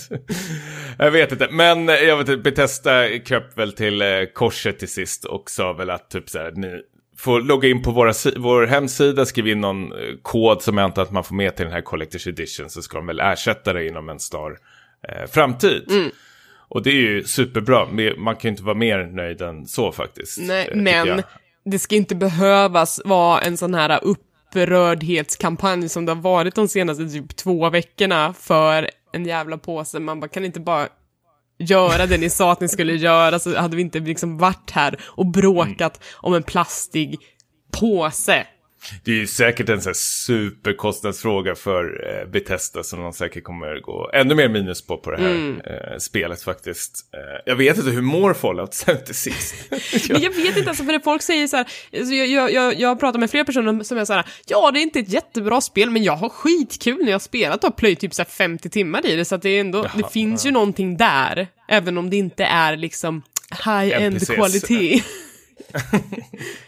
jag 0.99 1.11
vet 1.11 1.33
inte, 1.33 1.49
men 1.51 1.88
jag 1.88 2.16
vet 2.16 2.29
inte, 2.29 2.51
Bethesda 2.51 3.09
köp 3.25 3.59
väl 3.59 3.72
till 3.72 4.03
eh, 4.03 4.09
korset 4.35 4.79
till 4.79 4.88
sist 4.88 5.25
och 5.25 5.51
sa 5.51 5.72
väl 5.72 5.90
att 5.90 6.11
typ 6.11 6.29
så 6.29 6.38
här, 6.38 6.53
ni 6.57 6.83
får 7.18 7.40
logga 7.40 7.68
in 7.68 7.83
på 7.83 7.90
våra, 7.90 8.12
vår 8.37 8.66
hemsida, 8.66 9.26
skriva 9.26 9.48
in 9.48 9.61
någon 9.61 9.92
eh, 9.92 9.98
kod 10.22 10.62
som 10.62 10.79
jag 10.79 10.85
antar 10.85 11.02
att 11.02 11.12
man 11.12 11.24
får 11.24 11.35
med 11.35 11.57
till 11.57 11.64
den 11.64 11.74
här 11.74 11.83
Collector's 11.83 12.29
Edition 12.29 12.70
så 12.70 12.83
ska 12.83 12.96
de 12.96 13.07
väl 13.07 13.20
ersätta 13.20 13.72
det 13.72 13.87
inom 13.87 14.09
en 14.09 14.20
snar 14.20 14.59
eh, 15.09 15.26
framtid. 15.31 16.12
Och 16.68 16.83
det 16.83 16.90
är 16.90 16.94
ju 16.94 17.24
superbra, 17.24 17.88
man 18.16 18.37
kan 18.37 18.48
ju 18.48 18.50
inte 18.50 18.62
vara 18.62 18.74
mer 18.74 18.98
nöjd 18.98 19.42
än 19.42 19.66
så 19.66 19.92
faktiskt. 19.92 20.38
Nej, 20.40 20.68
eh, 20.68 20.76
men 20.76 21.07
jag. 21.07 21.22
det 21.64 21.79
ska 21.79 21.96
inte 21.96 22.14
behövas 22.14 23.00
vara 23.05 23.40
en 23.40 23.57
sån 23.57 23.74
här 23.74 24.00
upprördhetskampanj 24.02 25.88
som 25.88 26.07
det 26.07 26.12
har 26.12 26.22
varit 26.22 26.55
de 26.55 26.68
senaste 26.68 27.09
typ 27.09 27.37
två 27.37 27.70
veckorna 27.70 28.35
för 28.40 28.90
en 29.12 29.26
jävla 29.26 29.59
påse. 29.59 30.00
Man 30.00 30.20
bara, 30.20 30.29
kan 30.29 30.44
inte 30.44 30.61
bara 30.61 30.88
göra 31.59 32.07
det 32.07 32.19
ni 32.19 32.31
sa 32.31 32.53
att 32.53 32.61
ni 32.61 32.69
skulle 32.69 32.95
göra 32.95 33.38
så 33.38 33.57
hade 33.57 33.77
vi 33.77 33.83
inte 33.83 33.99
liksom 33.99 34.38
varit 34.38 34.71
här 34.71 35.01
och 35.05 35.27
bråkat 35.27 36.05
om 36.14 36.35
en 36.35 36.42
plastig 36.42 37.19
påse. 37.73 38.47
Det 39.05 39.11
är 39.11 39.16
ju 39.16 39.27
säkert 39.27 39.68
en 39.68 39.83
sån 39.83 39.90
här 39.90 39.94
superkostnadsfråga 39.94 41.55
för 41.55 42.09
eh, 42.20 42.29
Bethesda 42.31 42.83
som 42.83 43.01
de 43.01 43.12
säkert 43.12 43.44
kommer 43.44 43.81
gå 43.81 44.11
ännu 44.14 44.35
mer 44.35 44.49
minus 44.49 44.87
på 44.87 44.96
på 44.96 45.11
det 45.11 45.16
här 45.16 45.31
Mm. 45.31 45.61
eh, 45.61 45.99
spelet 45.99 46.42
faktiskt. 46.42 47.05
Eh, 47.14 47.42
jag 47.46 47.57
vet 47.57 47.79
inte 47.79 47.90
hur 47.90 48.03
mår 48.03 48.35
Fallout 48.35 48.75
76. 48.87 49.55
Men 50.11 50.22
jag 50.22 50.31
vet 50.31 50.57
inte, 50.57 50.68
alltså 50.70 50.85
för 50.85 50.99
folk 50.99 51.22
säger 51.22 51.46
så 51.46 51.57
här, 51.57 51.66
alltså 51.99 52.14
jag, 52.14 52.27
jag, 52.29 52.53
jag, 52.53 52.81
jag 52.81 53.01
pratar 53.01 53.18
med 53.18 53.31
flera 53.31 53.44
personer 53.44 53.85
som 53.85 53.99
är 53.99 54.05
så 54.05 54.12
här, 54.12 54.25
ja 54.46 54.70
det 54.70 54.81
är 54.81 54.83
inte 54.83 54.99
ett 54.99 55.09
jättebra 55.12 55.61
spel, 55.61 55.90
men 55.90 56.05
jag 56.05 56.16
har 56.16 56.29
skitkul 56.29 56.99
när 56.99 57.07
jag 57.07 57.14
har 57.14 57.18
spelat 57.18 57.64
och 57.64 57.70
har 57.70 57.77
plöjt 57.77 58.01
typ 58.01 58.14
så 58.14 58.22
här 58.22 58.31
50 58.31 58.70
timmar 58.70 59.07
i 59.07 59.16
det, 59.16 59.25
så 59.25 59.35
att 59.35 59.42
det 59.42 59.51
är 59.51 59.61
ändå, 59.61 59.87
det 59.96 60.12
finns 60.12 60.46
ju 60.46 60.51
någonting 60.51 60.96
där, 60.96 61.49
även 61.68 61.99
om 61.99 62.11
det 62.11 62.16
inte 62.16 62.44
är 62.44 62.77
liksom 62.77 63.22
high-end 63.64 64.27
kvalitet. 64.29 65.03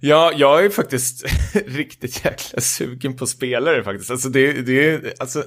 Ja, 0.00 0.32
jag 0.36 0.64
är 0.64 0.70
faktiskt 0.70 1.24
riktigt 1.66 2.24
jäkla 2.24 2.60
sugen 2.60 3.16
på 3.16 3.26
spelare 3.26 3.84
faktiskt. 3.84 4.10
Alltså 4.10 4.28
det, 4.28 4.52
det, 4.52 4.88
är, 4.90 5.12
alltså, 5.18 5.44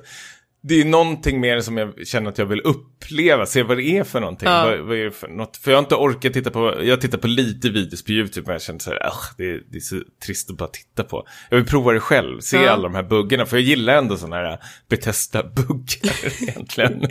det 0.61 0.81
är 0.81 0.85
någonting 0.85 1.39
mer 1.39 1.61
som 1.61 1.77
jag 1.77 2.07
känner 2.07 2.29
att 2.29 2.37
jag 2.37 2.45
vill 2.45 2.61
uppleva, 2.61 3.45
se 3.45 3.63
vad 3.63 3.77
det 3.77 3.83
är 3.83 4.03
för 4.03 4.19
någonting. 4.19 4.49
Ja. 4.49 4.65
Vad, 4.65 4.79
vad 4.79 4.97
är 4.97 5.03
det 5.05 5.11
för 5.11 5.27
något? 5.27 5.57
För 5.57 5.71
jag 5.71 5.77
har 5.77 5.83
inte 5.83 5.95
orkat 5.95 6.33
titta 6.33 6.51
på, 6.51 6.83
jag 6.83 7.01
tittar 7.01 7.17
på 7.17 7.27
lite 7.27 7.69
videos 7.69 8.03
på 8.03 8.11
YouTube 8.11 8.45
men 8.45 8.53
jag 8.53 8.61
känner 8.61 8.79
så 8.79 8.89
här, 8.89 8.97
"Ugh, 9.07 9.25
det, 9.37 9.43
är, 9.49 9.61
det 9.71 9.77
är 9.77 9.81
så 9.81 10.01
trist 10.25 10.49
att 10.49 10.57
bara 10.57 10.69
titta 10.69 11.03
på. 11.03 11.27
Jag 11.49 11.57
vill 11.57 11.65
prova 11.67 11.91
det 11.93 11.99
själv, 11.99 12.39
se 12.39 12.57
Ja. 12.57 12.69
alla 12.69 12.83
de 12.83 12.95
här 12.95 13.03
buggarna, 13.03 13.45
för 13.45 13.57
jag 13.57 13.63
gillar 13.63 13.93
ändå 13.97 14.17
sådana 14.17 14.35
här 14.35 14.59
Bethesda-buggar 14.89 16.43
egentligen. 16.49 17.05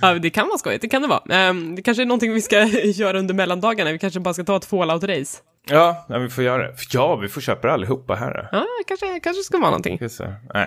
ja, 0.00 0.14
det 0.14 0.30
kan 0.30 0.46
vara 0.48 0.58
skojigt, 0.58 0.82
det 0.82 0.88
kan 0.88 1.02
det 1.02 1.08
vara. 1.08 1.22
Ehm, 1.48 1.74
det 1.74 1.82
kanske 1.82 2.02
är 2.02 2.06
någonting 2.06 2.32
vi 2.32 2.42
ska 2.42 2.62
göra 2.84 3.18
under 3.18 3.34
mellandagarna, 3.34 3.92
vi 3.92 3.98
kanske 3.98 4.20
bara 4.20 4.34
ska 4.34 4.44
ta 4.44 4.56
ett 4.56 4.66
fallout-race. 4.70 5.36
Ja, 5.70 6.06
nej, 6.08 6.20
vi 6.20 6.28
får 6.28 6.44
göra 6.44 6.62
det. 6.62 6.74
Ja, 6.92 7.16
vi 7.16 7.28
får 7.28 7.40
köpa 7.40 7.66
det 7.66 7.72
allihopa 7.74 8.14
här. 8.14 8.48
Ja, 8.52 8.66
kanske, 8.86 9.20
kanske 9.20 9.42
ska 9.42 9.58
vara 9.58 9.70
någonting. 9.70 9.98
Nej, 10.00 10.08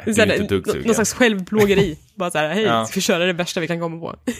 det 0.05 0.12
är 0.19 0.23
inte 0.23 0.35
ett 0.35 0.49
dugg 0.49 0.67
nå- 0.67 0.73
sugen. 0.73 0.85
Någon 0.88 0.95
slags 0.95 1.13
självplågeri. 1.13 1.97
Bara 2.15 2.31
så 2.31 2.38
här, 2.38 2.49
hej, 2.49 2.63
Ja. 2.63 2.85
ska 2.85 2.95
vi 2.95 3.01
köra 3.01 3.25
det 3.25 3.33
värsta 3.33 3.59
vi 3.59 3.67
kan 3.67 3.79
komma 3.79 3.99
på? 3.99 4.15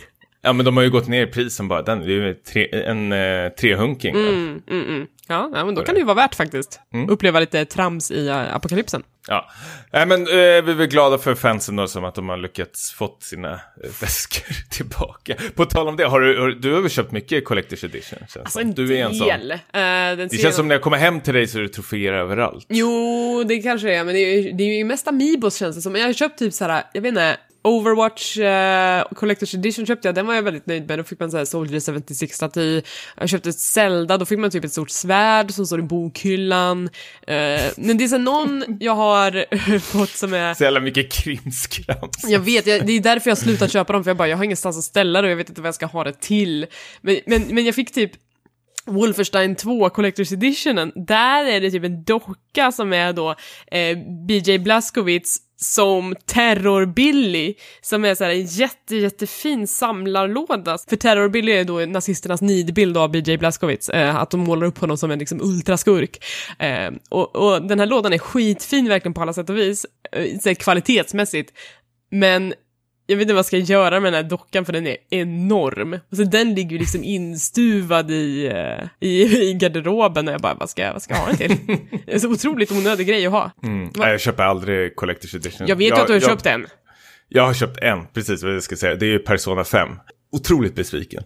Ja, 0.42 0.54
men 0.54 0.66
de 0.66 0.78
har 0.78 0.84
ju 0.84 0.90
gått 0.90 1.08
ner 1.08 1.24
i 1.24 1.28
prisen 1.28 1.68
bara. 1.68 1.82
Den, 1.82 2.00
det 2.00 2.06
är 2.06 2.28
ju 2.28 2.34
tre, 2.34 2.84
en 2.86 3.12
eh, 3.12 3.50
trehunking. 3.50 4.16
Mm, 4.16 4.62
mm, 4.70 4.86
mm. 4.88 5.08
Ja, 5.28 5.52
ja, 5.56 5.66
men 5.66 5.76
då 5.76 5.82
kan 5.84 5.96
det 5.96 6.00
ju 6.00 6.06
vara 6.06 6.16
värt 6.16 6.36
faktiskt. 6.36 6.80
Mm. 6.94 7.10
Uppleva 7.10 7.40
lite 7.40 7.66
trams 7.66 8.12
i 8.12 8.30
uh, 8.30 8.56
apokalypsen. 8.56 9.04
Ja, 9.32 9.50
Nej, 9.92 10.06
men 10.06 10.22
eh, 10.22 10.34
vi 10.34 10.72
är 10.72 10.76
väl 10.76 10.88
glada 10.88 11.18
för 11.18 11.36
fansen 11.36 11.76
då 11.76 11.88
som 11.88 12.06
att 12.06 12.16
de 12.16 12.30
har 12.30 12.38
lyckats 12.38 12.92
fått 12.94 13.24
sina 13.24 13.54
eh, 13.54 13.90
väskor 14.02 14.56
tillbaka. 14.70 15.36
På 15.56 15.66
tal 15.66 15.88
om 15.88 15.96
det, 15.98 16.04
har 16.04 16.20
du, 16.20 16.40
har, 16.40 16.50
du 16.50 16.74
har 16.74 16.82
väl 16.82 16.90
köpt 16.92 17.12
mycket 17.12 17.46
Collector's 17.48 17.86
Edition? 17.86 18.20
Känns 18.20 18.38
Alltså 18.38 18.60
en 18.60 18.72
du 18.74 18.98
är 18.98 19.06
en 19.06 19.16
sån. 19.16 19.28
del. 19.28 19.54
Den 20.18 20.28
Det 20.28 20.38
känns 20.38 20.56
som 20.56 20.68
när 20.68 20.76
jag 20.76 20.82
kommer 20.82 20.98
hem 20.98 21.22
till 21.22 21.34
dig 21.34 21.48
så 21.48 21.58
är 21.58 21.62
det 21.62 21.70
troféer 21.70 22.14
överallt. 22.14 22.66
Jo, 22.70 23.44
det 23.48 23.60
kanske 23.60 23.94
är, 23.94 24.04
men 24.04 24.14
det 24.16 24.20
är, 24.20 24.54
det 24.54 24.64
är 24.64 24.78
ju 24.78 24.84
mest 24.84 25.08
Amiibos 25.08 25.58
känns 25.58 25.76
det 25.76 25.82
som. 25.82 25.96
Jag 25.96 26.06
har 26.06 26.14
köpt 26.14 26.40
typ 26.40 26.54
så 26.54 26.66
här, 26.66 26.84
jag 26.94 27.02
vet 27.02 27.10
inte, 27.10 27.38
Overwatch 27.62 28.38
uh, 28.38 28.44
Collector's 29.12 29.56
Edition 29.56 29.86
köpte 29.86 30.08
jag, 30.08 30.16
den 30.16 30.28
var 30.28 30.34
jag 30.34 30.44
väldigt 30.44 30.66
nöjd 30.66 30.88
med. 30.88 31.00
Då 31.00 31.04
fick 31.04 31.20
man 31.20 31.32
så 31.32 31.38
här 31.38 31.46
Soldier 31.46 31.80
76-staty. 31.80 32.82
Jag 33.18 33.30
köpte 33.30 33.50
ett 33.50 33.60
Zelda, 33.60 34.18
då 34.18 34.26
fick 34.26 34.40
man 34.40 34.52
typ 34.52 34.66
ett 34.66 34.72
stort 34.72 34.90
svärd 34.90 35.52
som 35.52 35.66
står 35.66 35.80
i 35.80 35.82
bokhyllan. 35.82 36.90
Eh, 37.28 37.62
men 37.78 37.98
det 37.98 38.04
är 38.04 38.08
så 38.08 38.16
här 38.16 38.24
någon 38.24 38.64
jag 38.80 38.96
har 38.96 39.80
fått 39.80 40.10
som 40.10 40.34
är... 40.34 40.54
Så 40.54 40.64
jävla 40.64 40.80
mycket 40.80 41.12
krimskrams. 41.12 42.24
Jag 42.28 42.40
vet, 42.40 42.68
jag, 42.68 42.86
det 42.86 42.94
är 42.94 43.00
därför 43.00 43.30
jag 43.30 43.38
slutat 43.38 43.72
köpa 43.72 43.94
dem, 43.94 44.04
för 44.04 44.10
jag 44.10 44.18
bara, 44.18 44.28
jag 44.28 44.38
har 44.38 44.44
ingenstans 44.44 44.78
att 44.78 44.84
ställa 44.84 45.22
det 45.22 45.28
och 45.28 45.32
jag 45.32 45.38
vet 45.38 45.50
inte 45.50 45.62
vad 45.62 45.68
jag 45.68 45.76
ska 45.76 45.86
ha 45.86 46.04
det 46.04 46.22
till. 46.22 46.66
Men, 47.02 47.20
men, 47.26 47.42
men 47.50 47.66
jag 47.66 47.76
fick 47.76 47.94
typ 47.94 48.12
Wolfenstein 48.86 49.56
2 49.56 49.90
Collector's 49.90 50.34
Editionen, 50.34 50.92
där 50.96 51.46
är 51.46 51.62
det 51.62 51.72
typ 51.72 51.84
en 51.84 52.04
docka 52.04 52.72
som 52.72 52.94
är 52.94 53.14
då 53.14 53.36
eh, 53.72 53.98
BJ 54.28 54.58
Blazkowicz 54.58 55.49
som 55.62 56.16
Terror-Billy, 56.26 57.54
som 57.82 58.06
är 58.06 58.16
så 58.16 58.24
här 58.24 58.32
en 58.32 58.46
jätte, 58.46 58.96
jättefin 58.96 59.68
samlarlåda. 59.68 60.78
För 60.90 60.96
Terror-Billy 60.96 61.52
är 61.52 61.64
då 61.64 61.80
nazisternas 61.80 62.42
nidbild 62.42 62.98
av 62.98 63.12
BJ 63.12 63.38
Blazkowicz, 63.38 63.90
eh, 63.90 64.16
att 64.16 64.32
de 64.32 64.40
målar 64.40 64.68
upp 64.68 64.78
honom 64.78 64.98
som 64.98 65.12
en 65.12 65.20
liksom 65.20 65.42
ultraskurk. 65.42 66.24
Eh, 66.60 66.92
och, 67.10 67.36
och 67.36 67.62
den 67.68 67.80
här 67.80 67.86
lådan 67.86 68.14
är 68.14 68.18
skitfin 68.18 68.90
verkligen 68.90 69.14
på 69.14 69.22
alla 69.22 69.34
sätt 69.34 69.50
och 69.50 69.58
vis, 69.58 69.86
eh, 70.46 70.56
kvalitetsmässigt, 70.56 71.54
men 72.12 72.54
jag 73.10 73.16
vet 73.18 73.22
inte 73.22 73.34
vad 73.34 73.38
jag 73.40 73.46
ska 73.46 73.58
göra 73.58 74.00
med 74.00 74.14
den 74.14 74.24
här 74.24 74.30
dockan 74.30 74.66
för 74.66 74.74
den 74.74 74.88
är 74.88 74.98
enorm. 75.10 75.94
Och 76.12 76.18
så 76.18 76.24
den 76.24 76.56
ligger 76.56 76.72
ju 76.72 76.78
liksom 76.78 77.04
instuvad 77.54 78.12
i, 78.12 78.46
eh, 78.48 78.88
i, 79.10 79.22
i 79.50 79.54
garderoben 79.54 80.28
och 80.28 80.34
jag 80.34 80.42
bara, 80.42 80.54
vad 80.54 80.70
ska, 80.70 80.82
jag- 80.82 80.94
vad 80.94 81.02
ska 81.02 81.14
jag 81.14 81.22
ha 81.22 81.28
den 81.28 81.38
till? 81.38 81.78
Det 82.06 82.14
är 82.14 82.20
så 82.20 82.32
otroligt 82.32 82.72
onödig 82.72 83.08
grej 83.08 83.26
att 83.26 83.32
ha. 83.32 83.52
Mm. 83.64 83.90
Nej, 83.96 84.12
jag 84.12 84.22
köper 84.22 84.44
aldrig 84.44 84.94
Collector's 84.96 85.36
Edition. 85.36 85.68
Jag 85.68 85.76
vet 85.76 85.88
ju 85.98 86.02
att 86.02 86.08
du 86.08 86.14
har 86.14 86.20
köpt 86.20 86.46
en. 86.46 86.66
Jag 87.30 87.44
har 87.46 87.54
köpt 87.54 87.78
en, 87.78 88.08
precis 88.14 88.44
vad 88.44 88.54
jag 88.56 88.64
ska 88.64 88.76
säga. 88.76 88.96
Det 88.96 89.14
är 89.14 89.20
Persona 89.20 89.64
5. 89.64 89.90
otroligt 90.32 90.76
besviken. 90.76 91.24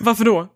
Varför 0.00 0.24
då? 0.24 0.48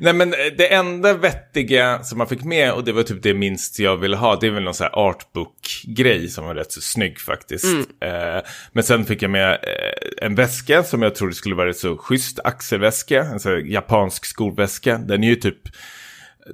Nej 0.00 0.12
men 0.12 0.32
eh, 0.32 0.38
det 0.58 0.74
enda 0.74 1.14
vettiga 1.14 2.02
som 2.02 2.18
man 2.18 2.26
fick 2.26 2.44
med 2.44 2.72
och 2.72 2.84
det 2.84 2.92
var 2.92 3.02
typ 3.02 3.22
det 3.22 3.34
minst 3.34 3.78
jag 3.78 3.96
ville 3.96 4.16
ha. 4.16 4.36
Det 4.36 4.46
är 4.46 4.50
väl 4.50 4.62
någon 4.62 4.74
sån 4.74 4.84
här 4.84 5.08
artbook-grej 5.08 6.28
som 6.28 6.44
var 6.44 6.54
rätt 6.54 6.72
så 6.72 6.80
snygg 6.80 7.20
faktiskt. 7.20 7.64
Eh, 8.00 8.40
men 8.72 8.84
sen 8.84 9.04
fick 9.04 9.22
jag 9.22 9.30
med 9.30 9.50
eh, 9.52 10.26
en 10.26 10.34
väska 10.34 10.82
som 10.82 11.02
jag 11.02 11.14
trodde 11.14 11.34
skulle 11.34 11.54
vara 11.54 11.68
rätt 11.68 11.76
så 11.76 11.96
schysst 11.96 12.38
axelväska. 12.44 13.22
En 13.22 13.40
sån 13.40 13.52
här 13.52 13.58
japansk 13.58 14.24
skolväska. 14.24 14.98
Den 14.98 15.24
är 15.24 15.28
ju 15.28 15.36
typ, 15.36 15.58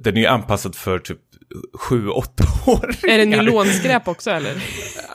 den 0.01 0.17
är 0.17 0.21
ju 0.21 0.27
anpassad 0.27 0.75
för 0.75 0.99
typ 0.99 1.19
sju, 1.73 2.09
åtta 2.09 2.43
år. 2.65 2.89
Är 3.07 3.17
det 3.17 3.25
nylonskräp 3.37 4.07
också 4.07 4.31
eller? 4.31 4.53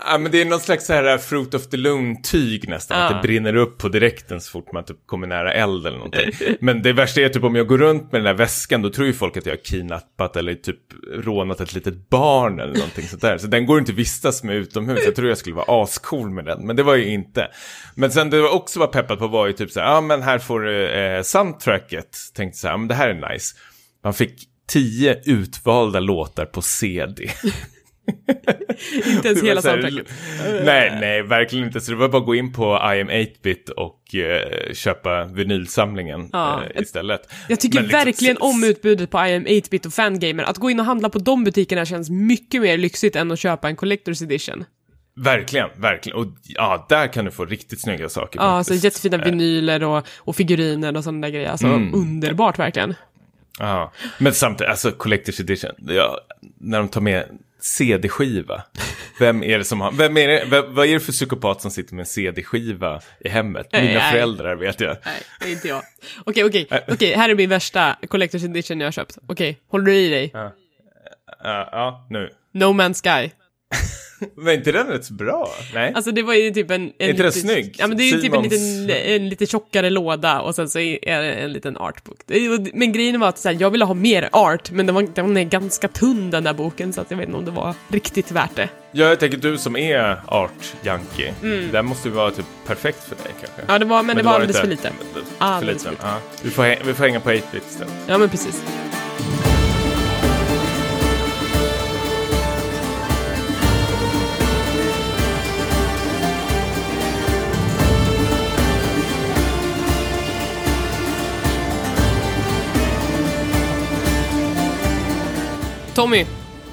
Ja, 0.07 0.19
men 0.19 0.33
det 0.33 0.41
är 0.41 0.45
någon 0.45 0.61
slags 0.61 0.87
så 0.87 0.93
här 0.93 1.19
Fruit 1.19 1.55
of 1.55 1.67
the 1.69 1.77
Loom-tyg 1.77 2.69
nästan. 2.69 3.03
Att 3.03 3.11
Ja. 3.11 3.17
det 3.17 3.23
brinner 3.23 3.57
upp 3.57 3.79
på 3.79 3.89
direkten 3.89 4.41
så 4.41 4.51
fort 4.51 4.73
man 4.73 4.85
typ 4.85 4.97
kommer 5.07 5.27
nära 5.27 5.53
eld 5.53 5.87
eller 5.87 5.97
någonting. 5.99 6.31
Men 6.61 6.83
det 6.83 6.93
värsta 6.93 7.21
är 7.21 7.29
typ 7.29 7.45
om 7.45 7.55
jag 7.55 7.67
går 7.67 7.79
runt 7.79 8.13
med 8.13 8.21
den 8.21 8.25
där 8.25 8.35
väskan, 8.35 8.83
då 8.83 8.91
tror 8.91 9.07
ju 9.07 9.13
folk 9.13 9.37
att 9.37 9.47
jag 9.47 9.53
har 9.53 9.65
kidnappat 9.65 10.37
eller 10.37 10.55
typ 10.55 10.79
rånat 11.15 11.61
ett 11.61 11.75
litet 11.75 12.09
barn 12.11 12.61
eller 12.61 12.75
någonting 12.75 13.09
sånt 13.09 13.23
där. 13.23 13.39
Så 13.39 13.47
den 13.47 13.67
går 13.67 13.79
inte 13.79 13.93
att 13.93 13.99
vistas 13.99 14.43
med 14.43 14.57
utomhus. 14.57 15.01
Jag 15.05 15.15
tror 15.17 15.29
jag 15.29 15.39
skulle 15.39 15.57
vara 15.57 15.83
ascool 15.85 16.31
med 16.31 16.45
den, 16.45 16.67
men 16.67 16.77
det 16.77 16.83
var 16.83 16.95
ju 16.95 17.05
inte. 17.13 17.49
Men 17.95 18.11
sen 18.11 18.31
det 18.31 18.37
jag 18.37 18.55
också 18.55 18.81
var 18.81 18.87
peppad 18.87 19.19
på 19.19 19.27
var 19.27 19.47
ju 19.47 19.53
typ 19.53 19.71
så 19.71 19.81
här, 19.81 19.87
ja 19.87 20.01
men 20.01 20.23
här 20.23 20.39
får 20.39 20.61
du 20.61 20.89
eh, 20.91 21.23
soundtracket. 21.23 22.09
Tänkte 22.35 22.59
så 22.59 22.69
här, 22.69 22.77
men 22.77 22.89
det 22.89 22.95
här 22.95 23.09
är 23.09 23.33
nice. 23.33 23.57
Man 24.05 24.15
fick 24.15 24.35
tio 24.71 25.21
utvalda 25.25 26.01
låtar 26.01 26.45
på 26.45 26.63
CD. 26.63 27.31
Inte 29.07 29.29
ens 29.29 29.43
hela 29.43 29.63
så 29.63 29.69
soundtracket. 29.69 30.07
Nej, 30.65 30.99
nej, 31.01 31.23
verkligen 31.23 31.67
inte. 31.67 31.81
Så 31.81 31.91
det 31.91 31.97
var 31.97 32.09
bara 32.09 32.19
att 32.19 32.27
gå 32.27 32.35
in 32.35 32.53
på 32.53 32.65
I 32.97 33.01
am 33.01 33.11
8-bit 33.11 33.69
och 33.69 34.15
eh, 34.15 34.73
köpa 34.73 35.25
vinylsamlingen 35.25 36.29
Ja, 36.33 36.63
eh, 36.75 36.83
istället. 36.83 37.21
Jag 37.49 37.61
tycker 37.61 37.83
liksom- 37.83 37.99
verkligen 38.05 38.37
om 38.41 38.65
utbudet 38.65 39.11
på 39.11 39.19
I 39.27 39.35
am 39.35 39.47
8-bit 39.47 39.87
och 39.87 39.93
Fangamer. 39.95 40.43
Att 40.45 40.59
gå 40.59 40.71
in 40.71 40.81
och 40.81 40.87
handla 40.87 41.09
på 41.09 41.19
de 41.19 41.45
butikerna 41.45 41.85
känns 41.85 42.11
mycket 42.11 42.63
mer 42.63 42.79
lyxigt 42.79 43.17
än 43.17 43.31
att 43.31 43.39
köpa 43.39 43.69
en 43.69 43.77
Collector's 43.77 44.23
Edition. 44.25 44.65
Verkligen, 45.17 45.69
verkligen. 45.77 46.19
Och 46.19 46.27
ja, 46.49 46.87
där 46.89 47.13
kan 47.13 47.25
du 47.25 47.31
få 47.31 47.45
riktigt 47.45 47.81
snygga 47.81 48.09
saker 48.09 48.41
Ja, 48.41 48.59
faktiskt. 48.61 48.85
jättefina 48.85 49.17
Eh, 49.19 49.25
vinyler 49.25 49.83
och, 49.85 50.07
och 50.19 50.37
figuriner 50.37 50.97
och 50.97 51.05
sådana 51.05 51.27
där 51.27 51.33
grejer. 51.35 51.49
Alltså 51.51 51.67
Mm. 51.67 51.95
underbart 51.95 52.59
verkligen. 52.59 52.95
Ja, 53.61 53.93
men 54.19 54.35
samtidigt, 54.35 54.71
alltså 54.71 54.91
Collector's 54.91 55.41
Edition, 55.41 55.71
ja, 55.79 56.21
när 56.59 56.79
de 56.79 56.89
tar 56.89 57.01
med 57.01 57.25
CD-skiva. 57.61 58.63
Vem 59.19 59.43
är 59.43 59.59
det 59.59 59.65
som 59.65 59.81
har, 59.81 59.93
vem 59.93 60.17
är 60.17 60.29
det, 60.29 60.45
vem, 60.51 60.75
vad 60.75 60.87
är 60.87 60.95
det 60.95 61.01
för 61.01 61.13
psykopat 61.13 61.63
som 61.63 61.71
sitter 61.71 61.95
med 61.95 62.03
en 62.03 62.07
CD-skiva 62.07 63.01
i 63.21 63.29
hemmet? 63.29 63.69
Nej, 63.73 63.83
Mina 63.83 63.99
nej. 64.01 64.13
föräldrar 64.13 64.57
vet 64.57 64.81
jag. 64.81 64.97
Nej, 65.05 65.23
det 65.41 65.47
är 65.47 65.53
inte 65.53 65.69
jag. 65.69 65.83
Okej, 66.25 66.45
okej, 66.45 66.69
okej, 66.89 67.15
här 67.15 67.29
är 67.29 67.35
min 67.35 67.49
värsta 67.49 67.97
Collector's 68.03 68.45
Edition 68.45 68.81
jag 68.81 68.87
har 68.87 68.93
köpt. 68.93 69.19
Okej, 69.27 69.61
håller 69.69 69.85
du 69.85 69.95
i 69.97 70.09
dig? 70.09 70.31
Ja, 70.33 70.53
ja, 71.73 72.07
nu. 72.11 72.31
No 72.53 72.65
Man's 72.65 73.03
Sky. 73.03 73.31
Men 74.35 74.55
inte 74.55 74.73
den 74.73 74.87
rätt 74.87 75.05
så 75.05 75.15
bra? 75.15 75.51
Nej. 75.75 75.93
Alltså 75.95 76.11
det 76.11 76.23
var 76.23 76.35
ju 76.35 76.51
typ 76.51 76.71
en... 76.71 76.93
en 76.99 77.11
inte 77.11 77.23
den 77.23 77.33
snygg? 77.33 77.77
Ja 77.79 77.87
men 77.87 77.97
det 77.97 78.03
är 78.03 78.13
ju 78.13 78.21
typ 78.21 78.35
en 78.35 78.43
liten, 78.43 78.91
en 78.91 79.29
lite 79.29 79.47
tjockare 79.47 79.91
låda 79.91 80.41
och 80.41 80.55
sen 80.55 80.71
så 80.71 80.79
är 80.79 81.23
det 81.23 81.33
en 81.33 81.53
liten 81.53 81.77
artbook. 81.77 82.19
Det 82.27 82.71
Men 82.75 82.93
grejen 82.93 83.21
var 83.21 83.29
att 83.29 83.39
så 83.39 83.49
här, 83.49 83.57
jag 83.61 83.71
ville 83.71 83.85
ha 83.85 83.95
mer 83.95 84.29
art, 84.33 84.71
men 84.71 84.87
den, 84.87 84.95
var, 84.95 85.09
den 85.15 85.37
är 85.37 85.45
ganska 85.45 85.89
tunn 85.89 86.31
den 86.31 86.45
där 86.45 86.53
boken 86.53 86.93
så 86.93 87.01
att 87.01 87.11
jag 87.11 87.19
vet 87.19 87.27
inte 87.27 87.39
om 87.39 87.45
det 87.45 87.51
var 87.51 87.75
riktigt 87.89 88.31
värt 88.31 88.57
det. 88.57 88.69
Ja, 88.93 89.09
jag 89.09 89.21
tänker 89.21 89.39
du 89.39 89.59
som 89.59 89.77
är 89.77 90.21
art-junkie. 90.27 91.33
Det 91.43 91.77
här 91.77 91.83
måste 91.83 92.09
ju 92.09 92.15
vara 92.15 92.31
typ 92.31 92.47
perfekt 92.67 93.05
för 93.05 93.17
dig 93.17 93.35
kanske. 93.41 93.73
Ja, 93.73 93.79
det 93.79 93.85
var, 93.85 94.03
men, 94.03 94.17
det 94.17 94.23
var 94.23 94.33
alldeles 94.33 94.61
för 94.61 94.67
lite. 94.67 94.93
För 95.13 95.23
Alldeles 95.39 95.85
lite. 95.85 95.85
för 95.85 95.91
lite. 95.91 96.05
Ja. 96.07 96.19
Vi, 96.43 96.51
får 96.51 96.87
vi 96.87 96.95
får 96.95 97.05
hänga 97.05 97.21
på 97.21 97.31
8-bit 97.31 97.63
istället. 97.71 97.95
Ja 98.07 98.19
men 98.19 98.29
precis. 98.29 98.63
Tommy, 116.01 116.27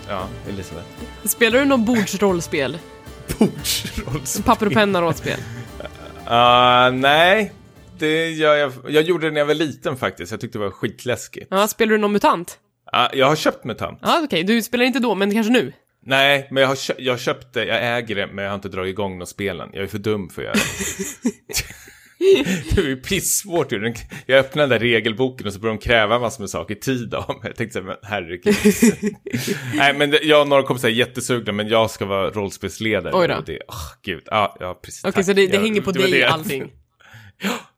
Ja, 0.08 0.28
Elisabeth. 0.50 0.88
spelar 1.24 1.60
du 1.60 1.66
något 1.66 1.80
bordsrollspel? 1.80 2.78
Bordsrollspel. 3.40 4.44
Papper 4.44 4.66
och 4.66 4.74
penna-rollspel? 4.74 5.40
Uh, 5.40 6.92
nej, 7.00 7.52
det 8.00 8.30
gör 8.30 8.56
jag. 8.56 8.72
Jag 8.90 9.04
gjorde 9.04 9.28
det 9.28 9.32
när 9.32 9.40
jag 9.40 9.46
var 9.46 9.54
liten 9.54 9.98
faktiskt. 9.98 10.32
Jag 10.32 10.42
tyckte 10.42 10.58
det 10.58 10.64
var 10.64 10.72
skitläskigt. 10.72 11.48
Ja, 11.50 11.68
spelar 11.68 11.92
du 11.92 11.98
någon 11.98 12.12
MUTANT? 12.12 12.58
Ja, 12.92 13.10
jag 13.14 13.28
har 13.28 13.36
köpt 13.36 13.64
Mutant. 13.66 14.00
Ja, 14.02 14.22
okej, 14.24 14.44
du 14.44 14.62
spelar 14.62 14.86
inte 14.86 15.00
då, 15.00 15.16
men 15.16 15.32
kanske 15.34 15.54
nu? 15.54 15.74
Nej, 16.06 16.48
men 16.52 16.62
jag 16.62 16.68
har, 16.68 16.76
kö- 16.76 16.94
jag 16.98 17.14
har 17.14 17.18
köpt 17.18 17.54
det, 17.54 17.66
jag 17.66 17.98
äger 17.98 18.16
det, 18.16 18.28
men 18.28 18.44
jag 18.44 18.52
har 18.52 18.56
inte 18.56 18.70
dragit 18.70 18.92
igång 18.92 19.18
någon 19.18 19.28
spelen. 19.28 19.70
Jag 19.74 19.84
är 19.84 19.88
för 19.88 19.98
dum 19.98 20.30
för 20.30 20.42
att 20.42 20.46
göra 20.46 20.56
det. 20.56 21.54
det 22.76 22.82
är 22.82 22.86
ju 22.86 22.96
pissvårt 22.98 23.72
ju. 23.72 23.94
Jag 24.26 24.40
öppnade 24.40 24.64
den 24.64 24.70
där 24.70 24.80
regelboken 24.88 25.48
och 25.48 25.54
så 25.54 25.60
började 25.60 25.80
de 25.80 25.84
kräva 25.88 26.20
massor 26.20 26.42
med 26.44 26.50
saker 26.50 26.76
tid 26.76 27.14
av 27.14 27.30
mig. 27.30 27.40
Jag 27.44 27.56
tänkte 27.56 27.74
så 27.74 27.80
här, 27.80 27.88
men 27.88 27.98
herregud. 28.04 28.56
Nej, 29.76 29.94
men 29.94 30.14
jag 30.24 30.42
och 30.42 30.48
några 30.48 30.64
kompisar 30.64 30.88
är 30.88 30.92
jättesugna, 30.94 31.52
men 31.52 31.68
jag 31.68 31.92
ska 31.92 32.06
vara 32.06 32.30
rollspelsledare. 32.30 33.12
Oj 33.16 33.28
då. 33.28 33.36
Och 33.36 33.44
det, 33.46 33.60
åh, 33.68 33.76
gud. 34.04 34.22
Ja, 34.26 34.58
ja, 34.60 34.80
precis. 34.84 35.04
Okej, 35.04 35.14
tack. 35.14 35.26
så 35.26 35.34
det, 35.34 35.48
det 35.48 35.54
Jag- 35.54 35.62
hänger 35.62 35.82
på 35.82 35.92
det 35.92 36.00
var 36.00 36.08
dig 36.08 36.20
det. 36.20 36.28
allting? 36.30 36.72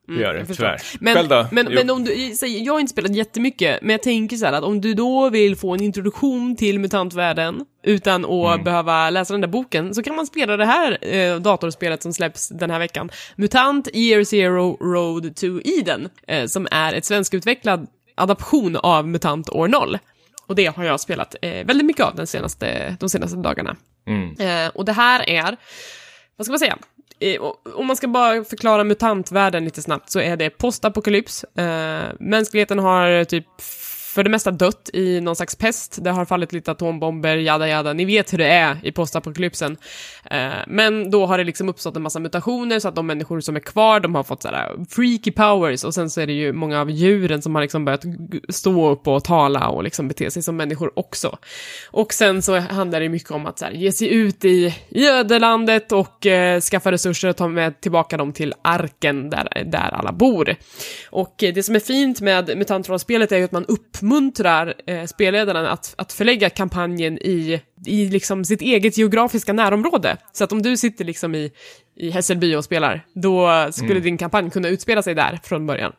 Det 0.09 0.21
gör 0.21 0.33
det, 0.33 0.45
tyvärr. 0.45 0.81
Men, 0.99 1.13
Själv 1.15 1.29
då? 1.29 1.47
men, 1.51 1.73
men 1.73 1.89
om 1.89 2.03
du, 2.03 2.35
säg, 2.35 2.63
jag 2.63 2.73
har 2.73 2.79
inte 2.79 2.91
spelat 2.91 3.15
jättemycket, 3.15 3.81
men 3.81 3.89
jag 3.89 4.03
tänker 4.03 4.37
så 4.37 4.45
här 4.45 4.53
att 4.53 4.63
om 4.63 4.81
du 4.81 4.93
då 4.93 5.29
vill 5.29 5.55
få 5.55 5.73
en 5.73 5.81
introduktion 5.81 6.55
till 6.55 6.79
mutantvärlden 6.79 7.65
utan 7.83 8.25
att 8.25 8.31
Mm. 8.53 8.63
behöva 8.63 9.09
läsa 9.09 9.33
den 9.33 9.41
där 9.41 9.47
boken, 9.47 9.95
så 9.95 10.03
kan 10.03 10.15
man 10.15 10.27
spela 10.27 10.57
det 10.57 10.65
här 10.65 11.13
eh, 11.15 11.35
datorspelet 11.39 12.03
som 12.03 12.13
släpps 12.13 12.49
den 12.49 12.69
här 12.71 12.79
veckan. 12.79 13.09
Mutant 13.35 13.87
Year 13.93 14.23
Zero 14.23 14.77
Road 14.93 15.35
to 15.35 15.59
Eden, 15.63 16.09
eh, 16.27 16.45
som 16.45 16.67
är 16.71 16.93
ett 16.93 17.05
svenskutvecklad 17.05 17.87
adaption 18.15 18.75
av 18.75 19.07
Mutant 19.07 19.49
År 19.49 19.67
0. 19.67 19.97
Och 20.47 20.55
det 20.55 20.65
har 20.75 20.83
jag 20.83 20.99
spelat 20.99 21.35
eh, 21.41 21.65
väldigt 21.65 21.85
mycket 21.85 22.05
av 22.05 22.15
den 22.15 22.27
senaste, 22.27 22.95
de 22.99 23.09
senaste 23.09 23.37
dagarna. 23.37 23.75
Mm. 24.07 24.35
Eh, 24.65 24.71
och 24.75 24.85
det 24.85 24.93
här 24.93 25.29
är, 25.29 25.57
vad 26.35 26.45
ska 26.45 26.51
man 26.51 26.59
säga? 26.59 26.77
Eh, 27.19 27.41
om 27.75 27.87
man 27.87 27.95
ska 27.95 28.07
bara 28.07 28.43
förklara 28.43 28.83
mutantvärlden 28.83 29.63
lite 29.65 29.81
snabbt 29.81 30.09
så 30.11 30.19
är 30.19 30.37
det 30.37 30.49
postapokalyps. 30.49 31.43
Eh, 31.43 32.11
mänskligheten 32.19 32.79
har 32.79 33.23
typ 33.23 33.45
för 34.13 34.23
det 34.23 34.29
mesta 34.29 34.51
dött 34.51 34.89
i 34.93 35.21
någon 35.21 35.35
slags 35.35 35.55
pest. 35.55 35.97
Det 36.01 36.09
har 36.11 36.25
fallit 36.25 36.53
lite 36.53 36.71
atombomber, 36.71 37.37
jada 37.37 37.67
jada. 37.67 37.93
Ni 37.93 38.05
vet 38.05 38.33
hur 38.33 38.37
det 38.37 38.47
är 38.47 38.77
i 38.83 38.91
postapokalypsen. 38.91 39.77
Eh, 40.31 40.49
men 40.67 41.11
då 41.11 41.25
har 41.25 41.37
det 41.37 41.43
liksom 41.43 41.69
uppstått 41.69 41.95
en 41.95 42.01
massa 42.01 42.19
mutationer 42.19 42.79
så 42.79 42.87
att 42.87 42.95
de 42.95 43.07
människor 43.07 43.39
som 43.39 43.55
är 43.55 43.59
kvar, 43.59 43.99
de 43.99 44.15
har 44.15 44.23
fått 44.23 44.41
sådär 44.41 44.75
uh, 44.77 44.85
freaky 44.89 45.31
powers 45.31 45.83
och 45.83 45.93
sen 45.93 46.09
så 46.09 46.21
är 46.21 46.27
det 46.27 46.33
ju 46.33 46.53
många 46.53 46.81
av 46.81 46.91
djuren 46.91 47.41
som 47.41 47.55
har 47.55 47.61
liksom 47.61 47.85
börjat 47.85 48.03
stå 48.49 48.89
upp 48.89 49.07
och 49.07 49.23
tala 49.23 49.67
och 49.67 49.83
liksom 49.83 50.07
bete 50.07 50.31
sig 50.31 50.43
som 50.43 50.57
människor 50.57 50.99
också. 50.99 51.37
Och 51.91 52.13
sen 52.13 52.41
så 52.41 52.59
handlar 52.59 52.99
det 52.99 53.09
mycket 53.09 53.31
om 53.31 53.45
att 53.45 53.59
så 53.59 53.65
här, 53.65 53.71
ge 53.71 53.91
sig 53.91 54.13
ut 54.13 54.45
i, 54.45 54.75
i 54.89 55.07
ödelandet 55.07 55.91
och 55.91 56.25
eh, 56.25 56.61
skaffa 56.61 56.91
resurser 56.91 57.29
och 57.29 57.37
ta 57.37 57.47
med 57.47 57.81
tillbaka 57.81 58.17
dem 58.17 58.33
till 58.33 58.53
arken 58.61 59.29
där, 59.29 59.63
där 59.65 59.93
alla 59.93 60.11
bor. 60.11 60.55
Och 61.09 61.43
eh, 61.43 61.53
det 61.53 61.63
som 61.63 61.75
är 61.75 61.79
fint 61.79 62.21
med 62.21 62.57
mutantrollspelet 62.57 63.31
är 63.31 63.37
ju 63.37 63.43
att 63.43 63.51
man 63.51 63.65
uppmuntrar 63.99 64.73
eh, 64.85 65.05
spelledaren 65.05 65.65
att, 65.65 65.93
att 65.97 66.13
förlägga 66.13 66.49
kampanjen 66.49 67.17
i, 67.17 67.61
i 67.85 68.05
liksom 68.05 68.45
sitt 68.45 68.61
eget 68.61 68.97
geografiska 68.97 69.53
närområde. 69.53 70.17
Så 70.31 70.43
att 70.43 70.51
om 70.51 70.61
du 70.61 70.77
sitter 70.77 71.05
liksom 71.05 71.35
i, 71.35 71.51
i 71.95 72.09
Hässelby 72.09 72.55
och 72.55 72.63
spelar, 72.63 73.05
då 73.13 73.67
skulle 73.71 73.99
din 73.99 74.17
kampanj 74.17 74.49
kunna 74.49 74.67
utspela 74.67 75.01
sig 75.01 75.15
där 75.15 75.39
från 75.43 75.67
början. 75.67 75.93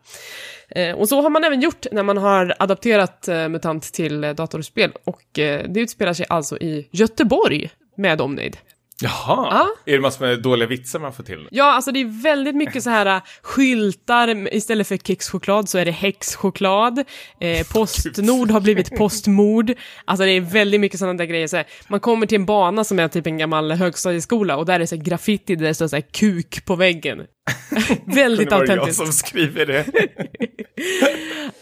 Eh, 0.71 0.95
och 0.95 1.09
så 1.09 1.23
har 1.23 1.31
man 1.31 1.45
även 1.45 1.61
gjort 1.61 1.87
när 1.93 2.03
man 2.03 2.17
har 2.17 2.55
adapterat 2.59 3.29
eh, 3.29 3.49
MUTANT 3.49 3.83
till 3.83 4.25
eh, 4.25 4.31
datorspel. 4.31 4.93
Och 5.05 5.39
eh, 5.39 5.65
det 5.69 5.81
utspelar 5.81 6.13
sig 6.13 6.27
alltså 6.29 6.59
i 6.59 6.89
Göteborg 6.91 7.71
med 7.97 8.21
omnejd. 8.21 8.57
Jaha, 9.03 9.49
Ja. 9.51 9.69
är 9.87 9.93
det 9.93 10.01
massor 10.01 10.27
med 10.27 10.43
dåliga 10.43 10.69
vitsar 10.69 10.99
man 10.99 11.13
får 11.13 11.25
till? 11.25 11.49
Ja, 11.51 11.65
alltså 11.73 11.93
det 11.93 12.01
är 12.01 12.23
väldigt 12.23 12.57
mycket 12.57 12.83
så 12.83 12.91
här 12.91 13.07
äh, 13.07 13.23
skyltar, 13.43 14.55
istället 14.55 14.87
för 14.89 14.97
kexchoklad 14.97 15.69
så 15.69 15.79
är 15.79 15.85
det 15.85 15.91
häxchoklad. 15.91 16.99
Eh, 17.41 17.67
Postnord 17.73 18.51
har 18.51 18.61
blivit 18.61 18.97
Postmord. 18.97 19.73
Alltså 20.05 20.25
det 20.25 20.31
är 20.33 20.41
väldigt 20.41 20.81
mycket 20.81 20.99
sådana 20.99 21.19
där 21.19 21.25
grejer. 21.25 21.47
Så 21.47 21.57
här, 21.57 21.67
man 21.89 22.01
kommer 22.01 22.27
till 22.27 22.37
en 22.37 22.47
bana 22.47 22.85
som 22.85 22.99
är 22.99 23.09
typ 23.09 23.27
en 23.27 23.39
gammal 23.39 23.73
högstadieskola 23.73 24.57
och 24.57 24.67
där 24.67 24.75
är 24.75 24.79
det 24.79 24.87
så 24.87 24.97
här 24.97 25.03
graffiti 25.03 25.57
där 25.57 25.67
det 25.67 25.75
står 25.75 25.89
så 25.89 25.97
här 25.97 26.05
kuk 26.13 26.65
på 26.65 26.77
väggen. 26.77 27.23
väldigt 28.05 28.51
var 28.51 28.59
jag 28.59 28.71
autentiskt. 28.71 28.97
som 28.97 29.13
skriver 29.13 29.67
det. 29.67 29.87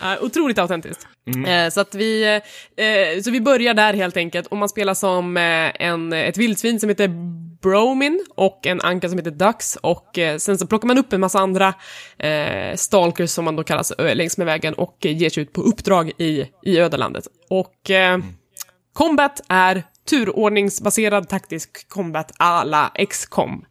Uh, 0.03 0.25
otroligt 0.25 0.59
autentiskt. 0.59 1.07
Eh, 1.47 1.71
så 1.71 1.81
att 1.81 1.95
vi, 1.95 2.41
eh, 2.77 3.23
så 3.23 3.31
vi 3.31 3.41
börjar 3.41 3.75
där 3.75 3.95
helt 3.95 4.17
enkelt 4.17 4.47
och 4.47 4.57
man 4.57 4.69
spelar 4.69 4.95
som 4.95 5.37
eh, 5.37 5.83
en, 5.87 6.13
ett 6.13 6.37
vildsvin 6.37 6.81
som 6.81 6.89
heter 6.89 7.09
Bromin 7.63 8.25
och 8.35 8.67
en 8.67 8.81
anka 8.81 9.09
som 9.09 9.19
heter 9.19 9.31
Dux 9.31 9.77
och 9.77 10.19
sen 10.39 10.59
så 10.59 10.67
plockar 10.67 10.89
man 10.89 10.99
upp 10.99 11.13
en 11.13 11.21
massa 11.21 11.39
andra 11.39 11.75
stalkers 12.75 13.31
som 13.31 13.45
man 13.45 13.57
då 13.57 13.65
kallas 13.65 13.93
längs 13.99 14.39
med 14.39 14.47
vägen 14.47 14.75
och 14.75 14.97
ger 15.01 15.31
sig 15.31 15.43
ut 15.43 15.53
på 15.53 15.61
uppdrag 15.61 16.13
i, 16.19 16.45
i 16.63 16.79
ödelandet. 16.79 17.25
Och 17.51 17.91
eh, 17.91 18.19
combat 18.93 19.41
är 19.49 19.83
turordningsbaserad 20.09 21.29
taktisk 21.29 21.89
combat 21.89 22.33
alla 22.37 22.93
XCOM. 23.09 23.65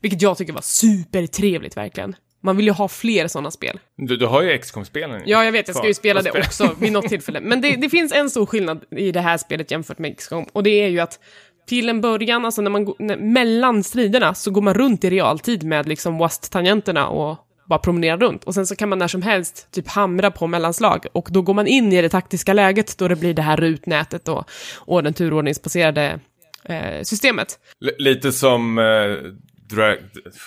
Vilket 0.00 0.22
jag 0.22 0.38
tycker 0.38 0.52
var 0.52 0.60
supertrevligt 0.60 1.76
verkligen. 1.76 2.14
Man 2.42 2.56
vill 2.56 2.66
ju 2.66 2.72
ha 2.72 2.88
fler 2.88 3.28
sådana 3.28 3.50
spel. 3.50 3.80
Du, 3.96 4.16
du 4.16 4.26
har 4.26 4.42
ju 4.42 4.58
XCOM-spelen. 4.58 5.22
Ja, 5.26 5.44
jag 5.44 5.52
vet, 5.52 5.68
jag 5.68 5.76
ska 5.76 5.86
ju 5.86 5.94
spela 5.94 6.22
det 6.22 6.30
också 6.30 6.74
vid 6.78 6.92
något 6.92 7.08
tillfälle. 7.08 7.40
Men 7.40 7.60
det, 7.60 7.76
det 7.76 7.88
finns 7.88 8.12
en 8.12 8.30
stor 8.30 8.46
skillnad 8.46 8.84
i 8.96 9.12
det 9.12 9.20
här 9.20 9.38
spelet 9.38 9.70
jämfört 9.70 9.98
med 9.98 10.18
XCOM, 10.18 10.46
och 10.52 10.62
det 10.62 10.70
är 10.70 10.88
ju 10.88 11.00
att 11.00 11.18
till 11.66 11.88
en 11.88 12.00
början, 12.00 12.44
alltså 12.44 12.62
när 12.62 12.70
man 12.70 12.84
går, 12.84 12.96
när, 12.98 13.16
mellan 13.16 13.82
striderna, 13.82 14.34
så 14.34 14.50
går 14.50 14.62
man 14.62 14.74
runt 14.74 15.04
i 15.04 15.10
realtid 15.10 15.62
med 15.62 15.88
liksom 15.88 16.18
WASD-tangenterna 16.18 17.06
och 17.06 17.38
bara 17.70 17.78
promenerar 17.78 18.16
runt. 18.18 18.44
Och 18.44 18.54
sen 18.54 18.66
så 18.66 18.76
kan 18.76 18.88
man 18.88 18.98
när 18.98 19.08
som 19.08 19.22
helst 19.22 19.68
typ 19.70 19.88
hamra 19.88 20.30
på 20.30 20.46
mellanslag, 20.46 21.06
och 21.12 21.28
då 21.30 21.42
går 21.42 21.54
man 21.54 21.66
in 21.66 21.92
i 21.92 22.02
det 22.02 22.08
taktiska 22.08 22.52
läget 22.52 22.98
då 22.98 23.08
det 23.08 23.16
blir 23.16 23.34
det 23.34 23.42
här 23.42 23.56
rutnätet 23.56 24.28
och, 24.28 24.50
och 24.76 25.02
den 25.02 25.14
turordningsbaserade 25.14 26.20
eh, 26.64 27.02
systemet. 27.02 27.58
L- 27.84 27.90
lite 27.98 28.32
som... 28.32 28.78
Uh, 28.78 29.18
drag... 29.70 29.96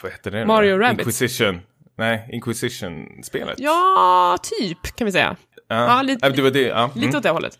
Vad 0.03 0.11
heter 0.11 0.31
det? 0.31 0.45
Mario 0.45 0.77
Rabbids. 0.77 0.99
Inquisition. 1.21 1.59
Nej, 1.97 2.29
Inquisition-spelet. 2.31 3.55
Ja, 3.59 4.37
typ, 4.59 4.95
kan 4.95 5.05
vi 5.05 5.11
säga. 5.11 5.35
Ja, 5.67 6.01
lite- 6.01 6.29
det 6.29 6.41
var 6.41 6.51
det. 6.51 6.61
Ja. 6.61 6.91
Lite 6.95 7.05
Mm. 7.07 7.17
åt 7.17 7.23
det 7.23 7.29
hållet. 7.29 7.59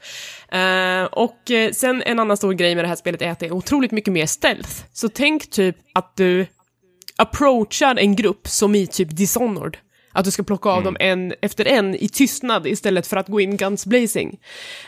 Eh, 0.51 1.03
och 1.19 1.51
eh, 1.51 1.71
sen 1.71 2.03
en 2.05 2.19
annan 2.19 2.37
stor 2.37 2.53
grej 2.53 2.75
med 2.75 2.83
det 2.83 2.87
här 2.87 2.95
spelet 2.95 3.21
är 3.21 3.29
att 3.31 3.39
det 3.39 3.45
är 3.45 3.51
otroligt 3.51 3.91
mycket 3.91 4.13
mer 4.13 4.25
stealth. 4.25 4.69
Så 4.93 5.09
tänk 5.09 5.49
typ 5.49 5.75
att 5.93 6.15
du 6.15 6.45
approachar 7.15 7.95
en 7.95 8.15
grupp 8.15 8.47
som 8.47 8.75
i 8.75 8.87
typ 8.87 9.17
Dishonored. 9.17 9.77
Att 10.15 10.25
du 10.25 10.31
ska 10.31 10.43
plocka 10.43 10.69
av 10.69 10.83
dem 10.83 10.97
en 10.99 11.33
efter 11.41 11.67
en 11.67 11.95
i 11.95 12.09
tystnad 12.09 12.67
istället 12.67 13.07
för 13.07 13.17
att 13.17 13.27
gå 13.27 13.39
in 13.39 13.57
guns 13.57 13.85
blazing. 13.85 14.39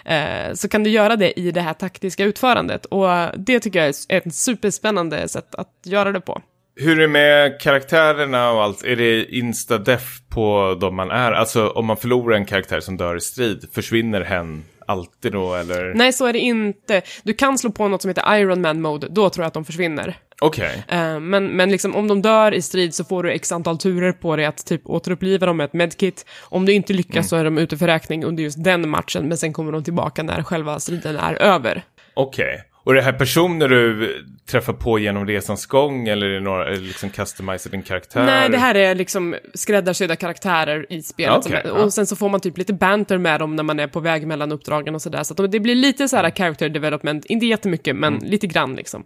Eh, 0.05 0.53
så 0.53 0.69
kan 0.69 0.83
du 0.83 0.89
göra 0.89 1.15
det 1.15 1.39
i 1.39 1.51
det 1.51 1.61
här 1.61 1.73
taktiska 1.73 2.23
utförandet. 2.23 2.85
Och 2.85 3.07
det 3.37 3.59
tycker 3.59 3.79
jag 3.79 3.87
är 3.87 4.17
ett 4.17 4.35
superspännande 4.35 5.27
sätt 5.27 5.55
att 5.55 5.71
göra 5.85 6.11
det 6.11 6.21
på. 6.21 6.41
Hur 6.75 6.97
är 6.97 7.01
det 7.01 7.07
med 7.07 7.61
karaktärerna 7.61 8.51
och 8.51 8.63
allt? 8.63 8.83
Är 8.83 8.95
det 8.95 9.35
insta-deff 9.35 10.21
på 10.29 10.77
de 10.81 10.95
man 10.95 11.11
är? 11.11 11.31
Alltså 11.31 11.67
om 11.67 11.85
man 11.85 11.97
förlorar 11.97 12.35
en 12.35 12.45
karaktär 12.45 12.79
som 12.79 12.97
dör 12.97 13.15
i 13.15 13.21
strid, 13.21 13.69
försvinner 13.73 14.21
hen 14.21 14.63
alltid 14.87 15.31
då 15.31 15.55
eller? 15.55 15.93
Nej, 15.93 16.13
så 16.13 16.25
är 16.25 16.33
det 16.33 16.39
inte. 16.39 17.01
Du 17.23 17.33
kan 17.33 17.57
slå 17.57 17.71
på 17.71 17.87
något 17.87 18.01
som 18.01 18.09
heter 18.09 18.37
Iron 18.37 18.61
Man 18.61 18.81
Mode, 18.81 19.07
då 19.09 19.29
tror 19.29 19.43
jag 19.43 19.47
att 19.47 19.53
de 19.53 19.65
försvinner. 19.65 20.17
Okej. 20.41 20.83
Eh, 20.87 21.19
men, 21.19 21.47
men 21.47 21.69
liksom 21.71 21.95
om 21.95 22.07
de 22.07 22.21
dör 22.21 22.53
i 22.53 22.61
strid 22.61 22.95
så 22.95 23.03
får 23.03 23.23
du 23.23 23.31
x 23.31 23.51
antal 23.51 23.77
turer 23.77 24.11
på 24.11 24.35
dig 24.35 24.45
att 24.45 24.65
typ 24.65 24.81
återuppliva 24.85 25.45
dem 25.45 25.57
med 25.57 25.65
ett 25.65 25.73
medkit. 25.73 26.25
Om 26.41 26.65
du 26.65 26.73
inte 26.73 26.93
lyckas 26.93 27.29
så 27.29 27.35
är 27.35 27.43
de 27.43 27.57
ute 27.57 27.77
för 27.77 27.87
räkning 27.87 28.23
under 28.23 28.43
just 28.43 28.63
den 28.63 28.89
matchen, 28.89 29.27
men 29.27 29.37
sen 29.37 29.53
kommer 29.53 29.71
de 29.71 29.83
tillbaka 29.83 30.23
när 30.23 30.43
själva 30.43 30.79
striden 30.79 31.17
är 31.17 31.33
över. 31.33 31.83
Okej. 32.13 32.63
Och 32.85 32.93
det 32.93 33.01
här 33.01 33.13
personer 33.13 33.67
du 33.69 34.15
träffar 34.45 34.73
på 34.73 34.99
genom 34.99 35.27
resans 35.27 35.65
gång 35.65 36.07
eller 36.07 36.27
är 36.27 36.33
det 36.33 36.39
några, 36.39 36.67
är 36.67 36.71
det 36.71 36.77
liksom 36.77 37.09
customized 37.09 37.71
din 37.71 37.83
karaktär? 37.83 38.25
Nej, 38.25 38.49
det 38.49 38.57
här 38.57 38.75
är 38.75 38.95
liksom 38.95 39.35
skräddarsydda 39.53 40.15
karaktärer 40.15 40.85
i 40.89 41.01
spelet. 41.01 41.37
Okej, 41.37 41.61
som, 41.63 41.77
ja. 41.77 41.83
och 41.83 41.93
sen 41.93 42.07
så 42.07 42.15
får 42.15 42.29
man 42.29 42.39
typ 42.39 42.57
lite 42.57 42.73
banter 42.73 43.17
med 43.17 43.39
dem 43.39 43.55
när 43.55 43.63
man 43.63 43.79
är 43.79 43.87
på 43.87 43.99
väg 43.99 44.27
mellan 44.27 44.51
uppdragen 44.51 44.95
och 44.95 45.01
sådär. 45.01 45.23
Så 45.23 45.43
att 45.43 45.51
det 45.51 45.59
blir 45.59 45.75
lite 45.75 46.07
så 46.07 46.17
här 46.17 46.31
character 46.31 46.69
development, 46.69 47.25
inte 47.25 47.45
jättemycket, 47.45 47.95
men 47.95 48.13
Mm. 48.15 48.29
lite 48.29 48.47
grann 48.47 48.75
liksom. 48.75 49.05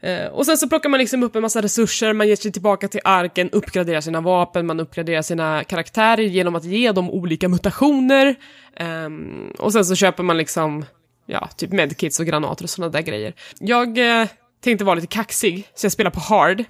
Eh, 0.00 0.26
och 0.26 0.46
sen 0.46 0.56
så 0.56 0.68
plockar 0.68 0.88
man 0.88 1.00
liksom 1.00 1.22
upp 1.22 1.36
en 1.36 1.42
massa 1.42 1.62
resurser, 1.62 2.12
man 2.12 2.28
ger 2.28 2.36
sig 2.36 2.52
tillbaka 2.52 2.88
till 2.88 3.00
arken, 3.04 3.50
uppgraderar 3.50 4.00
sina 4.00 4.20
vapen, 4.20 4.66
man 4.66 4.80
uppgraderar 4.80 5.22
sina 5.22 5.64
karaktärer 5.64 6.22
genom 6.22 6.54
att 6.54 6.64
ge 6.64 6.92
dem 6.92 7.10
olika 7.10 7.48
mutationer. 7.48 8.34
Ehm, 8.76 9.50
och 9.58 9.72
sen 9.72 9.84
så 9.84 9.94
köper 9.94 10.22
man 10.22 10.36
liksom, 10.36 10.84
ja, 11.28 11.48
typ 11.56 11.72
medkits 11.72 12.20
och 12.20 12.26
granater 12.26 12.64
och 12.64 12.70
sådana 12.70 12.92
där 12.92 13.02
grejer. 13.02 13.34
Jag 13.60 14.20
eh, 14.20 14.28
tänkte 14.64 14.84
vara 14.84 14.94
lite 14.94 15.06
kaxig, 15.06 15.68
så 15.74 15.84
jag 15.84 15.92
spelar 15.92 16.10
på 16.10 16.20
hard. 16.20 16.64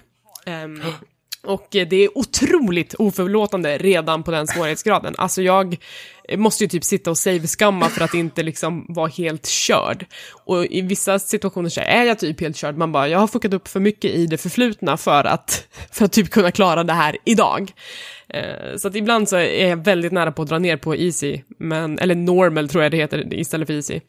Ehm, 0.45 0.81
och 1.43 1.75
eh, 1.75 1.87
det 1.87 1.95
är 1.95 2.17
otroligt 2.17 2.93
oförlåtande 2.93 3.77
redan 3.77 4.23
på 4.23 4.31
den 4.31 4.47
svårighetsgraden. 4.47 5.15
Alltså 5.17 5.41
jag 5.41 5.77
måste 6.37 6.63
ju 6.63 6.67
typ 6.67 6.83
sitta 6.83 7.09
och 7.11 7.17
save-skamma 7.17 7.89
för 7.89 8.03
att 8.03 8.13
inte 8.13 8.43
liksom 8.43 8.85
vara 8.89 9.07
helt 9.07 9.45
körd. 9.47 10.05
Och 10.45 10.65
i 10.65 10.81
vissa 10.81 11.19
situationer 11.19 11.69
så 11.69 11.81
är 11.81 12.03
jag 12.03 12.19
typ 12.19 12.41
helt 12.41 12.57
körd. 12.57 12.77
Man 12.77 12.91
bara, 12.91 13.07
jag 13.07 13.19
har 13.19 13.27
fuckat 13.27 13.53
upp 13.53 13.67
för 13.67 13.79
mycket 13.79 14.11
i 14.11 14.25
det 14.25 14.37
förflutna 14.37 14.97
för 14.97 15.23
att, 15.23 15.67
för 15.91 16.05
att 16.05 16.11
typ 16.11 16.29
kunna 16.29 16.51
klara 16.51 16.83
det 16.83 16.93
här 16.93 17.17
idag. 17.25 17.71
Eh, 18.29 18.75
Så 18.77 18.87
att 18.87 18.95
ibland 18.95 19.29
så 19.29 19.35
är 19.37 19.67
jag 19.67 19.83
väldigt 19.83 20.11
nära 20.11 20.31
på 20.31 20.41
att 20.41 20.49
dra 20.49 20.59
ner 20.59 20.77
på 20.77 20.95
easy, 20.95 21.41
men, 21.59 21.99
eller 21.99 22.15
normal 22.15 22.69
tror 22.69 22.83
jag 22.83 22.91
det 22.91 22.97
heter 22.97 23.33
istället 23.33 23.67
för 23.67 23.73
easy. 23.73 23.99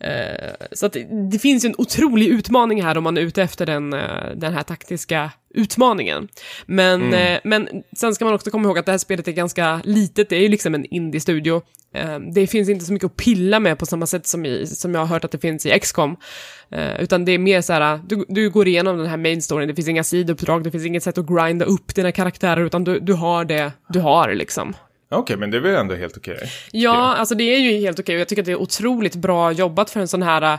Eh, 0.00 0.66
Så 0.72 0.86
att 0.86 0.96
det, 1.30 1.38
finns 1.38 1.64
en 1.64 1.74
otrolig 1.78 2.28
utmaning 2.28 2.82
här 2.82 2.98
om 2.98 3.04
man 3.04 3.16
är 3.16 3.20
ute 3.20 3.42
efter 3.42 3.66
den, 3.66 3.92
eh, 3.92 4.30
den 4.36 4.54
här 4.54 4.62
taktiska 4.62 5.30
utmaningen. 5.54 6.28
Men, 6.66 7.14
eh, 7.14 7.38
men 7.44 7.68
sen 7.96 8.14
ska 8.14 8.24
man 8.24 8.34
också 8.34 8.50
komma 8.50 8.68
ihåg 8.68 8.78
att 8.78 8.86
det 8.86 8.92
här 8.92 8.98
spelet 8.98 9.28
är 9.28 9.32
ganska 9.32 9.80
litet, 9.84 10.28
det 10.28 10.36
är 10.36 10.40
ju 10.40 10.48
liksom 10.48 10.74
en 10.74 10.84
indie-studio. 10.84 11.62
Det 12.34 12.46
finns 12.46 12.68
inte 12.68 12.84
så 12.84 12.92
mycket 12.92 13.06
att 13.06 13.16
pilla 13.16 13.60
med 13.60 13.78
på 13.78 13.86
samma 13.86 14.06
sätt 14.06 14.26
som, 14.26 14.46
i, 14.46 14.66
som 14.66 14.94
jag 14.94 15.00
har 15.00 15.06
hört 15.06 15.24
att 15.24 15.30
det 15.30 15.38
finns 15.38 15.66
i 15.66 15.78
XCOM. 15.80 16.16
Utan 16.98 17.24
det 17.24 17.32
är 17.32 17.38
mer 17.38 17.60
så 17.60 17.72
här, 17.72 18.00
du, 18.06 18.24
du 18.28 18.50
går 18.50 18.68
igenom 18.68 18.98
den 18.98 19.06
här 19.06 19.16
main 19.16 19.42
storyn, 19.42 19.68
det 19.68 19.74
finns 19.74 19.88
inga 19.88 20.04
sidouppdrag, 20.04 20.64
det 20.64 20.70
finns 20.70 20.86
inget 20.86 21.02
sätt 21.02 21.18
att 21.18 21.26
grinda 21.26 21.64
upp 21.64 21.94
dina 21.94 22.12
karaktärer, 22.12 22.64
utan 22.64 22.84
du, 22.84 23.00
du 23.00 23.12
har 23.12 23.44
det 23.44 23.72
du 23.88 24.00
har 24.00 24.34
liksom. 24.34 24.74
Okej, 25.08 25.36
men 25.36 25.50
det 25.50 25.56
är 25.56 25.60
väl 25.60 25.74
ändå 25.74 25.94
helt 25.94 26.16
okej? 26.16 26.50
Ja, 26.72 27.16
alltså 27.16 27.34
det 27.34 27.44
är 27.44 27.58
ju 27.58 27.80
helt 27.80 27.98
okej 27.98 28.14
och 28.14 28.20
jag 28.20 28.28
tycker 28.28 28.42
att 28.42 28.46
det 28.46 28.52
är 28.52 28.60
otroligt 28.60 29.14
bra 29.14 29.52
jobbat 29.52 29.90
för 29.90 30.00
en 30.00 30.08
sån 30.08 30.22
här 30.22 30.42
äh, 30.42 30.58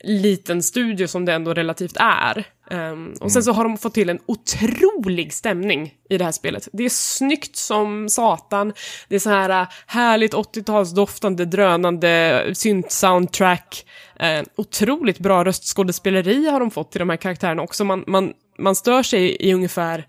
liten 0.00 0.62
studio 0.62 1.06
som 1.06 1.24
det 1.24 1.32
ändå 1.32 1.54
relativt 1.54 1.96
är. 2.00 2.44
Ehm, 2.70 3.14
och 3.20 3.32
sen 3.32 3.42
så 3.42 3.52
har 3.52 3.64
de 3.64 3.78
fått 3.78 3.94
till 3.94 4.08
en 4.08 4.18
otrolig 4.26 5.32
stämning 5.32 5.94
i 6.10 6.18
det 6.18 6.24
här 6.24 6.32
spelet. 6.32 6.68
Det 6.72 6.84
är 6.84 6.88
snyggt 6.88 7.56
som 7.56 8.08
satan, 8.08 8.72
det 9.08 9.14
är 9.14 9.18
så 9.18 9.30
här 9.30 9.50
äh, 9.50 9.68
härligt 9.86 10.34
80-talsdoftande, 10.34 11.44
drönande 11.44 12.44
synt-soundtrack. 12.54 13.86
Uh, 14.22 14.46
otroligt 14.56 15.18
bra 15.18 15.44
röstskådespeleri 15.44 16.48
har 16.50 16.60
de 16.60 16.70
fått 16.70 16.92
till 16.92 16.98
de 16.98 17.10
här 17.10 17.16
karaktärerna 17.16 17.62
också. 17.62 17.84
Man, 17.84 18.04
man, 18.06 18.32
man 18.58 18.74
stör 18.74 19.02
sig 19.02 19.36
i 19.40 19.52
ungefär 19.52 20.06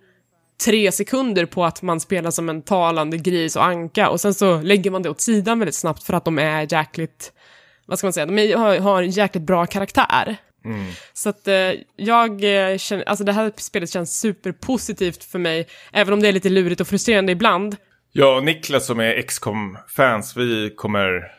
tre 0.66 0.92
sekunder 0.92 1.46
på 1.46 1.66
att 1.66 1.82
man 1.82 2.00
spelar 2.00 2.32
som 2.32 2.50
en 2.50 2.62
talande 2.62 3.18
gris 3.18 3.56
och 3.56 3.66
anka 3.66 4.10
och 4.10 4.22
sen 4.22 4.34
så 4.34 4.62
lägger 4.62 4.92
man 4.92 5.02
det 5.02 5.10
åt 5.10 5.22
sidan 5.22 5.60
väldigt 5.60 5.76
snabbt 5.76 6.04
för 6.04 6.14
att 6.14 6.26
de 6.26 6.40
är 6.40 6.74
jäkligt, 6.74 7.32
vad 7.86 7.98
ska 7.98 8.08
man 8.08 8.14
säga, 8.14 8.26
de 8.26 8.40
är, 8.40 8.58
har, 8.58 8.80
har 8.80 9.04
en 9.04 9.10
jäkligt 9.10 9.44
bra 9.44 9.66
karaktär. 9.66 10.38
Så 11.14 11.30
att 11.30 11.48
eh, 11.48 11.72
jag 11.96 12.32
eh, 12.32 12.78
känner, 12.78 13.04
alltså 13.04 13.24
det 13.24 13.32
här 13.32 13.52
spelet 13.58 13.90
känns 13.90 14.20
superpositivt 14.20 15.24
för 15.24 15.40
mig, 15.40 15.68
även 15.94 16.14
om 16.14 16.20
det 16.20 16.28
är 16.28 16.32
lite 16.32 16.50
lurigt 16.50 16.82
och 16.82 16.88
frustrerande 16.88 17.32
ibland. 17.32 17.76
Jag 18.12 18.38
och 18.38 18.44
Niklas 18.44 18.86
som 18.86 19.00
är 19.00 19.22
XCOM-fans, 19.22 20.38
vi 20.38 20.74
kommer 20.76 21.37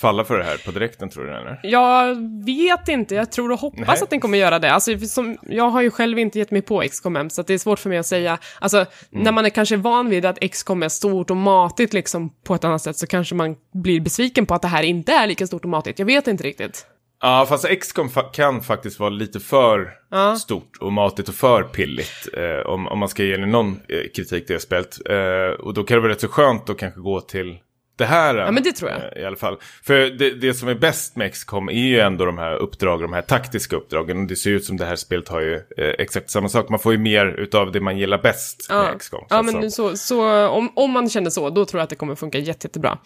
falla 0.00 0.24
för 0.24 0.38
det 0.38 0.44
här 0.44 0.56
på 0.64 0.70
direkten 0.70 1.10
tror 1.10 1.24
du 1.24 1.30
eller? 1.36 1.60
Jag 1.62 2.16
vet 2.46 2.88
inte, 2.88 3.14
jag 3.14 3.32
tror 3.32 3.52
och 3.52 3.58
hoppas 3.60 3.86
Nej. 3.86 4.02
att 4.02 4.10
den 4.10 4.20
kommer 4.20 4.38
göra 4.38 4.58
det. 4.58 4.72
Alltså, 4.72 4.98
som, 4.98 5.38
jag 5.42 5.68
har 5.70 5.82
ju 5.82 5.90
själv 5.90 6.18
inte 6.18 6.38
gett 6.38 6.50
mig 6.50 6.62
på 6.62 6.82
än, 7.16 7.30
så 7.30 7.40
att 7.40 7.46
det 7.46 7.54
är 7.54 7.58
svårt 7.58 7.78
för 7.78 7.88
mig 7.88 7.98
att 7.98 8.06
säga. 8.06 8.38
Alltså, 8.60 8.86
när 9.10 9.32
man 9.32 9.44
är 9.44 9.50
kanske 9.50 9.76
van 9.76 10.10
vid 10.10 10.26
att 10.26 10.38
XCOM 10.52 10.82
är 10.82 10.88
stort 10.88 11.30
och 11.30 11.36
matigt 11.36 11.92
liksom, 11.92 12.30
på 12.44 12.54
ett 12.54 12.64
annat 12.64 12.82
sätt, 12.82 12.96
så 12.96 13.06
kanske 13.06 13.34
man 13.34 13.56
blir 13.74 14.00
besviken 14.00 14.46
på 14.46 14.54
att 14.54 14.62
det 14.62 14.68
här 14.68 14.82
inte 14.82 15.12
är 15.12 15.26
lika 15.26 15.46
stort 15.46 15.64
och 15.64 15.70
matigt. 15.70 15.98
Jag 15.98 16.06
vet 16.06 16.26
inte 16.28 16.44
riktigt. 16.44 16.86
Ja, 17.22 17.46
fast 17.48 17.68
XCOM 17.80 18.08
fa- 18.08 18.30
kan 18.32 18.62
faktiskt 18.62 19.00
vara 19.00 19.10
lite 19.10 19.40
för 19.40 19.90
Ja. 20.10 20.36
stort 20.36 20.76
och 20.80 20.92
matigt 20.92 21.28
och 21.28 21.34
för 21.34 21.62
pilligt. 21.62 22.28
Eh, 22.36 22.66
om, 22.72 22.88
om 22.88 22.98
man 22.98 23.08
ska 23.08 23.22
ge 23.24 23.36
någon 23.36 23.70
eh, 23.88 23.98
kritik 24.16 24.46
till 24.46 24.54
det 24.54 24.60
spelet. 24.60 24.98
Eh, 25.10 25.60
och 25.66 25.74
då 25.74 25.82
kan 25.84 25.94
det 25.94 26.00
vara 26.00 26.12
rätt 26.12 26.20
så 26.20 26.28
skönt 26.28 26.70
att 26.70 26.78
kanske 26.78 27.00
gå 27.00 27.20
till 27.20 27.58
det 28.00 28.06
här. 28.06 28.34
Ja, 28.34 28.50
men 28.50 28.62
det 28.62 28.72
tror 28.72 28.90
jag. 28.90 29.00
eh, 29.16 29.22
I 29.22 29.24
alla 29.26 29.36
fall. 29.36 29.56
För 29.82 29.94
det, 29.94 30.30
det 30.30 30.54
som 30.54 30.68
är 30.68 30.74
bäst 30.74 31.16
med 31.16 31.32
XCOM 31.32 31.68
är 31.68 31.72
ju 31.72 32.00
ändå 32.00 32.24
de 32.24 32.38
här 32.38 32.56
uppdragen, 32.56 33.02
de 33.02 33.12
här 33.12 33.22
taktiska 33.22 33.76
uppdragen. 33.76 34.26
Det 34.26 34.36
ser 34.36 34.50
ut 34.50 34.64
som 34.64 34.76
det 34.76 34.84
här 34.84 34.96
spelet 34.96 35.28
har 35.28 35.40
ju 35.40 35.54
eh, 35.54 35.88
exakt 35.98 36.30
samma 36.30 36.48
sak. 36.48 36.68
Man 36.68 36.78
får 36.78 36.92
ju 36.92 36.98
mer 36.98 37.26
utav 37.26 37.72
det 37.72 37.80
man 37.80 37.98
gillar 37.98 38.18
bäst 38.22 38.66
med 38.70 38.98
XCOM. 38.98 39.24
ja 39.30 39.42
men 39.42 39.70
så. 39.70 39.90
så, 39.90 39.96
så 39.96 40.48
om, 40.48 40.72
om 40.76 40.90
man 40.90 41.08
känner 41.10 41.30
så, 41.30 41.50
då 41.50 41.64
tror 41.64 41.78
jag 41.78 41.84
att 41.84 41.90
det 41.90 41.96
kommer 41.96 42.14
funka 42.14 42.38
jätte, 42.38 42.66
jättebra. 42.66 42.98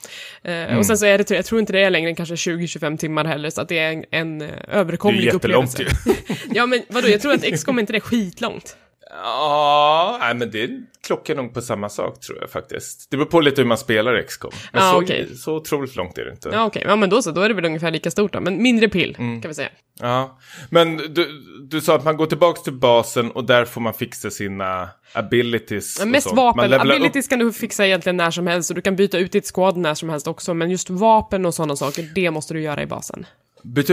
Eh, 0.44 0.54
Mm. 0.54 0.78
Och 0.78 0.86
sen 0.86 0.98
så 0.98 1.06
är 1.06 1.18
det, 1.18 1.30
jag 1.30 1.44
tror 1.44 1.60
inte 1.60 1.72
det 1.72 1.80
är 1.80 1.90
längre 1.90 2.08
än 2.10 2.16
kanske 2.16 2.34
20-25 2.34 2.96
timmar 2.96 3.24
heller, 3.24 3.50
så 3.50 3.60
att 3.60 3.68
det 3.68 3.78
är 3.78 3.92
en, 3.92 4.04
en 4.10 4.40
eh, 4.42 4.48
Det 4.48 4.54
är 4.54 4.76
överkomlig 4.78 5.24
jättelångt 5.24 5.80
upplevelse. 5.80 6.12
ju. 6.28 6.34
Ja, 6.54 6.66
men 6.66 6.82
vadå, 6.88 7.08
jag 7.08 7.20
tror 7.20 7.32
att 7.32 7.42
XCOM 7.54 7.78
inte 7.78 7.96
är 7.96 8.00
skitlångt. 8.00 8.76
Ja, 9.22 10.16
nej, 10.20 10.34
men 10.34 10.50
det 10.50 10.70
klockar 11.06 11.34
nog 11.34 11.54
på 11.54 11.60
samma 11.62 11.88
sak 11.88 12.20
tror 12.20 12.38
jag 12.40 12.50
faktiskt. 12.50 13.10
Det 13.10 13.16
beror 13.16 13.26
på 13.30 13.40
lite 13.40 13.60
hur 13.60 13.68
man 13.68 13.78
spelar 13.78 14.22
XCOM. 14.22 14.50
Men 14.72 14.82
Ja, 14.82 14.90
så, 14.90 15.02
okej. 15.02 15.36
så 15.36 15.54
otroligt 15.56 15.96
långt 15.96 16.18
är 16.18 16.24
det 16.24 16.30
inte. 16.30 16.48
Ja, 16.52 16.64
okej. 16.66 16.84
Ja, 16.86 16.96
men 16.96 17.10
då 17.10 17.22
så. 17.22 17.30
Då 17.30 17.40
är 17.40 17.48
det 17.48 17.54
väl 17.54 17.64
ungefär 17.64 17.90
lika 17.90 18.10
stort 18.10 18.32
då. 18.32 18.40
Men 18.40 18.62
mindre 18.62 18.88
pill, 18.88 19.16
Mm. 19.18 19.42
kan 19.42 19.48
vi 19.48 19.54
säga. 19.54 19.68
Ja, 20.00 20.38
men 20.70 20.96
du, 20.96 21.28
du 21.70 21.80
sa 21.80 21.94
att 21.96 22.04
man 22.04 22.16
går 22.16 22.26
tillbaka 22.26 22.60
till 22.60 22.72
basen 22.72 23.30
och 23.30 23.44
där 23.44 23.64
får 23.64 23.80
man 23.80 23.94
fixa 23.94 24.30
sina 24.30 24.88
abilities. 25.12 25.96
Ja, 26.00 26.06
mest 26.06 26.32
vapen. 26.32 26.72
upp- 26.72 26.80
Abilities 26.80 27.28
kan 27.28 27.38
du 27.38 27.52
fixa 27.52 27.86
egentligen 27.86 28.16
när 28.16 28.30
som 28.30 28.46
helst 28.46 28.70
och 28.70 28.76
du 28.76 28.82
kan 28.82 28.96
byta 28.96 29.18
ut 29.18 29.32
ditt 29.32 29.50
squad 29.54 29.76
när 29.76 29.94
som 29.94 30.08
helst 30.08 30.26
också. 30.26 30.54
Men 30.54 30.70
just 30.70 30.90
vapen 30.90 31.46
och 31.46 31.54
sådana 31.54 31.76
saker, 31.76 32.02
det 32.14 32.30
måste 32.30 32.54
du 32.54 32.60
göra 32.62 32.82
i 32.82 32.86
basen. 32.86 33.26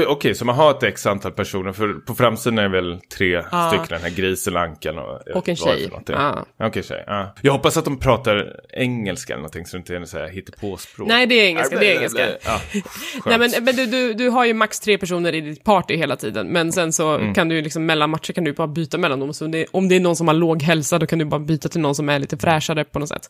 Okej, 0.08 0.36
så 0.36 0.46
man 0.46 0.56
har 0.56 0.72
ett 0.72 0.84
x 0.84 1.06
antal 1.06 1.32
personer, 1.32 1.72
för 1.72 1.94
på 1.94 2.16
framsidan 2.16 2.58
är 2.58 2.64
det 2.64 2.70
väl 2.70 3.00
tre 3.18 3.42
stycken, 3.68 3.86
den 3.90 4.02
här 4.02 4.10
grisen, 4.10 4.58
ankan 4.58 4.98
och... 4.98 5.28
Och 5.36 5.50
en 5.50 5.56
tjej. 5.56 5.90
Ja. 6.08 6.46
Okej, 6.64 6.84
tjej. 6.84 7.04
Ja. 7.08 7.36
Jag 7.42 7.52
hoppas 7.52 7.78
att 7.78 7.86
de 7.86 8.00
pratar 8.00 8.60
engelska 8.70 9.34
eller 9.34 9.42
någonting, 9.42 9.66
så 9.66 9.78
det 9.78 9.80
inte 9.80 9.96
är 9.96 10.06
så 10.06 10.18
här 10.18 10.28
hittepåspråk. 10.28 11.08
Nej, 11.08 11.28
det 11.28 11.36
är 11.36 11.46
engelska, 11.46 11.80
det 11.80 11.92
är 11.92 11.96
engelska. 11.96 12.28
Ja, 12.46 12.62
Nej, 13.26 13.40
men, 13.40 13.52
men 13.64 13.76
du, 13.76 13.86
du, 13.86 14.14
du 14.14 14.30
har 14.30 14.46
ju 14.46 14.54
max 14.54 14.80
tre 14.80 14.98
personer 14.98 15.36
i 15.36 15.42
ditt 15.42 15.64
party 15.64 15.96
hela 15.96 16.16
tiden, 16.16 16.48
men 16.48 16.72
sen 16.72 16.94
så 16.94 17.12
Mm. 17.12 17.34
kan 17.34 17.50
du 17.50 17.56
ju 17.56 17.62
liksom 17.62 17.86
mellan 17.86 18.10
matcher 18.10 18.34
kan 18.34 18.44
du 18.44 18.54
bara 18.54 18.68
byta 18.68 18.98
mellan 18.98 19.20
dem. 19.20 19.34
Så 19.34 19.48
det, 19.48 19.66
om 19.72 19.88
det 19.90 19.96
är 19.96 20.00
någon 20.00 20.16
som 20.16 20.28
har 20.28 20.36
låg 20.36 20.62
hälsa, 20.64 21.00
då 21.00 21.06
kan 21.06 21.20
du 21.20 21.26
bara 21.26 21.40
byta 21.40 21.70
till 21.70 21.82
någon 21.82 21.96
som 21.96 22.10
är 22.10 22.20
lite 22.20 22.38
fräschare 22.38 22.84
på 22.84 23.00
något 23.00 23.10
sätt. 23.10 23.30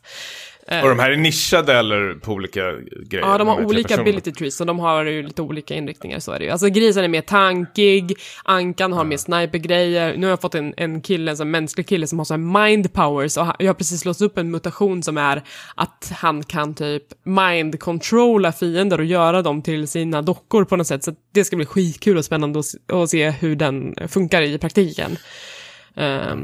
Och 0.66 0.88
de 0.88 0.98
här 0.98 1.10
är 1.10 1.16
nischade 1.16 1.74
eller 1.74 2.14
på 2.14 2.32
olika 2.32 2.72
grejer? 3.06 3.26
Ja, 3.26 3.38
de 3.38 3.48
har 3.48 3.64
olika 3.64 4.00
ability 4.00 4.32
trees, 4.32 4.56
så 4.56 4.64
de 4.64 4.78
har 4.78 5.04
ju 5.04 5.22
lite 5.22 5.42
olika 5.42 5.74
inriktningar, 5.74 6.18
så 6.18 6.32
är 6.32 6.38
det 6.38 6.44
ju. 6.44 6.50
Alltså 6.50 6.68
grisen 6.68 7.04
är 7.04 7.08
mer 7.08 7.20
tankig, 7.20 8.14
ankan 8.44 8.92
har 8.92 9.04
mer 9.04 9.16
snipergrejer, 9.16 10.16
nu 10.16 10.26
har 10.26 10.30
jag 10.30 10.40
fått 10.40 10.54
en, 10.54 10.74
en 10.76 11.00
kille, 11.00 11.30
en 11.30 11.36
sån 11.36 11.50
mänsklig 11.50 11.88
kille 11.88 12.06
som 12.06 12.18
har 12.18 12.24
så 12.24 12.34
här 12.34 12.68
mind 12.68 12.92
powers, 12.92 13.36
och 13.36 13.46
jag 13.58 13.66
har 13.66 13.74
precis 13.74 14.04
låst 14.04 14.22
upp 14.22 14.38
en 14.38 14.50
mutation 14.50 15.02
som 15.02 15.18
är 15.18 15.42
att 15.74 16.12
han 16.16 16.42
kan 16.42 16.74
typ 16.74 17.04
mind-controlla 17.24 18.52
fiender 18.52 18.98
och 18.98 19.04
göra 19.04 19.42
dem 19.42 19.62
till 19.62 19.88
sina 19.88 20.22
dockor 20.22 20.64
på 20.64 20.76
något 20.76 20.86
sätt, 20.86 21.04
så 21.04 21.14
det 21.34 21.44
ska 21.44 21.56
bli 21.56 21.66
skitkul 21.66 22.16
och 22.16 22.24
spännande 22.24 22.62
att 22.92 23.10
se 23.10 23.30
hur 23.30 23.56
den 23.56 23.94
funkar 24.08 24.42
i 24.42 24.58
praktiken. 24.58 25.16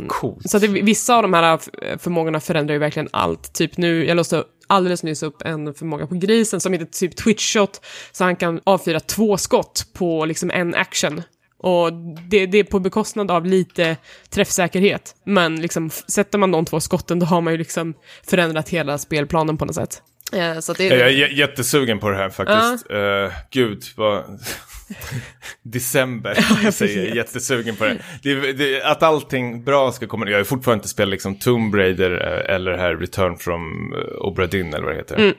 Coolt. 0.09 0.51
så 0.51 0.57
att 0.57 0.61
det, 0.61 0.69
vissa 0.69 1.17
av 1.17 1.23
de 1.23 1.33
här 1.35 1.55
f- 1.55 1.99
förmågorna 2.01 2.41
förändrar 2.41 2.73
ju 2.73 2.79
verkligen 2.79 3.09
allt. 3.13 3.53
Typ 3.53 3.77
nu, 3.77 4.07
jag 4.07 4.17
låste 4.17 4.45
alldeles 4.67 5.03
nyss 5.03 5.23
upp 5.23 5.43
en 5.43 5.75
förmåga 5.75 6.07
på 6.07 6.15
grisen 6.15 6.61
som 6.61 6.73
heter 6.73 6.87
typ 6.87 7.17
twitch 7.17 7.53
shot, 7.57 7.81
så 8.13 8.25
han 8.25 8.37
kan 8.37 8.61
avfyra 8.65 9.01
två 9.01 9.37
skott 9.37 9.87
på 9.93 10.25
liksom 10.25 10.51
en 10.51 10.75
action. 10.75 11.23
Och 11.61 11.93
det, 12.29 12.47
det 12.47 12.59
är 12.59 12.65
på 12.65 12.79
bekostnad 12.81 13.31
av 13.31 13.47
lite 13.47 13.97
träffsäkerhet. 14.31 15.15
Men 15.25 15.61
liksom, 15.61 15.91
sätter 15.91 16.39
man 16.39 16.51
de 16.51 16.65
två 16.65 16.81
skotten, 16.81 17.19
då 17.19 17.27
har 17.27 17.41
man 17.41 17.53
ju 17.53 17.59
liksom 17.59 17.95
förändrat 18.27 18.69
hela 18.69 18.99
spelplanen 18.99 19.57
på 19.57 19.65
något 19.65 19.75
sätt. 19.75 20.03
Eh, 20.33 20.59
så 20.59 20.73
det, 20.73 20.85
Ja, 20.85 20.97
Jag 20.97 21.11
är 21.11 21.29
jättesugen 21.29 21.99
på 21.99 22.11
det 22.11 22.17
här 22.17 22.31
faktiskt. 22.31 22.91
Eh, 22.91 23.33
gud, 23.51 23.85
vad... 23.97 24.25
December, 25.63 26.39
jag 26.65 26.75
säger 26.75 27.07
jag 27.07 27.17
jättesugen 27.17 27.77
på 27.77 27.85
det. 27.85 27.99
det, 28.23 28.53
det 28.53 28.83
att 28.83 29.03
allting 29.03 29.65
bra 29.65 29.93
ska 29.93 30.07
komma. 30.07 30.31
Jag 30.31 30.37
har 30.37 30.45
fortfarande 30.45 30.81
inte 30.81 30.89
spelat 30.89 31.11
liksom 31.11 31.39
Tomb 31.39 31.75
Raider 31.75 32.11
eh, 32.11 32.55
eller 32.55 32.77
här 32.77 32.97
Return 32.97 33.37
from 33.39 33.93
uh, 33.93 34.27
Obra 34.27 34.47
Dinn 34.47 34.75
eller 34.75 34.85
vad 34.85 34.95
det 34.95 34.99
heter. 34.99 35.35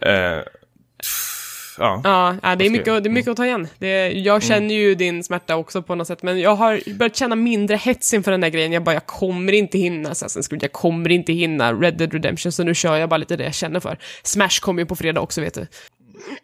Eh, 0.00 0.42
pff, 1.02 1.37
ja. 1.78 2.00
Ja, 2.04 2.36
ja, 2.42 2.56
det, 2.56 2.66
är 2.66 2.70
mycket, 2.70 3.02
det 3.02 3.08
är 3.08 3.10
mycket 3.10 3.30
att 3.30 3.36
ta 3.36 3.46
igen. 3.46 3.68
Det, 3.78 4.10
jag 4.10 4.42
känner 4.42 4.74
ju 4.74 4.94
din 4.94 5.24
smärta 5.24 5.56
också 5.56 5.82
på 5.82 5.94
något 5.94 6.06
sätt, 6.06 6.22
men 6.22 6.40
jag 6.40 6.54
har 6.54 6.94
börjat 6.94 7.16
känna 7.16 7.36
mindre 7.36 7.76
hets 7.76 8.14
inför 8.14 8.30
den 8.30 8.40
där 8.40 8.48
grejen. 8.48 8.72
Jag 8.72 8.82
bara, 8.82 8.94
jag 8.94 9.06
kommer 9.06 9.52
inte 9.52 9.78
hinna 9.78 10.10
Assassin's 10.10 10.48
Creed, 10.48 10.62
jag 10.62 10.72
kommer 10.72 11.10
inte 11.10 11.32
hinna 11.32 11.72
Red 11.72 11.98
Dead 11.98 12.12
Redemption, 12.12 12.52
så 12.52 12.64
nu 12.64 12.74
kör 12.74 12.96
jag 12.96 13.08
bara 13.08 13.16
lite 13.16 13.36
det 13.36 13.44
jag 13.44 13.54
känner 13.54 13.80
för. 13.80 13.98
Smash 14.22 14.60
kommer 14.60 14.82
ju 14.82 14.86
på 14.86 14.96
fredag 14.96 15.20
också, 15.20 15.40
vet 15.40 15.54
du. 15.54 15.66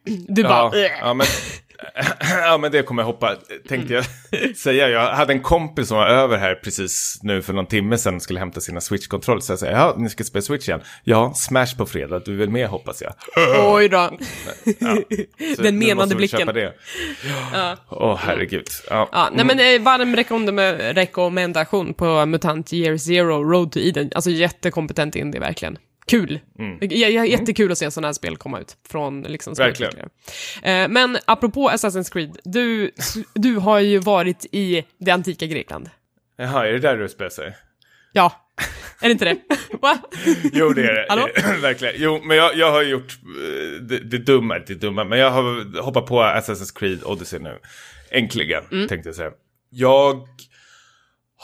Du 0.04 0.42
bara, 0.42 0.72
ja, 1.00 1.14
men, 1.14 1.26
ja, 2.42 2.58
men 2.58 2.72
det 2.72 2.82
kommer 2.82 3.02
jag 3.02 3.06
hoppa, 3.06 3.36
tänkte 3.68 3.94
jag 3.94 4.04
säga. 4.56 4.88
Jag 4.88 5.12
hade 5.14 5.32
en 5.32 5.40
kompis 5.40 5.88
som 5.88 5.96
var 5.96 6.06
över 6.06 6.38
här 6.38 6.54
precis 6.54 7.18
nu 7.22 7.42
för 7.42 7.52
någon 7.52 7.66
timme 7.66 7.98
sedan 7.98 8.14
och 8.16 8.22
skulle 8.22 8.38
hämta 8.38 8.60
sina 8.60 8.80
Switch-kontroller. 8.80 9.40
Så 9.40 9.52
jag 9.52 9.58
säger, 9.58 9.72
ja, 9.72 9.94
ni 9.98 10.10
ska 10.10 10.24
spela 10.24 10.42
Switch 10.42 10.68
igen. 10.68 10.80
Ja, 11.04 11.32
Smash 11.34 11.76
på 11.76 11.86
fredag, 11.86 12.18
du 12.24 12.32
är 12.32 12.36
väl 12.38 12.50
med 12.50 12.68
hoppas 12.68 13.02
jag. 13.02 13.12
oj 13.74 13.88
då. 13.88 13.96
Ja. 14.78 14.96
Den 15.58 15.78
menande 15.78 16.14
blicken. 16.14 16.38
Köpa 16.40 16.52
det. 16.52 16.72
Åh, 17.90 18.16
herregud. 18.22 18.66
Ja. 18.90 19.08
Ja, 19.12 19.28
nej 19.32 19.44
men 19.44 19.60
eh, 19.60 19.82
varm 19.82 20.16
rekommend- 20.16 20.92
rekommendation 20.94 21.94
på 21.94 22.26
MUTANT 22.26 22.72
Year 22.72 22.96
Zero, 22.96 23.44
Road 23.52 23.72
to 23.72 23.78
Eden. 23.78 24.10
Alltså 24.14 24.30
jättekompetent 24.30 25.16
indie, 25.16 25.40
verkligen. 25.40 25.78
Kul. 26.06 26.40
Mm. 26.58 26.78
J- 26.80 27.10
j- 27.10 27.30
jättekul 27.30 27.72
att 27.72 27.78
se 27.78 27.90
sådana 27.90 28.08
här 28.08 28.12
spel 28.12 28.36
komma 28.36 28.60
ut 28.60 28.76
från 28.88 29.22
liksom 29.22 29.54
Verkligen. 29.54 29.94
Eh, 30.62 30.88
men 30.88 31.18
apropå 31.24 31.70
Assassin's 31.70 32.12
Creed, 32.12 32.38
du, 32.44 32.90
du 33.34 33.56
har 33.56 33.80
ju 33.80 33.98
varit 33.98 34.46
i 34.52 34.84
det 34.98 35.10
antika 35.10 35.46
Grekland. 35.46 35.90
Jaha, 36.36 36.66
är 36.68 36.72
det 36.72 36.78
där 36.78 36.96
du 36.96 37.08
spelar 37.08 37.30
sig? 37.30 37.56
Ja, 38.12 38.48
är 39.00 39.06
det 39.08 39.12
inte 39.12 39.24
det? 39.24 39.36
Va? 39.82 39.98
Jo, 40.52 40.72
det 40.72 40.82
är 40.82 40.94
det. 40.94 41.06
Hallå? 41.08 41.28
Verkligen. 41.62 41.94
Jo, 41.98 42.20
men 42.24 42.36
jag, 42.36 42.56
jag 42.56 42.70
har 42.72 42.82
gjort 42.82 43.12
eh, 43.22 43.82
det, 43.82 43.98
det 43.98 44.18
dumma, 44.18 44.58
det 44.58 44.74
dumma, 44.74 45.04
men 45.04 45.18
jag 45.18 45.30
har 45.30 45.80
hoppat 45.82 46.06
på 46.06 46.20
Assassin's 46.22 46.78
Creed 46.78 47.04
Odyssey 47.04 47.38
nu. 47.38 47.58
Äntligen, 48.10 48.62
Mm. 48.72 48.88
tänkte 48.88 49.08
jag 49.08 49.16
säga. 49.16 49.30
Jag 49.70 50.28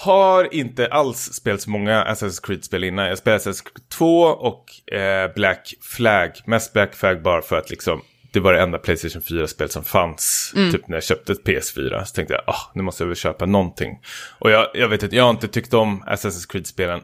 har 0.01 0.55
inte 0.55 0.87
alls 0.87 1.33
spelat 1.33 1.61
så 1.61 1.71
många 1.71 2.05
Assassin's 2.05 2.47
Creed-spel 2.47 2.85
innan. 2.85 3.07
Jag 3.07 3.19
spelade 3.19 3.43
Assassin's 3.43 3.63
Creed 3.63 3.89
2 3.89 4.23
och 4.23 4.93
eh, 4.95 5.35
Black 5.35 5.75
Flag. 5.83 6.31
Mest 6.47 6.73
Black 6.73 6.95
Flag 6.95 7.23
bara 7.23 7.43
för 7.43 7.59
att 7.59 7.71
liksom 7.71 8.03
det 8.33 8.41
var 8.41 8.53
det 8.53 8.61
enda 8.61 8.79
Playstation 8.79 9.23
4-spel 9.23 9.71
som 9.71 9.85
fanns. 9.85 10.53
Mm. 10.57 10.73
Typ 10.73 10.89
när 10.89 10.97
jag 10.97 11.05
köpte 11.05 11.33
ett 11.33 11.45
PS4. 11.45 12.05
Så 12.05 12.15
tänkte 12.15 12.35
jag, 12.35 12.43
ah, 12.47 12.71
nu 12.75 12.83
måste 12.83 13.03
jag 13.03 13.09
väl 13.09 13.17
köpa 13.17 13.47
någonting. 13.47 13.99
Och 14.39 14.51
jag, 14.51 14.69
jag 14.75 14.89
vet 14.89 15.03
inte, 15.03 15.17
jag 15.17 15.25
har 15.25 15.31
inte 15.31 15.49
tyckt 15.49 15.75
om 15.75 16.05
Assassin's 16.07 16.51
Creed-spelen 16.51 17.01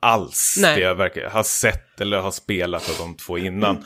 alls. 0.00 0.58
Nej. 0.60 0.76
Det 0.76 0.82
jag 0.82 0.94
verkar 0.94 1.30
ha 1.30 1.44
sett 1.44 2.00
eller 2.00 2.18
har 2.18 2.30
spelat 2.30 2.90
av 2.90 2.96
de 2.98 3.16
två 3.16 3.38
innan. 3.38 3.84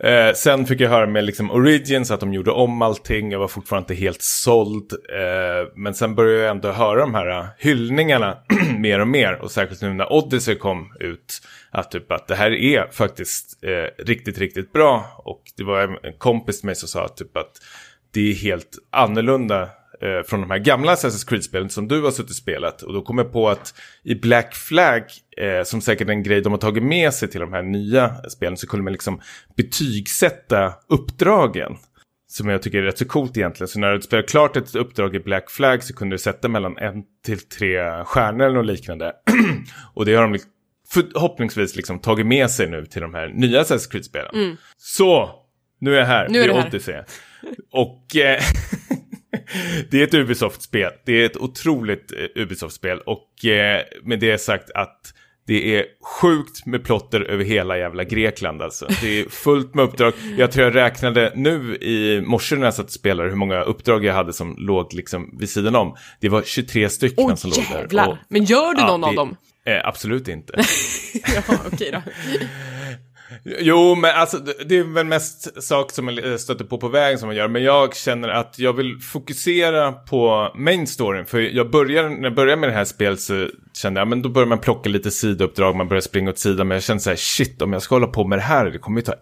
Eh, 0.00 0.32
sen 0.34 0.66
fick 0.66 0.80
jag 0.80 0.90
höra 0.90 1.06
med 1.06 1.24
liksom 1.24 1.50
Origins 1.50 2.10
att 2.10 2.20
de 2.20 2.32
gjorde 2.34 2.50
om 2.50 2.82
allting. 2.82 3.32
Jag 3.32 3.38
var 3.38 3.48
fortfarande 3.48 3.94
inte 3.94 4.02
helt 4.02 4.22
såld. 4.22 4.92
Eh, 4.92 5.72
men 5.76 5.94
sen 5.94 6.14
började 6.14 6.42
jag 6.42 6.50
ändå 6.50 6.72
höra 6.72 7.00
de 7.00 7.14
här 7.14 7.28
eh, 7.28 7.44
hyllningarna 7.58 8.38
mer 8.78 9.00
och 9.00 9.08
mer. 9.08 9.42
Och 9.42 9.50
särskilt 9.50 9.82
nu 9.82 9.94
när 9.94 10.12
Odyssey 10.12 10.54
kom 10.54 10.92
ut. 11.00 11.40
Att 11.70 11.90
typ 11.90 12.12
att 12.12 12.28
det 12.28 12.34
här 12.34 12.50
är 12.50 12.90
faktiskt 12.92 13.64
eh, 13.64 14.04
riktigt, 14.04 14.38
riktigt 14.38 14.72
bra. 14.72 15.04
Och 15.24 15.42
det 15.56 15.64
var 15.64 15.80
en 15.80 15.98
en 16.02 16.18
kompis 16.18 16.60
till 16.60 16.66
mig 16.66 16.74
som 16.74 16.88
sa 16.88 17.08
typ 17.08 17.36
att 17.36 17.52
det 18.14 18.30
är 18.30 18.34
helt 18.34 18.78
annorlunda 18.90 19.68
eh, 20.02 20.26
från 20.26 20.40
de 20.40 20.50
här 20.50 20.58
gamla 20.58 20.94
Assassin's 20.94 21.28
Creed-spelen 21.28 21.70
som 21.70 21.88
du 21.88 22.02
har 22.02 22.10
suttit 22.10 22.30
och 22.30 22.36
spelat. 22.36 22.82
Och 22.82 22.92
då 22.92 23.02
kom 23.02 23.18
jag 23.18 23.32
på 23.32 23.48
att 23.48 23.74
i 24.04 24.14
Black 24.14 24.54
Flag, 24.54 25.02
eh, 25.36 25.64
som 25.64 25.80
säkert 25.80 26.08
är 26.08 26.12
en 26.12 26.22
grej 26.22 26.40
de 26.40 26.52
har 26.52 26.58
tagit 26.58 26.82
med 26.82 27.14
sig 27.14 27.28
till 27.30 27.40
de 27.40 27.52
här 27.52 27.62
nya 27.62 28.14
spelen, 28.30 28.56
så 28.56 28.66
kunde 28.66 28.84
man 28.84 28.92
liksom 28.92 29.20
betygsätta 29.56 30.74
uppdragen. 30.88 31.76
Som 32.30 32.48
jag 32.48 32.62
tycker 32.62 32.78
är 32.78 32.82
rätt 32.82 32.98
så 32.98 33.04
coolt 33.04 33.36
egentligen. 33.36 33.68
Så 33.68 33.78
när 33.78 33.92
du 33.92 34.00
spelar 34.00 34.22
klart 34.22 34.56
ett 34.56 34.74
uppdrag 34.74 35.16
i 35.16 35.20
Black 35.20 35.50
Flag 35.50 35.82
så 35.82 35.94
kunde 35.94 36.14
du 36.14 36.18
sätta 36.18 36.48
mellan 36.48 36.78
en 36.78 37.02
till 37.24 37.48
tre 37.48 38.04
stjärnor 38.04 38.46
eller 38.46 38.56
något 38.56 38.66
liknande. 38.66 39.12
och 39.94 40.04
det 40.04 40.14
har 40.14 40.22
de 40.22 40.32
liksom 40.32 40.50
förhoppningsvis 40.90 41.76
liksom 41.76 41.98
tagit 41.98 42.26
med 42.26 42.50
sig 42.50 42.70
nu 42.70 42.86
till 42.86 43.02
de 43.02 43.14
här 43.14 43.28
nya 43.28 43.62
Assassin's 43.62 43.90
Creed-spelen. 43.90 44.56
Så, 44.76 45.30
nu 45.80 45.94
är 45.94 45.98
jag 45.98 46.06
här. 46.06 46.28
Nu 46.28 46.42
är 46.42 46.54
här. 46.54 46.66
Odyssey. 46.66 47.02
Och 47.72 48.16
eh, 48.16 48.42
det 49.90 50.00
är 50.00 50.04
ett 50.04 50.14
Ubisoft-spel. 50.14 50.90
Det 51.06 51.12
är 51.22 51.26
ett 51.26 51.36
otroligt 51.36 52.12
eh, 52.12 52.42
Ubisoft-spel. 52.42 52.98
Och 53.06 53.44
eh, 53.44 53.82
med 54.04 54.20
det 54.20 54.38
sagt 54.38 54.70
att 54.74 55.14
det 55.46 55.76
är 55.78 55.84
sjukt 56.20 56.66
med 56.66 56.84
plotter 56.84 57.20
över 57.20 57.44
hela 57.44 57.78
jävla 57.78 58.04
Grekland 58.04 58.62
alltså. 58.62 58.86
Det 59.00 59.20
är 59.20 59.28
fullt 59.28 59.74
med 59.74 59.84
uppdrag. 59.84 60.12
Jag 60.38 60.52
tror 60.52 60.64
jag 60.66 60.74
räknade 60.74 61.32
nu 61.36 61.76
i 61.76 62.20
morse 62.26 62.56
när 62.56 62.64
jag 62.64 62.74
satt 62.74 62.86
och 62.86 62.92
spelade 62.92 63.28
hur 63.28 63.36
många 63.36 63.62
uppdrag 63.62 64.04
jag 64.04 64.14
hade 64.14 64.32
som 64.32 64.54
låg 64.58 64.94
liksom 64.94 65.38
vid 65.38 65.50
sidan 65.50 65.74
om. 65.76 65.96
Det 66.20 66.28
var 66.28 66.42
23 66.42 66.88
stycken 66.88 67.24
Åh 67.24 67.34
som 67.34 67.50
låg 67.50 67.64
där. 67.72 67.80
jävlar! 67.80 68.08
Och- 68.08 68.16
Men 68.28 68.44
gör 68.44 68.74
du 68.74 68.80
Ja, 68.80 68.86
någon 68.86 69.00
det- 69.00 69.06
av 69.06 69.14
dem? 69.14 69.36
Eh, 69.66 69.80
absolut 69.88 70.28
inte. 70.28 70.52
ja, 71.34 71.42
okej 71.72 71.90
då. 71.92 72.02
Jo, 73.60 73.94
men 73.94 74.10
alltså 74.14 74.38
det- 74.38 74.76
är 74.76 74.82
väl 74.94 75.06
mest 75.06 75.62
saker 75.62 75.94
som 75.94 76.04
man 76.04 76.38
stöter 76.38 76.64
på 76.64 76.78
på 76.78 76.88
vägen 76.88 77.18
som 77.18 77.26
man 77.26 77.36
gör. 77.36 77.48
Men 77.48 77.62
jag 77.62 77.96
känner 77.96 78.28
att 78.28 78.58
jag 78.58 78.72
vill 78.72 78.98
fokusera 79.00 79.92
på 79.92 80.52
main 80.56 80.86
storyn. 80.86 81.26
För 81.26 81.38
jag 81.40 81.70
börjar, 81.70 82.08
när 82.08 82.22
jag 82.22 82.34
började 82.34 82.60
med 82.60 82.68
det 82.68 82.74
här 82.74 82.84
spelet 82.84 83.20
så 83.20 83.48
kände 83.74 84.00
jag, 84.00 84.08
men 84.08 84.22
då 84.22 84.28
börjar 84.28 84.46
man 84.48 84.58
plocka 84.58 84.88
lite 84.90 85.10
sidouppdrag, 85.10 85.76
man 85.76 85.88
börjar 85.88 86.00
springa 86.00 86.30
åt 86.30 86.38
sidan. 86.38 86.68
Men 86.68 86.74
jag 86.74 86.82
kände 86.82 87.02
så 87.02 87.10
här, 87.10 87.16
shit, 87.16 87.62
om 87.62 87.72
jag 87.72 87.82
ska 87.82 87.94
hålla 87.94 88.06
på 88.06 88.24
med 88.26 88.38
det 88.38 88.42
här, 88.42 88.70
det 88.70 88.78
kommer 88.78 89.00
ju 89.00 89.04
ta 89.04 89.14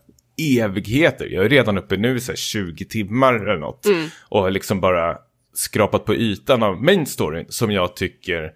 evigheter. 0.62 1.26
Jag 1.26 1.44
är 1.44 1.48
redan 1.48 1.78
uppe 1.78 1.96
nu 1.96 2.20
så 2.20 2.32
här 2.32 2.36
20 2.36 2.84
timmar 2.84 3.34
eller 3.34 3.56
något. 3.58 3.86
Och 4.28 4.40
har 4.42 4.50
liksom 4.50 4.80
bara 4.80 5.16
skrapat 5.54 6.04
på 6.04 6.14
ytan 6.14 6.62
av 6.62 6.82
main 6.82 7.06
storyn 7.06 7.46
som 7.48 7.70
jag 7.70 7.96
tycker 7.96 8.52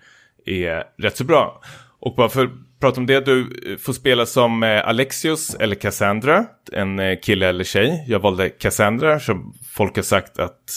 är 0.46 0.84
rätt 1.02 1.16
så 1.16 1.24
bra. 1.24 1.62
Och 2.00 2.14
bara 2.16 2.28
för 2.28 2.50
prata 2.80 3.00
om 3.00 3.06
det, 3.06 3.20
du 3.20 3.40
eh, 3.72 3.76
får 3.78 3.92
spela 3.92 4.26
som 4.26 4.62
eh, 4.62 4.88
Alexios 4.88 5.54
eller 5.54 5.74
Cassandra, 5.76 6.44
en 6.72 6.98
eh, 6.98 7.18
kille 7.22 7.46
eller 7.48 7.64
tjej. 7.64 8.04
Jag 8.08 8.20
valde 8.20 8.48
Cassandra 8.50 9.20
som 9.20 9.54
folk 9.72 9.96
har 9.96 10.02
sagt 10.02 10.38
att 10.38 10.70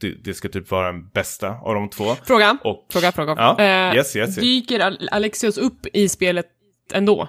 det, 0.00 0.24
det 0.24 0.34
ska 0.34 0.48
typ 0.48 0.70
vara 0.70 0.86
den 0.92 1.08
bästa 1.08 1.48
av 1.48 1.74
de 1.74 1.90
två. 1.90 2.14
Fråga, 2.24 2.58
Och- 2.64 2.86
fråga, 2.92 3.12
fråga. 3.12 3.34
Ja, 3.38 3.58
Eh, 3.58 3.96
yes, 3.96 4.16
yes, 4.16 4.28
yes. 4.28 4.36
Dyker 4.36 4.80
Al- 4.80 5.08
Alexios 5.12 5.58
upp 5.58 5.86
i 5.92 6.08
spelet 6.08 6.46
ändå? 6.94 7.28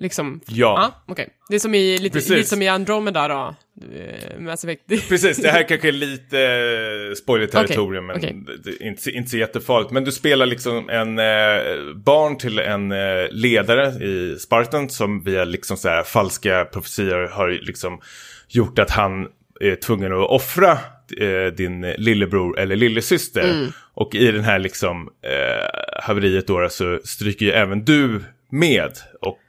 Liksom? 0.00 0.40
Ja. 0.46 0.54
Ja, 0.56 1.04
okej. 1.12 1.28
Det 1.48 1.54
är 1.54 1.58
som 1.58 1.74
i, 1.74 1.98
lite, 1.98 2.12
Precis. 2.12 2.30
lite 2.30 2.48
som 2.48 2.62
i 2.62 2.68
Andromeda 2.68 3.28
då, 3.28 3.54
eh, 3.94 4.40
Mass 4.40 4.64
Effect. 4.64 4.82
Precis, 5.08 5.36
det 5.36 5.50
här 5.50 5.68
kanske 5.68 5.88
är 5.88 5.92
lite 5.92 6.40
eh, 6.40 7.14
spoiler-territorium, 7.14 8.10
Okej, 8.10 8.32
men 8.32 8.42
okej. 8.46 8.56
det 8.64 8.70
är 8.70 8.88
inte, 8.88 9.10
inte 9.10 9.30
så 9.30 9.36
jättefarligt. 9.36 9.90
Men 9.90 10.04
du 10.04 10.12
spelar 10.12 10.46
liksom 10.46 10.88
en 10.88 11.18
eh, 11.18 11.94
barn 11.94 12.38
till 12.38 12.58
en 12.58 12.92
eh, 12.92 13.28
ledare 13.30 14.04
i 14.04 14.38
Spartan 14.38 14.88
som 14.88 15.22
via 15.22 15.44
liksom 15.44 15.76
så 15.76 15.88
här 15.88 16.02
falska 16.02 16.64
profetior 16.64 17.28
har 17.28 17.48
liksom 17.48 18.00
gjort 18.48 18.78
att 18.78 18.90
han 18.90 19.28
är 19.60 19.76
tvungen 19.76 20.12
att 20.12 20.30
offra 20.30 20.72
eh, 21.20 21.52
din 21.56 21.80
lillebror 21.80 22.58
eller 22.58 22.76
lillasyster. 22.76 23.50
Mm. 23.50 23.72
Och 23.94 24.14
i 24.14 24.32
den 24.32 24.44
här 24.44 24.58
liksom 24.58 25.08
eh, 25.22 26.02
haveriet 26.02 26.46
då 26.46 26.68
så 26.68 27.00
stryker 27.04 27.46
ju 27.46 27.52
även 27.52 27.84
du 27.84 28.20
med 28.48 28.92
och 29.20 29.42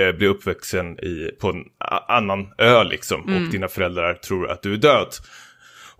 eh, 0.00 0.12
blir 0.12 0.28
uppvuxen 0.28 0.98
i, 0.98 1.30
på 1.40 1.48
en 1.48 1.64
annan 2.08 2.52
ö 2.58 2.84
liksom. 2.84 3.28
Mm. 3.28 3.44
Och 3.44 3.50
dina 3.52 3.68
föräldrar 3.68 4.14
tror 4.14 4.50
att 4.50 4.62
du 4.62 4.72
är 4.72 4.76
död. 4.76 5.08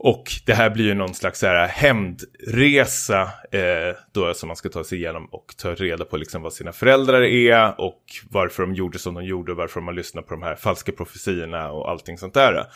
Och 0.05 0.25
det 0.47 0.55
här 0.55 0.71
blir 0.71 0.85
ju 0.85 0.95
någon 0.95 1.15
slags 1.15 1.39
så 1.39 1.47
här 1.47 1.69
hämndresa 1.69 3.23
eh, 3.53 3.97
då 4.13 4.35
som 4.35 4.47
man 4.47 4.57
ska 4.57 4.69
ta 4.69 4.85
sig 4.85 4.99
igenom 4.99 5.27
och 5.27 5.55
ta 5.57 5.75
reda 5.75 6.05
på 6.05 6.17
liksom 6.17 6.43
vad 6.43 6.53
sina 6.53 6.73
föräldrar 6.73 7.23
är 7.23 7.81
och 7.81 8.03
varför 8.31 8.63
de 8.63 8.75
gjorde 8.75 8.99
som 8.99 9.15
de 9.15 9.25
gjorde 9.25 9.53
och 9.53 9.59
varför 9.59 9.81
de 9.81 9.87
har 9.87 9.95
lyssnat 9.95 10.27
på 10.27 10.35
de 10.35 10.43
här 10.43 10.57
falska 10.57 10.93
profetiorna 10.93 11.71
och 11.71 11.91
allting 11.91 12.19
sånt 12.19 12.35
där. 12.35 12.67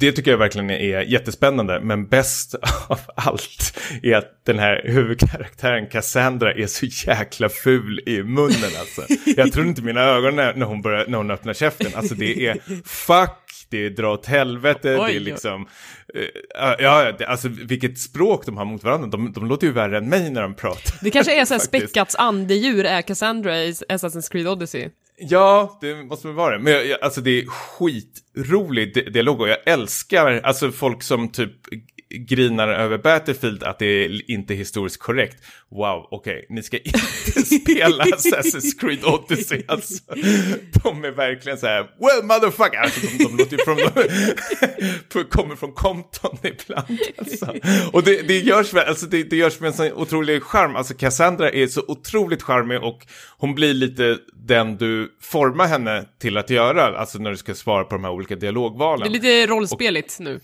Det 0.00 0.12
tycker 0.12 0.30
jag 0.30 0.38
verkligen 0.38 0.70
är 0.70 1.00
jättespännande, 1.00 1.80
men 1.80 2.06
bäst 2.06 2.54
av 2.88 3.00
allt 3.14 3.78
är 4.02 4.16
att 4.16 4.44
den 4.44 4.58
här 4.58 4.82
huvudkaraktären 4.84 5.86
Cassandra 5.86 6.52
är 6.52 6.66
så 6.66 6.86
jäkla 6.86 7.48
ful 7.48 8.00
i 8.06 8.22
munnen 8.22 8.70
alltså. 8.80 9.02
Jag 9.36 9.52
tror 9.52 9.66
inte 9.66 9.82
mina 9.82 10.00
ögon 10.00 10.36
när, 10.36 10.54
när, 10.54 10.66
hon, 10.66 10.82
börjar, 10.82 11.06
när 11.06 11.18
hon 11.18 11.30
öppnar 11.30 11.52
käften. 11.52 11.92
Alltså 11.94 12.14
det 12.14 12.46
är 12.46 12.58
fuck, 12.84 13.39
det 13.70 13.86
är 13.86 13.90
dra 13.90 14.12
åt 14.12 14.26
helvete, 14.26 14.88
det 14.88 14.98
Oj, 15.00 15.10
är 15.10 15.18
oj. 15.18 15.20
liksom... 15.20 15.66
eh, 16.14 16.74
ja, 16.78 17.12
det, 17.18 17.26
alltså 17.26 17.48
vilket 17.48 17.98
språk 17.98 18.46
de 18.46 18.56
har 18.56 18.64
mot 18.64 18.84
varandra. 18.84 19.08
De, 19.08 19.32
de 19.32 19.46
låter 19.46 19.66
ju 19.66 19.72
värre 19.72 19.98
än 19.98 20.08
mig 20.08 20.30
när 20.30 20.42
de 20.42 20.54
pratar. 20.54 20.94
Det 21.04 21.10
kanske 21.10 21.40
är 21.40 21.44
så 21.44 21.54
här 21.54 21.58
späckats 21.66 22.14
andedjur 22.14 22.84
är 22.84 23.02
Cassandra 23.02 23.58
i 23.64 23.70
Assassin's 23.72 24.30
Creed 24.32 24.48
Odyssey. 24.48 24.88
Ja, 25.22 25.78
det 25.80 25.94
måste 25.94 26.26
väl 26.26 26.36
vara 26.36 26.56
det. 26.58 26.62
Men 26.64 26.72
jag, 26.72 27.00
alltså 27.02 27.20
det 27.20 27.30
är 27.40 27.46
skitrolig 27.46 28.94
di- 28.94 29.10
dialog 29.10 29.40
och 29.40 29.48
jag 29.48 29.58
älskar 29.66 30.40
alltså 30.40 30.70
folk 30.72 31.02
som 31.02 31.28
typ 31.32 31.52
grinar 32.10 32.68
över 32.68 32.98
Battlefield 32.98 33.62
att 33.62 33.78
det 33.78 33.86
är 33.86 34.30
inte 34.30 34.54
historiskt 34.54 34.98
korrekt. 34.98 35.36
Wow, 35.70 36.08
okej, 36.10 36.46
ni 36.48 36.62
ska 36.62 36.78
inte 36.78 37.00
spela 37.62 38.04
Assassin's 38.04 38.80
Creed 38.80 39.04
Odyssey 39.04 39.62
alltså. 39.68 40.02
De 40.82 41.04
är 41.04 41.10
verkligen 41.10 41.58
så 41.58 41.66
här, 41.66 41.82
well 41.82 42.22
motherfucker, 42.24 42.78
alltså 42.78 43.00
de, 43.06 43.24
de 43.24 43.36
låter 43.36 43.56
ju 43.56 43.64
från, 43.64 45.24
kommer 45.30 45.56
från 45.56 45.72
Compton 45.72 46.38
ibland. 46.42 46.98
Alltså. 47.18 47.54
Och 47.92 48.02
det, 48.02 48.22
det 48.28 48.38
görs 48.38 48.72
väl, 48.74 48.88
alltså 48.88 49.06
det, 49.06 49.22
det 49.22 49.36
görs 49.36 49.60
med 49.60 49.68
en 49.68 49.74
sån 49.74 49.92
otrolig 49.92 50.42
charm, 50.42 50.76
alltså 50.76 50.94
Cassandra 50.94 51.50
är 51.50 51.66
så 51.66 51.84
otroligt 51.88 52.42
charmig 52.42 52.82
och 52.82 53.06
hon 53.38 53.54
blir 53.54 53.74
lite 53.74 54.18
den 54.34 54.76
du 54.76 55.12
formar 55.20 55.66
henne 55.66 56.04
till 56.20 56.36
att 56.36 56.50
göra, 56.50 56.98
alltså 56.98 57.18
när 57.18 57.30
du 57.30 57.36
ska 57.36 57.54
svara 57.54 57.84
på 57.84 57.94
de 57.94 58.04
här 58.04 58.12
olika 58.12 58.34
Det 58.34 58.40
dialogvalen. 58.40 59.06
är 59.08 59.12
lite 59.12 59.46
rollspeligt 59.46 60.20
nu. 60.20 60.40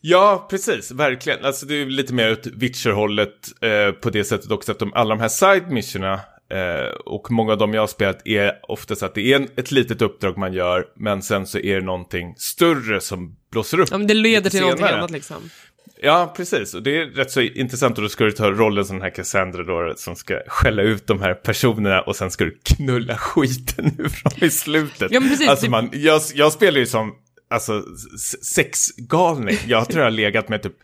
Ja, 0.00 0.46
precis, 0.50 0.90
verkligen. 0.90 1.44
Alltså 1.44 1.66
det 1.66 1.74
är 1.74 1.86
lite 1.86 2.14
mer 2.14 2.32
åt 2.32 2.46
Witcher-hållet 2.46 3.30
eh, 3.60 3.92
på 3.92 4.10
det 4.10 4.24
sättet 4.24 4.50
också 4.50 4.72
att 4.72 4.78
de, 4.78 4.92
alla 4.94 5.14
de 5.14 5.20
här 5.20 5.28
side 5.28 5.70
missionerna 5.70 6.20
eh, 6.50 6.90
och 7.04 7.30
många 7.30 7.52
av 7.52 7.58
dem 7.58 7.74
jag 7.74 7.82
har 7.82 7.86
spelat 7.86 8.26
är 8.26 8.52
oftast 8.62 9.02
att 9.02 9.14
det 9.14 9.32
är 9.32 9.36
en, 9.36 9.48
ett 9.56 9.70
litet 9.70 10.02
uppdrag 10.02 10.38
man 10.38 10.52
gör 10.52 10.86
men 10.96 11.22
sen 11.22 11.46
så 11.46 11.58
är 11.58 11.74
det 11.74 11.86
någonting 11.86 12.34
större 12.36 13.00
som 13.00 13.36
blåser 13.52 13.80
upp. 13.80 13.88
Ja, 13.90 13.98
men 13.98 14.06
det 14.06 14.14
leder 14.14 14.50
till 14.50 14.60
någonting 14.60 14.86
annat 14.86 15.10
liksom. 15.10 15.50
Ja, 16.02 16.34
precis. 16.36 16.74
Och 16.74 16.82
det 16.82 16.96
är 16.96 17.06
rätt 17.06 17.30
så 17.30 17.40
intressant 17.40 17.96
och 17.98 18.02
då 18.02 18.08
ska 18.08 18.24
du 18.24 18.32
ta 18.32 18.50
rollen 18.50 18.84
som 18.84 18.96
den 18.96 19.02
här 19.02 19.10
Cassandra 19.10 19.62
då 19.62 19.94
som 19.96 20.16
ska 20.16 20.40
skälla 20.46 20.82
ut 20.82 21.06
de 21.06 21.20
här 21.20 21.34
personerna 21.34 22.00
och 22.00 22.16
sen 22.16 22.30
ska 22.30 22.44
du 22.44 22.58
knulla 22.64 23.16
skiten 23.16 23.86
ur 23.98 24.22
dem 24.24 24.32
i 24.48 24.50
slutet. 24.50 25.12
Ja, 25.12 25.20
precis. 25.20 25.48
Alltså 25.48 25.70
man, 25.70 25.90
jag, 25.92 26.20
jag 26.34 26.52
spelar 26.52 26.78
ju 26.78 26.86
som 26.86 27.14
alltså, 27.50 27.84
sexgalning. 28.42 29.56
Jag 29.66 29.86
tror 29.88 29.98
jag 29.98 30.06
har 30.06 30.10
legat 30.10 30.48
med 30.48 30.62
typ 30.62 30.76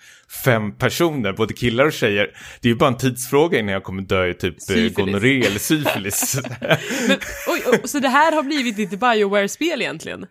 fem 0.45 0.73
personer, 0.79 1.33
både 1.33 1.55
killar 1.55 1.85
och 1.87 1.93
tjejer. 1.93 2.37
Det 2.61 2.69
är 2.69 2.73
ju 2.73 2.79
bara 2.79 2.89
en 2.91 2.97
tidsfråga 2.97 3.59
innan 3.59 3.73
jag 3.73 3.85
kommer 3.85 4.03
dö 4.03 4.27
i 4.27 4.35
typ 4.35 4.55
eh, 4.55 4.59
Syfilis. 4.61 4.95
gonorré 4.95 5.47
eller 5.47 5.59
syfilis. 5.59 6.41
Men, 7.09 7.19
oj, 7.49 7.63
oj, 7.67 7.81
så 7.85 7.99
det 7.99 8.09
här 8.09 8.33
har 8.33 8.43
blivit 8.43 8.77
ditt 8.77 8.91
Bioware-spel 9.01 9.83
egentligen? 9.83 10.27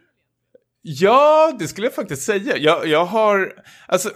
Ja, 0.82 1.56
det 1.60 1.68
skulle 1.68 1.88
jag 1.88 1.96
faktiskt 1.96 2.24
säga. 2.24 2.58
Jag, 2.58 2.88
jag 2.88 3.06
har, 3.06 3.54
alltså, 3.88 4.10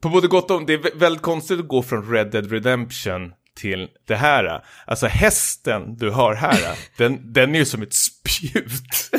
på 0.00 0.08
både 0.08 0.28
gott 0.28 0.50
och 0.50 0.56
ont, 0.56 0.66
det 0.66 0.72
är 0.74 0.78
vä- 0.78 0.98
väldigt 0.98 1.22
konstigt 1.22 1.60
att 1.60 1.68
gå 1.68 1.82
från 1.82 2.12
Red 2.12 2.30
Dead 2.30 2.50
Redemption 2.52 3.32
till 3.56 3.88
det 4.06 4.16
här. 4.16 4.64
Alltså 4.84 5.06
hästen 5.06 5.96
du 5.96 6.10
har 6.10 6.34
här, 6.34 6.78
den, 6.96 7.32
den 7.32 7.54
är 7.54 7.58
ju 7.58 7.64
som 7.64 7.82
ett 7.82 7.94
spjut 7.94 9.10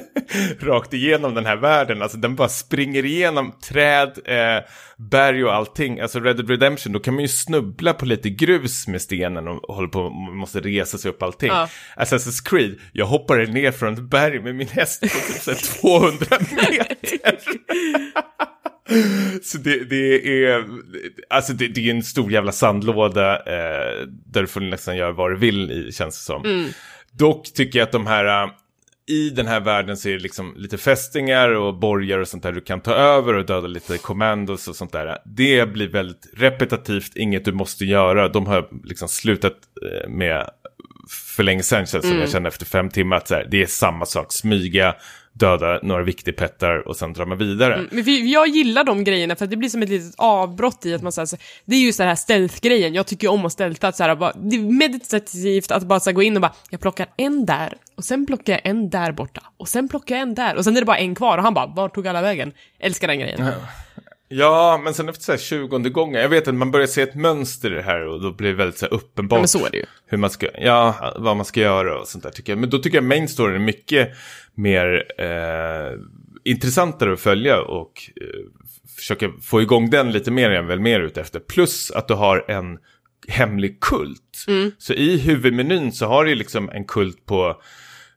rakt 0.60 0.94
igenom 0.94 1.34
den 1.34 1.46
här 1.46 1.58
världen. 1.58 2.02
Alltså 2.02 2.18
den 2.18 2.36
bara 2.36 2.50
springer 2.50 3.06
igenom 3.06 3.54
träd, 3.64 4.20
eh, 4.26 4.64
berg 4.98 5.46
och 5.46 5.56
allting. 5.56 6.00
Alltså 6.00 6.20
Red 6.20 6.36
Dead 6.36 6.50
Redemption, 6.50 6.94
då 6.94 7.00
kan 7.00 7.14
man 7.14 7.22
ju 7.22 7.28
snubbla 7.28 7.94
på 7.94 8.06
lite 8.06 8.30
grus 8.30 8.88
med 8.88 9.02
stenen 9.02 9.48
och 9.48 9.76
håller 9.76 9.88
på, 9.88 10.10
måste 10.10 10.60
resa 10.60 10.98
sig 10.98 11.12
upp 11.12 11.24
allting. 11.24 11.50
Ja. 11.50 11.70
Assassin's 11.96 12.50
Creed, 12.50 12.80
jag 12.92 13.06
hoppade 13.06 13.46
ner 13.46 13.72
från 13.72 13.94
ett 13.94 14.02
berg 14.02 14.40
med 14.40 14.56
min 14.56 14.68
häst 14.68 15.02
på 15.02 15.08
typ 15.08 15.42
så 15.42 15.52
här 15.52 15.58
200 15.82 16.38
meter. 16.40 17.38
Så 19.44 19.58
det, 19.58 19.90
det 19.90 20.46
är, 20.46 20.66
alltså 21.30 21.54
det, 21.54 21.68
det 21.68 21.90
är 21.90 21.92
en 21.92 22.04
stor 22.04 22.32
jävla 22.32 22.52
sandlåda 22.52 23.36
eh, 23.36 24.08
där 24.26 24.42
du 24.42 24.48
får 24.48 24.62
nästan 24.62 24.98
göra 24.98 25.12
vad 25.12 25.32
du 25.32 25.38
vill 25.38 25.72
i, 25.72 25.92
känns 25.92 26.16
det 26.16 26.24
som. 26.24 26.70
Dock 27.12 27.54
tycker 27.54 27.80
jag 27.80 27.86
att 27.86 27.92
de 27.92 28.08
här, 28.08 28.44
eh, 28.44 28.50
i 29.10 29.30
den 29.30 29.48
här 29.48 29.60
världen 29.60 29.98
så 29.98 30.10
är 30.10 30.14
det 30.14 30.20
liksom 30.20 30.54
lite 30.58 30.78
fästingar 30.78 31.50
och 31.50 31.76
borgar 31.76 32.20
och 32.20 32.28
sånt 32.28 32.44
där 32.44 32.52
du 32.52 32.62
kan 32.62 32.82
ta 32.82 32.92
över 32.94 33.34
och 33.34 33.46
döda 33.46 33.68
lite 33.68 33.98
commandos 33.98 34.68
och 34.68 34.76
sånt 34.76 34.92
där. 34.92 35.18
Det 35.26 35.74
blir 35.74 35.88
väldigt 35.88 36.28
repetitivt, 36.34 37.16
inget 37.16 37.46
du 37.46 37.52
måste 37.52 37.86
göra. 37.86 38.30
De 38.30 38.48
har 38.48 38.70
liksom 38.84 39.08
slutat 39.08 39.54
eh, 39.92 40.10
med 40.10 40.50
för 41.10 41.44
länge 41.44 41.64
sedan 41.64 41.86
känns 41.86 42.04
det 42.04 42.10
som 42.10 42.20
jag 42.20 42.30
kände 42.30 42.50
efter 42.50 42.66
fem 42.66 42.90
timmar 42.90 43.18
att 43.18 43.30
här, 43.30 43.48
det 43.52 43.62
är 43.62 43.66
samma 43.66 44.06
sak, 44.06 44.34
smyga, 44.34 44.96
döda 45.40 45.80
några 45.84 46.04
viktigpettar 46.04 46.88
och 46.88 46.96
sen 46.96 47.14
drar 47.14 47.26
man 47.26 47.38
vidare. 47.38 47.82
Men 47.92 48.04
för 48.04 48.12
jag 48.12 48.48
gillar 48.48 48.84
de 48.84 49.04
grejerna 49.04 49.36
för 49.36 49.46
att 49.46 49.52
det 49.52 49.58
blir 49.58 49.70
som 49.70 49.84
ett 49.84 49.90
litet 49.90 50.14
avbrott 50.18 50.86
i 50.86 50.94
att 50.94 51.02
man 51.02 51.12
säger 51.12 51.40
det 51.66 51.76
är 51.76 51.80
just 51.80 51.98
den 51.98 52.08
här 52.08 52.16
stealth-grejen, 52.16 52.94
jag 52.94 53.08
tycker 53.08 53.28
om 53.28 53.46
att 53.46 53.52
stealtha, 53.52 53.88
att 53.88 53.96
så 53.96 54.04
här, 54.04 54.16
bara, 54.16 54.34
det 54.34 54.56
är 54.56 54.60
meditativt 54.60 55.72
att 55.72 55.84
bara 55.84 56.00
så 56.00 56.10
här, 56.10 56.16
gå 56.16 56.24
in 56.24 56.36
och 56.36 56.42
bara, 56.42 56.54
jag 56.70 56.80
plockar 56.80 57.08
en 57.18 57.46
där, 57.46 57.74
och 57.96 58.04
sen 58.04 58.26
plockar 58.26 58.54
jag 58.54 58.62
en 58.64 58.90
där 58.90 59.12
borta, 59.12 59.44
och 59.58 59.68
sen 59.68 59.90
plockar 59.90 60.16
jag 60.16 60.22
en 60.22 60.36
där, 60.36 60.56
och 60.56 60.64
sen 60.64 60.78
är 60.78 60.82
det 60.82 60.86
bara 60.86 60.98
en 60.98 61.16
kvar, 61.16 61.38
och 61.38 61.44
han 61.44 61.54
bara, 61.54 61.68
vart 61.68 61.96
tog 61.96 62.08
alla 62.08 62.22
vägen? 62.22 62.52
Älskar 62.80 63.08
den 63.08 63.20
grejen. 63.20 63.40
Ja, 64.30 64.82
men 64.84 64.94
sen 64.94 65.10
efter 65.10 65.24
så 65.24 65.32
här 65.32 65.40
20 65.40 65.78
gånger, 65.90 66.20
jag 66.20 66.30
vet 66.30 66.48
att 66.48 66.56
man 66.56 66.72
börjar 66.72 66.88
se 66.88 67.02
ett 67.02 67.16
mönster 67.16 67.72
i 67.72 67.76
det 67.76 67.82
här 67.82 68.08
och 68.08 68.22
då 68.22 68.32
blir 68.32 68.50
det 68.50 68.56
väldigt 68.56 68.78
så 68.78 68.86
här 68.86 68.94
uppenbart 68.94 69.38
Ja, 69.38 69.42
men 69.42 69.48
så 69.48 69.66
är 69.66 69.72
det 69.72 69.78
ju. 69.78 69.86
hur 70.08 70.18
man 70.18 70.30
ska, 70.30 70.48
ja, 70.60 71.14
vad 71.20 71.36
man 71.36 71.46
ska 71.46 71.60
göra 71.60 72.00
och 72.00 72.08
sånt 72.08 72.24
där 72.24 72.32
tycker 72.32 72.52
jag. 72.52 72.60
Men 72.60 72.70
då 72.70 72.80
tycker 72.80 72.98
jag 72.98 73.04
main 73.04 73.28
story 73.28 73.56
är 73.56 73.60
mycket 73.60 74.10
mer 74.56 75.04
eh, 75.18 76.00
intressantare 76.44 77.14
att 77.14 77.20
följa 77.20 77.62
och 77.62 78.12
eh, 78.22 78.28
försöka 78.98 79.32
få 79.42 79.62
igång 79.62 79.90
den 79.90 80.12
lite 80.12 80.32
mer 80.32 80.50
än 80.52 80.68
väl 80.68 80.80
mer 80.80 81.00
ute 81.00 81.22
efter. 81.22 81.40
Plus 81.40 81.92
att 81.92 82.08
du 82.08 82.14
har 82.14 82.46
en 82.52 82.78
hemlig 83.28 83.80
kult. 83.80 84.46
Så 84.78 84.94
i 84.94 85.18
huvudmenyn 85.18 85.92
så 85.92 86.06
har 86.06 86.26
du 86.26 86.36
liksom 86.36 86.70
en 86.70 86.86
kult 86.86 87.26
på 87.26 87.62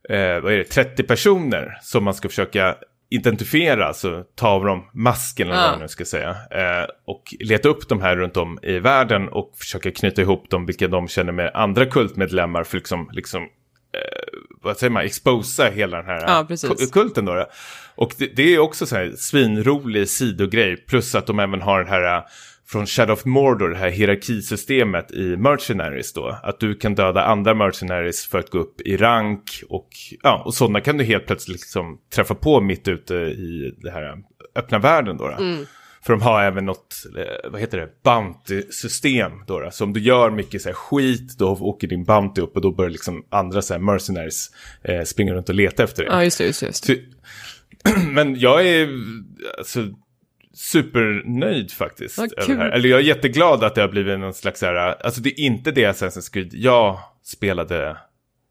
eh, 0.08 0.40
vad 0.40 0.52
är 0.52 0.56
det, 0.56 0.64
30 0.64 1.02
personer 1.02 1.78
som 1.82 2.04
man 2.04 2.14
ska 2.14 2.28
försöka 2.28 2.76
identifiera, 3.10 3.86
alltså 3.86 4.24
ta 4.34 4.48
av 4.48 4.64
dem 4.64 4.84
masken 4.94 5.46
eller 5.48 5.56
Ja. 5.56 5.62
vad 5.62 5.70
man 5.70 5.80
nu 5.80 5.88
ska 5.88 6.04
säga. 6.04 6.30
Eh, 6.30 6.86
och 7.06 7.22
leta 7.40 7.68
upp 7.68 7.88
de 7.88 8.00
här 8.00 8.16
runt 8.16 8.36
om 8.36 8.58
i 8.62 8.78
världen 8.78 9.28
och 9.28 9.52
försöka 9.58 9.90
knyta 9.90 10.22
ihop 10.22 10.50
dem, 10.50 10.66
vilka 10.66 10.88
de 10.88 11.08
känner 11.08 11.32
med 11.32 11.50
andra 11.54 11.86
kultmedlemmar 11.86 12.64
för 12.64 12.76
liksom, 12.76 13.08
liksom 13.12 13.42
eh, 13.42 14.38
vad 14.62 14.76
säger 14.76 14.90
man, 14.90 15.04
exposa 15.04 15.64
hela 15.64 15.96
den 15.96 16.06
här 16.06 16.20
Ja, 16.20 16.46
kulten 16.92 17.24
då. 17.24 17.46
Och 17.94 18.12
det, 18.18 18.26
det 18.36 18.54
är 18.54 18.58
också 18.58 18.86
så 18.86 18.96
här 18.96 19.12
svinrolig 19.16 20.08
sidogrej, 20.08 20.76
plus 20.76 21.14
att 21.14 21.26
de 21.26 21.38
även 21.40 21.62
har 21.62 21.78
den 21.78 21.88
här 21.88 22.22
från 22.72 22.86
Shadow 22.86 23.12
of 23.12 23.24
Mordor, 23.24 23.68
det 23.68 23.76
här 23.76 23.90
hierarkisystemet 23.90 25.12
i 25.12 25.36
Mercenaries 25.36 26.12
då. 26.12 26.38
Att 26.42 26.60
du 26.60 26.74
kan 26.74 26.94
döda 26.94 27.24
andra 27.24 27.54
Mercenaries 27.54 28.26
för 28.26 28.38
att 28.38 28.50
gå 28.50 28.58
upp 28.58 28.80
i 28.80 28.96
rank 28.96 29.62
och, 29.68 29.88
ja, 30.22 30.42
och 30.44 30.54
sådana 30.54 30.80
kan 30.80 30.96
du 30.96 31.04
helt 31.04 31.26
plötsligt 31.26 31.60
liksom 31.60 31.98
träffa 32.14 32.34
på 32.34 32.60
mitt 32.60 32.88
ute 32.88 33.14
i 33.14 33.74
det 33.82 33.90
här 33.90 34.22
öppna 34.54 34.78
världen 34.78 35.16
då. 35.16 35.28
då. 35.28 35.34
Mm. 35.34 35.66
För 36.02 36.12
de 36.12 36.22
har 36.22 36.42
även 36.42 36.66
något, 36.66 36.94
eh, 37.18 37.50
vad 37.50 37.60
heter 37.60 37.78
det, 37.78 37.88
bounty-system 38.04 39.32
då, 39.46 39.60
då. 39.60 39.70
Så 39.70 39.84
om 39.84 39.92
du 39.92 40.00
gör 40.00 40.30
mycket 40.30 40.62
så 40.62 40.68
här 40.68 40.74
skit, 40.74 41.38
då 41.38 41.48
åker 41.60 41.88
din 41.88 42.04
bounty 42.04 42.40
upp 42.40 42.56
och 42.56 42.62
då 42.62 42.72
börjar 42.72 42.90
liksom 42.90 43.24
andra 43.30 43.62
så 43.62 43.74
här 43.74 43.80
mercenaries 43.80 44.50
eh, 44.82 45.02
springa 45.02 45.34
runt 45.34 45.48
och 45.48 45.54
leta 45.54 45.82
efter 45.82 46.04
det. 46.04 46.10
Ja, 46.10 46.24
just 46.24 46.38
det, 46.38 46.44
just 46.44 46.60
det. 46.60 46.66
Just 46.66 46.86
det. 46.86 46.96
Så, 47.90 47.98
men 48.12 48.40
jag 48.40 48.66
är 48.66 48.88
alltså, 49.58 49.88
supernöjd 50.54 51.72
faktiskt. 51.72 52.18
Över 52.18 52.46
det 52.46 52.54
här. 52.54 52.70
Eller 52.70 52.88
jag 52.88 53.00
är 53.00 53.04
jätteglad 53.04 53.64
att 53.64 53.74
det 53.74 53.80
har 53.80 53.88
blivit 53.88 54.18
någon 54.18 54.34
slags 54.34 54.60
så 54.60 54.66
här, 54.66 55.04
alltså 55.04 55.20
det 55.20 55.40
är 55.40 55.40
inte 55.40 55.70
det 55.70 55.84
Assassin's 55.92 56.32
Creed 56.32 56.54
jag 56.54 56.98
spelade 57.24 57.96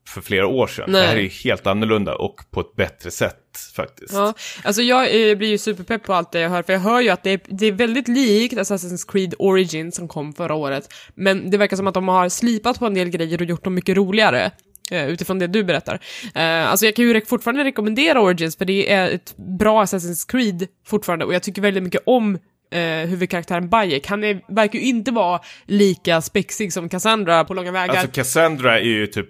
för 0.10 0.22
flera 0.22 0.48
år 0.48 0.68
sedan. 0.68 0.86
Nej. 0.92 1.02
Det 1.02 1.08
här 1.08 1.18
är 1.18 1.44
helt 1.44 1.68
annorlunda 1.68 2.16
och 2.16 2.36
på 2.52 2.62
ett 2.62 2.76
bättre 2.76 3.12
sätt 3.12 3.36
faktiskt. 3.76 4.14
Ja, 4.14 4.34
alltså 4.64 4.82
jag 4.82 5.30
eh, 5.30 5.38
blir 5.38 5.50
ju 5.50 5.58
superpepp 5.58 6.04
på 6.04 6.14
allt 6.14 6.32
det 6.32 6.40
jag 6.40 6.50
hör, 6.50 6.64
för 6.64 6.74
jag 6.74 6.80
hör 6.80 7.02
ju 7.02 7.10
att 7.10 7.24
det 7.24 7.30
är, 7.30 7.40
det 7.48 7.66
är 7.66 7.72
väldigt 7.72 8.08
likt 8.08 8.54
Assassin's 8.54 9.12
Creed 9.12 9.34
Origins 9.40 9.96
som 9.96 10.08
kom 10.08 10.34
förra 10.34 10.54
året, 10.54 10.94
men 11.16 11.50
det 11.50 11.58
verkar 11.58 11.78
som 11.78 11.88
att 11.88 11.94
de 11.94 12.08
har 12.08 12.30
slipat 12.30 12.80
på 12.80 12.86
en 12.86 12.94
del 12.94 13.10
grejer 13.10 13.42
och 13.42 13.48
gjort 13.48 13.64
dem 13.64 13.76
mycket 13.76 13.98
roligare. 13.98 14.52
Eh, 14.92 15.08
Utifrån 15.10 15.40
det 15.40 15.48
du 15.48 15.64
berättar. 15.64 16.00
Eh, 16.36 16.70
alltså 16.72 16.86
jag 16.86 16.96
kan 16.96 17.06
ju 17.06 17.22
fortfarande 17.26 17.64
rekommendera 17.64 18.22
Origins, 18.22 18.58
för 18.58 18.66
det 18.66 18.92
är 18.92 19.10
ett 19.12 19.38
bra 19.38 19.84
Assassin's 19.84 20.32
Creed 20.32 20.68
fortfarande, 20.88 21.26
och 21.26 21.34
jag 21.34 21.44
tycker 21.44 21.62
väldigt 21.62 21.84
mycket 21.84 22.02
om 22.06 22.36
eh, 22.72 22.82
huvudkaraktären 23.10 23.70
Bayek. 23.70 24.08
Han 24.08 24.24
är, 24.24 24.42
verkar 24.48 24.80
ju 24.80 24.86
inte 24.86 25.12
vara 25.12 25.40
lika 25.66 26.22
spexig 26.22 26.74
som 26.74 26.90
Cassandra 26.90 27.44
på 27.46 27.54
långa 27.54 27.72
vägar. 27.72 27.96
Alltså 27.96 28.12
Cassandra 28.12 28.80
är 28.80 28.84
ju 28.84 29.08
typ, 29.08 29.30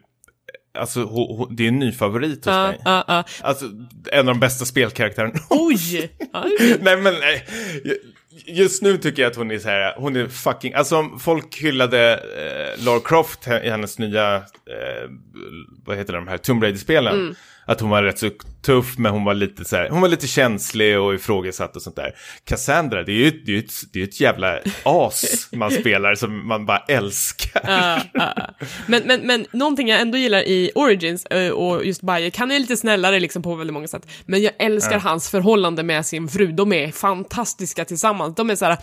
alltså 0.78 1.05
det 1.51 1.64
är 1.64 1.68
en 1.68 1.80
ny 1.80 1.91
favorit 1.91 2.45
hos 2.45 2.53
Ja, 2.53 2.68
mig. 2.68 2.82
ja, 2.86 3.03
ja. 3.07 3.24
Alltså 3.41 3.66
en 4.12 4.20
av 4.20 4.26
de 4.26 4.39
bästa 4.39 4.66
spelkaraktärerna. 4.66 5.39
Oj! 5.49 6.12
Nej 6.82 6.97
men 6.97 7.14
nej. 7.14 7.45
Just 8.46 8.82
nu 8.82 8.98
tycker 8.98 9.22
jag 9.22 9.30
att 9.30 9.36
hon 9.36 9.52
är 9.52 9.60
så 9.60 9.70
här, 9.70 9.94
hon 9.98 10.16
är 10.16 10.28
fucking, 10.28 10.74
alltså 10.74 10.98
om 10.98 11.20
folk 11.20 11.58
hyllade 11.62 12.14
eh, 12.14 12.86
Lara 12.86 13.00
Croft 13.00 13.48
i 13.48 13.70
hennes 13.70 14.00
nya, 14.00 14.36
eh, 14.36 15.10
vad 15.86 15.98
heter 15.98 16.14
det, 16.14 16.20
de 16.20 16.28
här, 16.28 16.38
Tomb 16.38 16.64
Raider-spelen. 16.64 17.14
Mm. 17.14 17.36
Att 17.70 17.82
hon 17.82 17.90
var 17.90 18.04
rätt 18.04 18.20
så 18.20 18.30
tuff 18.62 18.98
men 18.98 19.12
hon 19.12 19.24
var 19.24 19.34
lite 19.34 19.66
så 19.66 19.76
här, 19.76 19.90
hon 19.90 20.02
var 20.02 20.08
lite 20.08 20.28
känslig 20.28 21.00
och 21.00 21.14
ifrågasatt 21.14 21.76
och 21.76 21.82
sånt 21.82 21.96
där. 21.96 22.16
Cassandra, 22.44 23.04
det 23.04 23.12
är 23.12 23.16
ju 23.16 23.32
det 23.32 23.56
är 23.56 23.60
ett, 23.60 23.72
det 23.94 24.00
är 24.00 24.04
ett 24.04 24.22
jävla 24.22 24.60
as 24.84 25.50
man 25.52 25.72
spelar 25.72 26.16
som 26.16 26.48
man 26.48 26.66
bara 26.66 26.84
älskar. 26.88 27.62
Ja, 27.64 28.02
ja, 28.14 28.34
ja. 28.36 28.66
Men, 28.88 29.04
men, 29.06 29.28
men 29.28 29.46
någonting 29.52 29.88
jag 29.88 30.02
ändå 30.02 30.18
gillar 30.18 30.40
i 30.40 30.72
Origins 30.76 31.26
eh, 31.26 31.52
och 31.52 31.86
just 31.86 32.02
Bayek, 32.02 32.38
han 32.38 32.52
är 32.52 32.60
lite 32.60 32.78
snällare 32.78 33.20
liksom 33.20 33.42
på 33.42 33.56
väldigt 33.56 33.74
många 33.74 33.88
sätt. 33.88 34.08
Men 34.26 34.42
jag 34.42 34.54
älskar 34.60 35.00
hans 35.00 35.30
förhållande 35.30 35.84
med 35.84 36.06
sin 36.06 36.28
fru, 36.28 36.48
de 36.48 36.74
är 36.74 36.92
fantastiska 36.92 37.86
tillsammans. 37.86 38.36
De 38.36 38.50
är 38.50 38.56
så 38.56 38.66
här, 38.66 38.78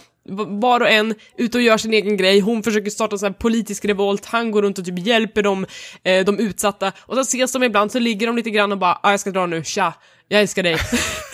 var 0.61 0.81
och 0.81 0.91
en 0.91 1.15
ute 1.37 1.59
och 1.59 1.63
gör 1.63 1.79
sin 1.79 1.95
egen 1.95 2.17
grej, 2.17 2.41
hon 2.41 2.63
försöker 2.63 2.91
starta 2.91 3.19
så 3.19 3.27
här 3.27 3.33
politisk 3.33 3.85
revolt, 3.85 4.25
han 4.25 4.51
går 4.51 4.63
runt 4.63 4.79
och 4.79 4.85
typ 4.85 4.99
hjälper 4.99 5.43
dem, 5.43 5.67
eh, 6.05 6.25
de 6.25 6.39
utsatta, 6.39 6.93
och 6.99 7.15
så 7.15 7.21
ses 7.21 7.53
de 7.53 7.63
ibland 7.63 7.93
så 7.93 7.99
ligger 7.99 8.27
de 8.27 8.37
lite 8.37 8.51
grann 8.51 8.73
och 8.73 8.79
bara 8.79 8.99
ah, 9.03 9.11
jag 9.11 9.21
ska 9.21 9.31
dra 9.31 9.47
nu, 9.47 9.65
tja, 9.65 9.95
jag 10.29 10.41
älskar 10.41 10.63
dig. 10.63 10.77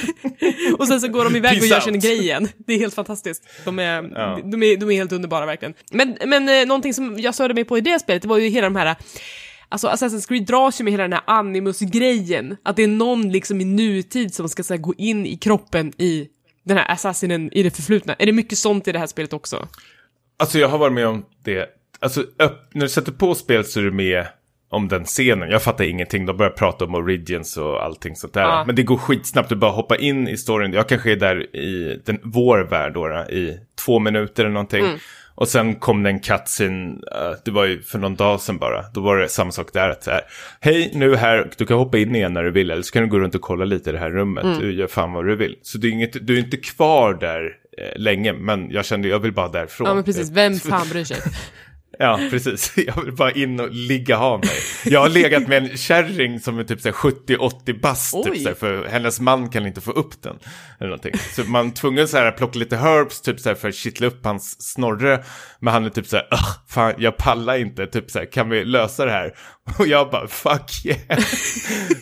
och 0.79 0.89
sen 0.89 1.01
så 1.01 1.09
går 1.09 1.25
de 1.25 1.37
iväg 1.37 1.53
och 1.53 1.59
Peace 1.59 1.75
gör 1.75 1.81
sin 1.81 1.95
out. 1.95 2.05
grej 2.05 2.19
igen. 2.19 2.49
Det 2.67 2.75
är 2.75 2.79
helt 2.79 2.95
fantastiskt. 2.95 3.43
De 3.65 3.79
är, 3.79 4.11
Ja. 4.15 4.41
de 4.45 4.63
är, 4.63 4.77
de 4.77 4.91
är 4.91 4.95
helt 4.95 5.13
underbara 5.13 5.47
verkligen. 5.47 5.75
Men, 5.93 6.17
men 6.27 6.49
eh, 6.49 6.67
någonting 6.67 6.95
som 6.95 7.19
jag 7.19 7.35
störde 7.35 7.55
mig 7.55 7.65
på 7.65 7.79
i 7.79 7.81
det 7.81 7.99
spelet, 8.01 8.23
det 8.23 8.29
var 8.29 8.39
ju 8.39 8.49
hela 8.49 8.67
de 8.67 8.77
här 8.77 8.97
Alltså 9.69 9.89
Assassin's 9.89 10.29
Creed 10.29 10.47
dras 10.47 10.81
ju 10.81 10.85
med 10.85 10.93
hela 10.93 11.03
den 11.03 11.13
här 11.13 11.23
animus-grejen, 11.27 12.57
att 12.63 12.77
det 12.77 12.83
är 12.83 12.89
någon 12.89 13.33
liksom 13.33 13.61
i 13.61 13.65
nutid 13.65 14.35
som 14.35 14.49
ska 14.49 14.63
så 14.63 14.75
här, 14.75 14.81
gå 14.81 14.95
in 14.99 15.27
i 15.27 15.37
kroppen 15.37 15.93
i 15.99 16.29
den 16.65 16.77
här 16.77 16.91
assassinen 16.91 17.53
i 17.53 17.63
det 17.63 17.71
förflutna. 17.71 18.15
Är 18.19 18.27
det 18.27 18.33
mycket 18.33 18.59
sånt 18.59 18.89
i 18.89 18.93
det 18.93 18.99
här 18.99 19.07
spelet 19.07 19.33
också? 19.33 19.69
Alltså 20.37 20.59
jag 20.59 20.69
har 20.69 20.79
varit 20.79 20.93
med 20.93 21.07
om 21.07 21.25
det. 21.45 21.69
Alltså 22.01 22.25
när 22.73 22.81
du 22.81 22.89
sätter 22.89 23.13
på 23.13 23.35
spelet 23.35 23.69
så 23.69 23.81
är 23.81 23.85
du 23.85 23.93
med 23.93 24.27
om 24.69 24.89
den 24.89 25.05
scenen. 25.05 25.51
Jag 25.51 25.63
fattar 25.63 25.85
ingenting. 25.85 26.27
De 26.27 26.37
börjar 26.37 26.51
prata 26.51 26.85
om 26.85 26.95
origins 26.95 27.57
och 27.57 27.85
allting 27.85 28.17
sånt 28.17 28.35
där. 28.35 28.43
Ja. 28.43 28.65
Men 28.67 28.75
det 28.75 28.83
går 28.83 28.97
skitsnabbt. 28.97 29.49
Du 29.49 29.55
bara 29.55 29.71
hoppa 29.71 29.97
in 29.97 30.29
i 30.29 30.37
storyn. 30.37 30.73
Jag 30.73 30.89
kanske 30.89 31.13
är 31.13 31.17
där 31.17 31.57
i 31.57 32.01
den, 32.05 32.19
vår 32.23 32.59
värld 32.59 32.95
då, 32.95 33.09
i 33.31 33.59
två 33.85 33.99
minuter 33.99 34.45
eller 34.45 34.55
någonting. 34.55 34.87
Och 35.35 35.49
sen 35.49 35.75
kom 35.75 36.03
det 36.03 36.11
en 36.11 36.21
cutscene, 36.21 36.93
uh, 36.93 37.37
det 37.45 37.51
var 37.51 37.65
ju 37.65 37.83
för 37.83 37.99
någon 37.99 38.15
dag 38.15 38.41
sedan 38.41 38.59
bara. 38.59 38.85
Då 38.95 39.01
var 39.01 39.17
det 39.17 39.29
samma 39.29 39.53
sak 39.53 39.73
där. 39.73 39.89
Att 39.89 40.03
så 40.03 40.11
här, 40.11 40.23
Hej, 40.61 40.91
nu 40.95 41.13
är 41.13 41.17
här, 41.17 41.51
du 41.57 41.67
kan 41.67 41.79
hoppa 41.79 41.99
in 41.99 42.15
igen 42.15 42.33
när 42.33 42.43
du 42.45 42.51
vill. 42.51 42.71
Eller 42.71 42.83
så 42.83 42.93
kan 42.93 43.03
du 43.03 43.09
gå 43.09 43.19
runt 43.19 43.35
och 43.35 43.41
kolla 43.41 43.65
lite 43.65 43.91
i 43.91 43.93
det 43.93 43.99
här 43.99 44.11
rummet. 44.11 44.61
Du 44.61 44.73
gör 44.73 44.87
fan 44.87 45.13
vad 45.13 45.27
du 45.27 45.37
vill. 45.37 45.57
Så 45.63 45.79
du 45.79 45.89
är, 45.89 45.93
inget, 45.93 46.27
du 46.27 46.35
är 46.35 46.39
inte 46.39 46.57
kvar 46.57 47.15
där 47.15 47.57
eh, 47.79 48.01
länge. 48.01 48.33
Men 48.33 48.71
jag 48.71 48.85
kände, 48.85 49.09
jag 49.09 49.19
vill 49.19 49.33
bara 49.33 49.49
därifrån. 49.49 49.87
Ja 49.87 49.95
men 49.95 50.05
precis, 50.05 50.31
vem 50.31 50.55
fan 50.59 50.89
bryr 50.89 51.05
sig? 51.05 51.17
Ja, 51.99 52.21
precis. 52.31 52.73
Jag 52.87 53.03
vill 53.05 53.13
bara 53.15 53.33
in 53.33 53.61
och 53.61 53.71
ligga 53.71 54.17
ha 54.17 54.39
mig. 54.39 54.51
Jag 54.85 55.01
har 55.01 55.09
legat 55.09 55.49
med 55.49 55.71
en 55.71 55.77
kärring 55.77 56.41
som 56.41 56.59
är 56.59 56.65
typ 56.65 56.81
så 56.81 56.89
här 56.89 56.95
70-80 56.95 57.81
bast, 57.81 58.15
Oj. 58.15 58.23
typ 58.25 58.43
så 58.43 58.49
här, 58.49 58.55
för 58.55 58.89
hennes 58.89 59.21
man 59.21 59.49
kan 59.49 59.67
inte 59.67 59.81
få 59.81 59.91
upp 59.91 60.23
den. 60.23 60.39
Eller 60.81 60.89
någonting. 60.89 61.15
Så 61.37 61.45
man 61.45 61.67
är 61.67 61.71
tvungen 61.71 62.09
så 62.09 62.17
här 62.17 62.27
att 62.27 62.37
plocka 62.37 62.59
lite 62.59 62.77
herbs, 62.77 63.21
typ 63.21 63.41
så 63.41 63.49
här 63.49 63.57
för 63.57 63.69
att 63.69 63.75
kittla 63.75 64.07
upp 64.07 64.25
hans 64.25 64.63
snorre. 64.63 65.25
Men 65.61 65.73
han 65.75 65.85
är 65.85 65.91
typ 65.91 66.07
så 66.07 66.17
här, 66.17 66.29
"Ugh, 66.31 66.51
fan 66.69 66.95
jag 66.99 67.17
pallar 67.17 67.57
inte, 67.57 67.87
typ 67.87 68.11
så 68.11 68.19
här, 68.19 68.33
kan 68.33 68.49
vi 68.49 68.65
lösa 68.65 69.05
det 69.05 69.13
här? 69.13 69.35
Och 69.79 69.87
jag 69.87 70.11
bara, 70.11 70.29
fuck 70.29 70.85
yeah. 70.85 71.19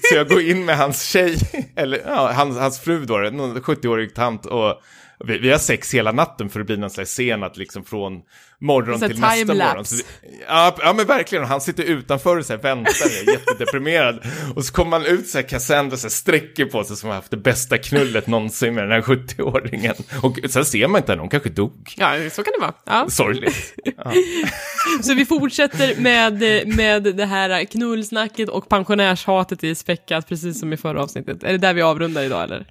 så 0.03 0.15
jag 0.15 0.29
går 0.29 0.41
in 0.41 0.65
med 0.65 0.77
hans 0.77 1.03
tjej, 1.03 1.37
eller 1.77 2.01
ja, 2.07 2.33
hans, 2.33 2.59
hans 2.59 2.81
fru 2.81 3.05
då, 3.05 3.17
någon 3.17 3.57
70-årig 3.57 4.15
tant 4.15 4.47
och 4.47 4.81
vi, 5.25 5.39
vi 5.39 5.51
har 5.51 5.59
sex 5.59 5.95
hela 5.95 6.13
natten 6.13 6.51
för 6.51 6.61
att 6.61 6.67
bli 6.67 6.77
någon 6.77 6.91
slags 6.91 7.11
scen 7.11 7.43
att 7.43 7.57
liksom 7.57 7.85
från 7.85 8.23
morgon 8.61 8.99
Så 8.99 9.05
här 9.05 9.13
till 9.13 9.21
nästa 9.21 9.55
morgon. 9.55 9.85
Så 9.85 9.97
vi, 9.97 10.03
ja, 10.49 10.77
ja, 10.79 10.93
men 10.93 11.07
verkligen. 11.07 11.45
Han 11.45 11.61
sitter 11.61 11.83
utanför 11.83 12.37
och 12.37 12.47
så 12.47 12.53
här 12.53 12.61
väntar, 12.61 13.29
är 13.29 13.33
jättedeprimerad. 13.33 14.19
Och 14.55 14.65
så 14.65 14.73
kommer 14.73 14.91
man 14.91 15.07
ut 15.07 15.29
så 15.29 15.39
här, 15.39 15.49
Cassandra 15.49 15.97
så 15.97 16.05
här, 16.05 16.11
sträcker 16.11 16.65
på 16.65 16.85
sig 16.85 16.97
som 16.97 17.09
har 17.09 17.17
haft 17.17 17.31
det 17.31 17.37
bästa 17.37 17.79
knullet 17.79 18.27
någonsin 18.27 18.75
med 18.75 18.85
den 18.85 18.93
här 18.93 19.01
70-åringen. 19.01 19.95
Och 20.23 20.51
sen 20.51 20.65
ser 20.65 20.89
man 20.89 20.99
inte 20.99 21.13
henne, 21.13 21.23
hon 21.23 21.31
kanske 21.31 21.49
dog. 21.49 21.95
Ja, 21.97 22.31
så 22.31 22.43
kan 22.43 22.53
det 22.59 22.61
vara. 22.61 22.75
Ja. 22.85 23.11
Sorgligt. 23.11 23.75
Så 25.03 25.15
vi 25.15 25.27
fortsätter 25.27 26.01
med, 26.01 26.33
med 26.77 27.03
det 27.03 27.27
här 27.27 27.65
knullsnacket 27.65 28.49
och 28.49 28.69
pensionärshatet 28.69 29.65
i 29.65 29.75
späckat, 29.75 30.29
precis 30.29 30.61
som 30.61 30.73
i 30.73 30.77
förra 30.77 31.03
avsnittet. 31.03 31.45
Är 31.45 31.53
det 31.53 31.59
där 31.59 31.75
vi 31.75 31.83
avrundar 31.83 32.23
idag 32.23 32.45
eller? 32.45 32.67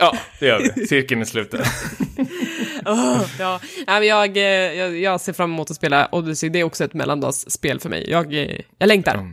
Ja, 0.00 0.16
det 0.38 0.46
gör 0.46 0.72
vi. 0.76 0.86
Cirkeln 0.86 1.20
är 1.20 1.24
sluten. 1.24 1.60
Åh, 2.86 3.22
ja, 3.38 3.60
jag, 3.86 4.36
eh, 4.36 4.42
jag, 4.44 4.98
jag 4.98 5.20
ser 5.20 5.32
fram 5.32 5.52
emot 5.52 5.70
att 5.70 5.76
spela 5.76 6.08
Odyssey, 6.12 6.48
det 6.48 6.60
är 6.60 6.64
också 6.64 6.84
ett 6.84 6.94
mellandagsspel 6.94 7.80
för 7.80 7.88
mig. 7.88 8.10
Jag, 8.10 8.34
eh, 8.34 8.60
jag 8.78 8.86
längtar. 8.86 9.32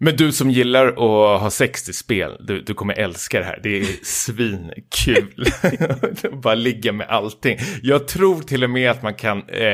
Men 0.00 0.16
du 0.16 0.32
som 0.32 0.50
gillar 0.50 0.86
att 0.86 1.40
ha 1.40 1.50
sex 1.50 1.88
i 1.88 1.92
spel, 1.92 2.36
du, 2.40 2.60
du 2.62 2.74
kommer 2.74 2.94
älska 2.94 3.38
det 3.38 3.44
här. 3.44 3.60
Det 3.62 3.78
är 3.80 3.86
svinkul. 4.02 5.44
Bara 6.42 6.54
ligga 6.54 6.92
med 6.92 7.06
allting. 7.08 7.58
Jag 7.82 8.08
tror 8.08 8.42
till 8.42 8.64
och 8.64 8.70
med 8.70 8.90
att 8.90 9.02
man 9.02 9.14
kan 9.14 9.38
eh, 9.38 9.64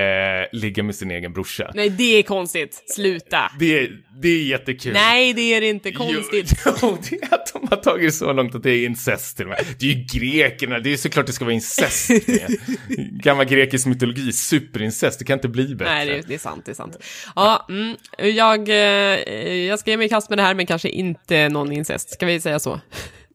ligga 0.52 0.82
med 0.82 0.94
sin 0.94 1.10
egen 1.10 1.32
brorsa. 1.32 1.70
Nej, 1.74 1.88
det 1.90 2.18
är 2.18 2.22
konstigt. 2.22 2.82
Sluta. 2.94 3.50
Det, 3.58 3.78
är- 3.78 3.90
det 4.22 4.28
är 4.28 4.42
jättekul. 4.44 4.92
Nej, 4.92 5.32
det 5.34 5.54
är 5.54 5.60
det 5.60 5.66
inte. 5.68 5.92
Konstigt. 5.92 6.52
Jo, 6.66 6.72
jo, 6.82 6.98
det 7.10 7.16
är 7.22 7.34
att 7.34 7.52
de 7.52 7.68
har 7.70 7.76
tagit 7.76 8.14
så 8.14 8.32
långt 8.32 8.54
att 8.54 8.62
det 8.62 8.70
är 8.70 8.86
incest 8.86 9.36
till 9.36 9.44
och 9.46 9.50
med. 9.50 9.64
Det 9.78 9.86
är 9.86 9.90
ju 9.94 10.04
grekerna, 10.20 10.78
det 10.78 10.92
är 10.92 10.96
såklart 10.96 11.26
det 11.26 11.32
ska 11.32 11.44
vara 11.44 11.54
incest. 11.54 12.10
Gammal 13.12 13.44
grekisk 13.46 13.86
mytologi, 13.86 14.32
superincest, 14.32 15.18
det 15.18 15.24
kan 15.24 15.38
inte 15.38 15.48
bli 15.48 15.74
bättre. 15.74 15.94
Nej, 15.94 16.06
det, 16.06 16.18
är- 16.18 16.22
det 16.28 16.34
är 16.34 16.38
sant, 16.38 16.62
det 16.66 16.72
är 16.72 16.74
sant. 16.74 16.96
Ja, 17.36 17.66
mm, 17.68 17.96
jag, 18.36 18.68
eh, 18.68 19.54
jag 19.54 19.78
ska 19.78 19.90
ge 19.90 19.96
mig 19.96 20.08
kast 20.14 20.28
med 20.28 20.38
det 20.38 20.42
här, 20.42 20.54
men 20.54 20.66
kanske 20.66 20.88
inte 20.88 21.48
någon 21.48 21.72
incest. 21.72 22.10
Ska 22.10 22.26
vi 22.26 22.40
säga 22.40 22.58
så? 22.58 22.80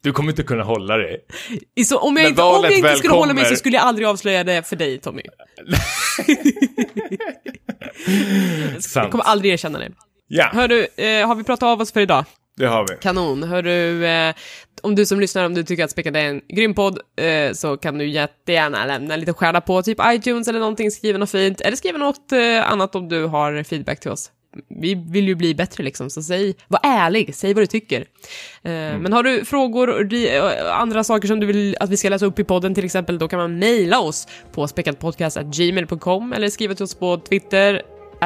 Du 0.02 0.12
kommer 0.12 0.30
inte 0.32 0.44
kunna 0.44 0.64
hålla 0.64 0.98
dig. 0.98 1.26
Så, 1.86 1.98
om 2.00 2.18
jag 2.18 2.30
inte, 2.30 2.42
om 2.42 2.64
jag 2.64 2.74
inte 2.74 2.96
skulle 2.96 3.14
hålla 3.14 3.34
mig 3.34 3.46
så 3.46 3.56
skulle 3.56 3.76
jag 3.76 3.86
aldrig 3.86 4.08
avslöja 4.08 4.44
det 4.44 4.68
för 4.68 4.76
dig, 4.76 4.98
Tommy. 5.00 5.22
Jag 8.96 9.12
kommer 9.12 9.24
aldrig 9.24 9.54
erkänna 9.54 9.80
det. 9.80 9.92
Ja, 10.28 10.50
Hör 10.54 10.68
du, 10.68 10.88
eh, 10.96 11.28
har 11.28 11.36
vi 11.36 11.44
pratat 11.44 11.68
av 11.68 11.82
oss 11.82 11.92
för 11.92 12.02
idag? 12.02 12.26
det 12.58 12.68
har 12.68 12.86
vi. 12.90 12.96
Kanon. 13.02 13.44
Hör 13.44 13.62
du, 13.62 14.08
eh, 14.08 14.36
om 14.82 14.96
du 14.96 15.06
som 15.06 15.20
lyssnar, 15.20 15.46
om 15.46 15.54
du 15.54 15.64
tycker 15.64 15.84
att 15.84 15.92
Späckad 15.92 16.16
är 16.16 16.26
en 16.26 16.42
grym 16.48 16.74
podd, 16.74 17.00
eh, 17.22 17.54
så 17.54 17.78
kan 17.78 17.98
du 17.98 18.08
jättegärna 18.08 18.86
lämna 18.86 19.14
en 19.14 19.20
liten 19.20 19.34
stjärna 19.34 19.62
på 19.62 19.82
typ 19.82 19.98
iTunes 20.06 20.48
eller 20.48 20.60
någonting, 20.60 20.92
skriva 20.92 21.18
något 21.18 21.32
fint, 21.32 21.62
eller 21.62 21.78
skriva 21.78 21.98
något 21.98 22.32
eh, 22.32 22.72
annat 22.72 22.96
om 22.96 23.10
du 23.10 23.26
har 23.26 23.64
feedback 23.64 24.00
till 24.00 24.12
oss. 24.12 24.32
Vi 24.68 24.96
vill 24.96 25.28
ju 25.28 25.36
bli 25.36 25.56
bättre 25.56 25.84
liksom, 25.84 26.10
så 26.10 26.24
säg, 26.24 26.56
var 26.68 26.80
ärlig, 26.84 27.36
säg 27.36 27.54
vad 27.54 27.64
du 27.64 27.68
tycker. 27.68 28.00
Eh, 28.64 28.72
Men 28.72 29.14
har 29.14 29.24
du 29.24 29.46
frågor 29.46 29.90
och 29.90 30.06
och 30.44 30.80
andra 30.82 31.04
saker 31.04 31.28
som 31.28 31.40
du 31.40 31.48
vill 31.48 31.76
att 31.80 31.90
vi 31.90 31.98
ska 31.98 32.10
läsa 32.10 32.26
upp 32.26 32.40
i 32.40 32.44
podden 32.44 32.76
till 32.76 32.86
exempel, 32.86 33.20
då 33.20 33.28
kan 33.28 33.40
man 33.40 33.60
mejla 33.60 34.00
oss 34.00 34.28
på 34.52 34.68
späckatpodcast.gmail.com 34.68 36.34
eller 36.34 36.50
skriva 36.50 36.76
till 36.76 36.84
oss 36.84 36.96
på 36.96 37.18
Twitter, 37.18 37.82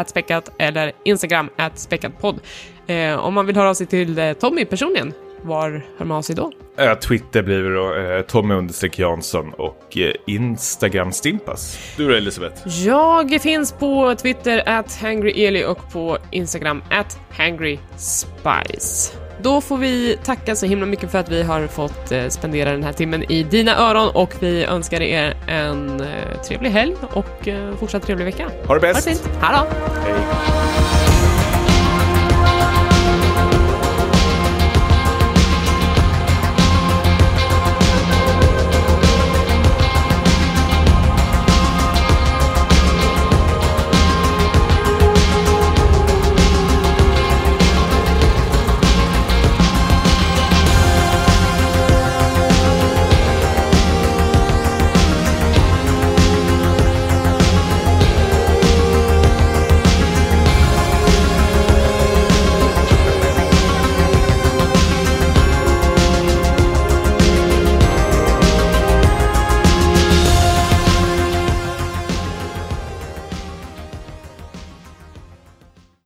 späckat, 0.09 0.51
eller 0.59 0.91
Instagram, 1.05 1.49
späckatpodd. 1.75 2.39
Eh, 2.87 3.25
om 3.25 3.33
man 3.33 3.45
vill 3.45 3.55
höra 3.55 3.69
av 3.69 3.73
sig 3.73 3.87
till 3.87 4.19
eh, 4.19 4.33
Tommy 4.33 4.65
personligen, 4.65 5.13
var 5.43 5.85
hör 5.97 6.05
man 6.05 6.17
av 6.17 6.21
sig 6.21 6.35
då? 6.35 6.51
Eh, 6.77 6.93
Twitter 6.93 7.43
blir 7.43 7.59
det 7.63 7.75
då 7.75 7.95
eh, 7.95 8.21
Tommy 8.21 8.53
understreck 8.53 8.99
Jansson 8.99 9.53
och 9.53 9.97
eh, 9.97 10.11
Instagram 10.27 11.11
Stimpas. 11.11 11.77
Du 11.97 12.07
då 12.07 12.13
Elisabeth? 12.13 12.67
Jag 12.85 13.41
finns 13.41 13.71
på 13.71 14.15
Twitter, 14.15 14.63
at 14.69 14.95
hangryeli 15.01 15.65
och 15.65 15.91
på 15.91 16.17
Instagram, 16.31 16.83
at 16.91 17.17
hangryspice. 17.31 19.13
Då 19.41 19.61
får 19.61 19.77
vi 19.77 20.17
tacka 20.23 20.55
så 20.55 20.65
himla 20.65 20.85
mycket 20.85 21.11
för 21.11 21.19
att 21.19 21.29
vi 21.29 21.43
har 21.43 21.67
fått 21.67 22.11
eh, 22.11 22.27
spendera 22.27 22.71
den 22.71 22.83
här 22.83 22.93
timmen 22.93 23.31
i 23.31 23.43
dina 23.43 23.77
öron 23.77 24.09
och 24.13 24.33
vi 24.39 24.63
önskar 24.63 25.01
er 25.01 25.33
en 25.47 26.01
eh, 26.01 26.41
trevlig 26.47 26.69
helg 26.69 26.95
och 27.13 27.49
fortsatt 27.79 28.03
trevlig 28.03 28.25
vecka. 28.25 28.43
Ha 28.43 28.51
det 28.51 28.67
Ha 28.67 28.73
det 28.73 28.79
bäst! 28.79 29.07
fint, 29.07 29.29
hej 29.41 29.55
då! 29.59 29.67
Hej. 30.01 31.12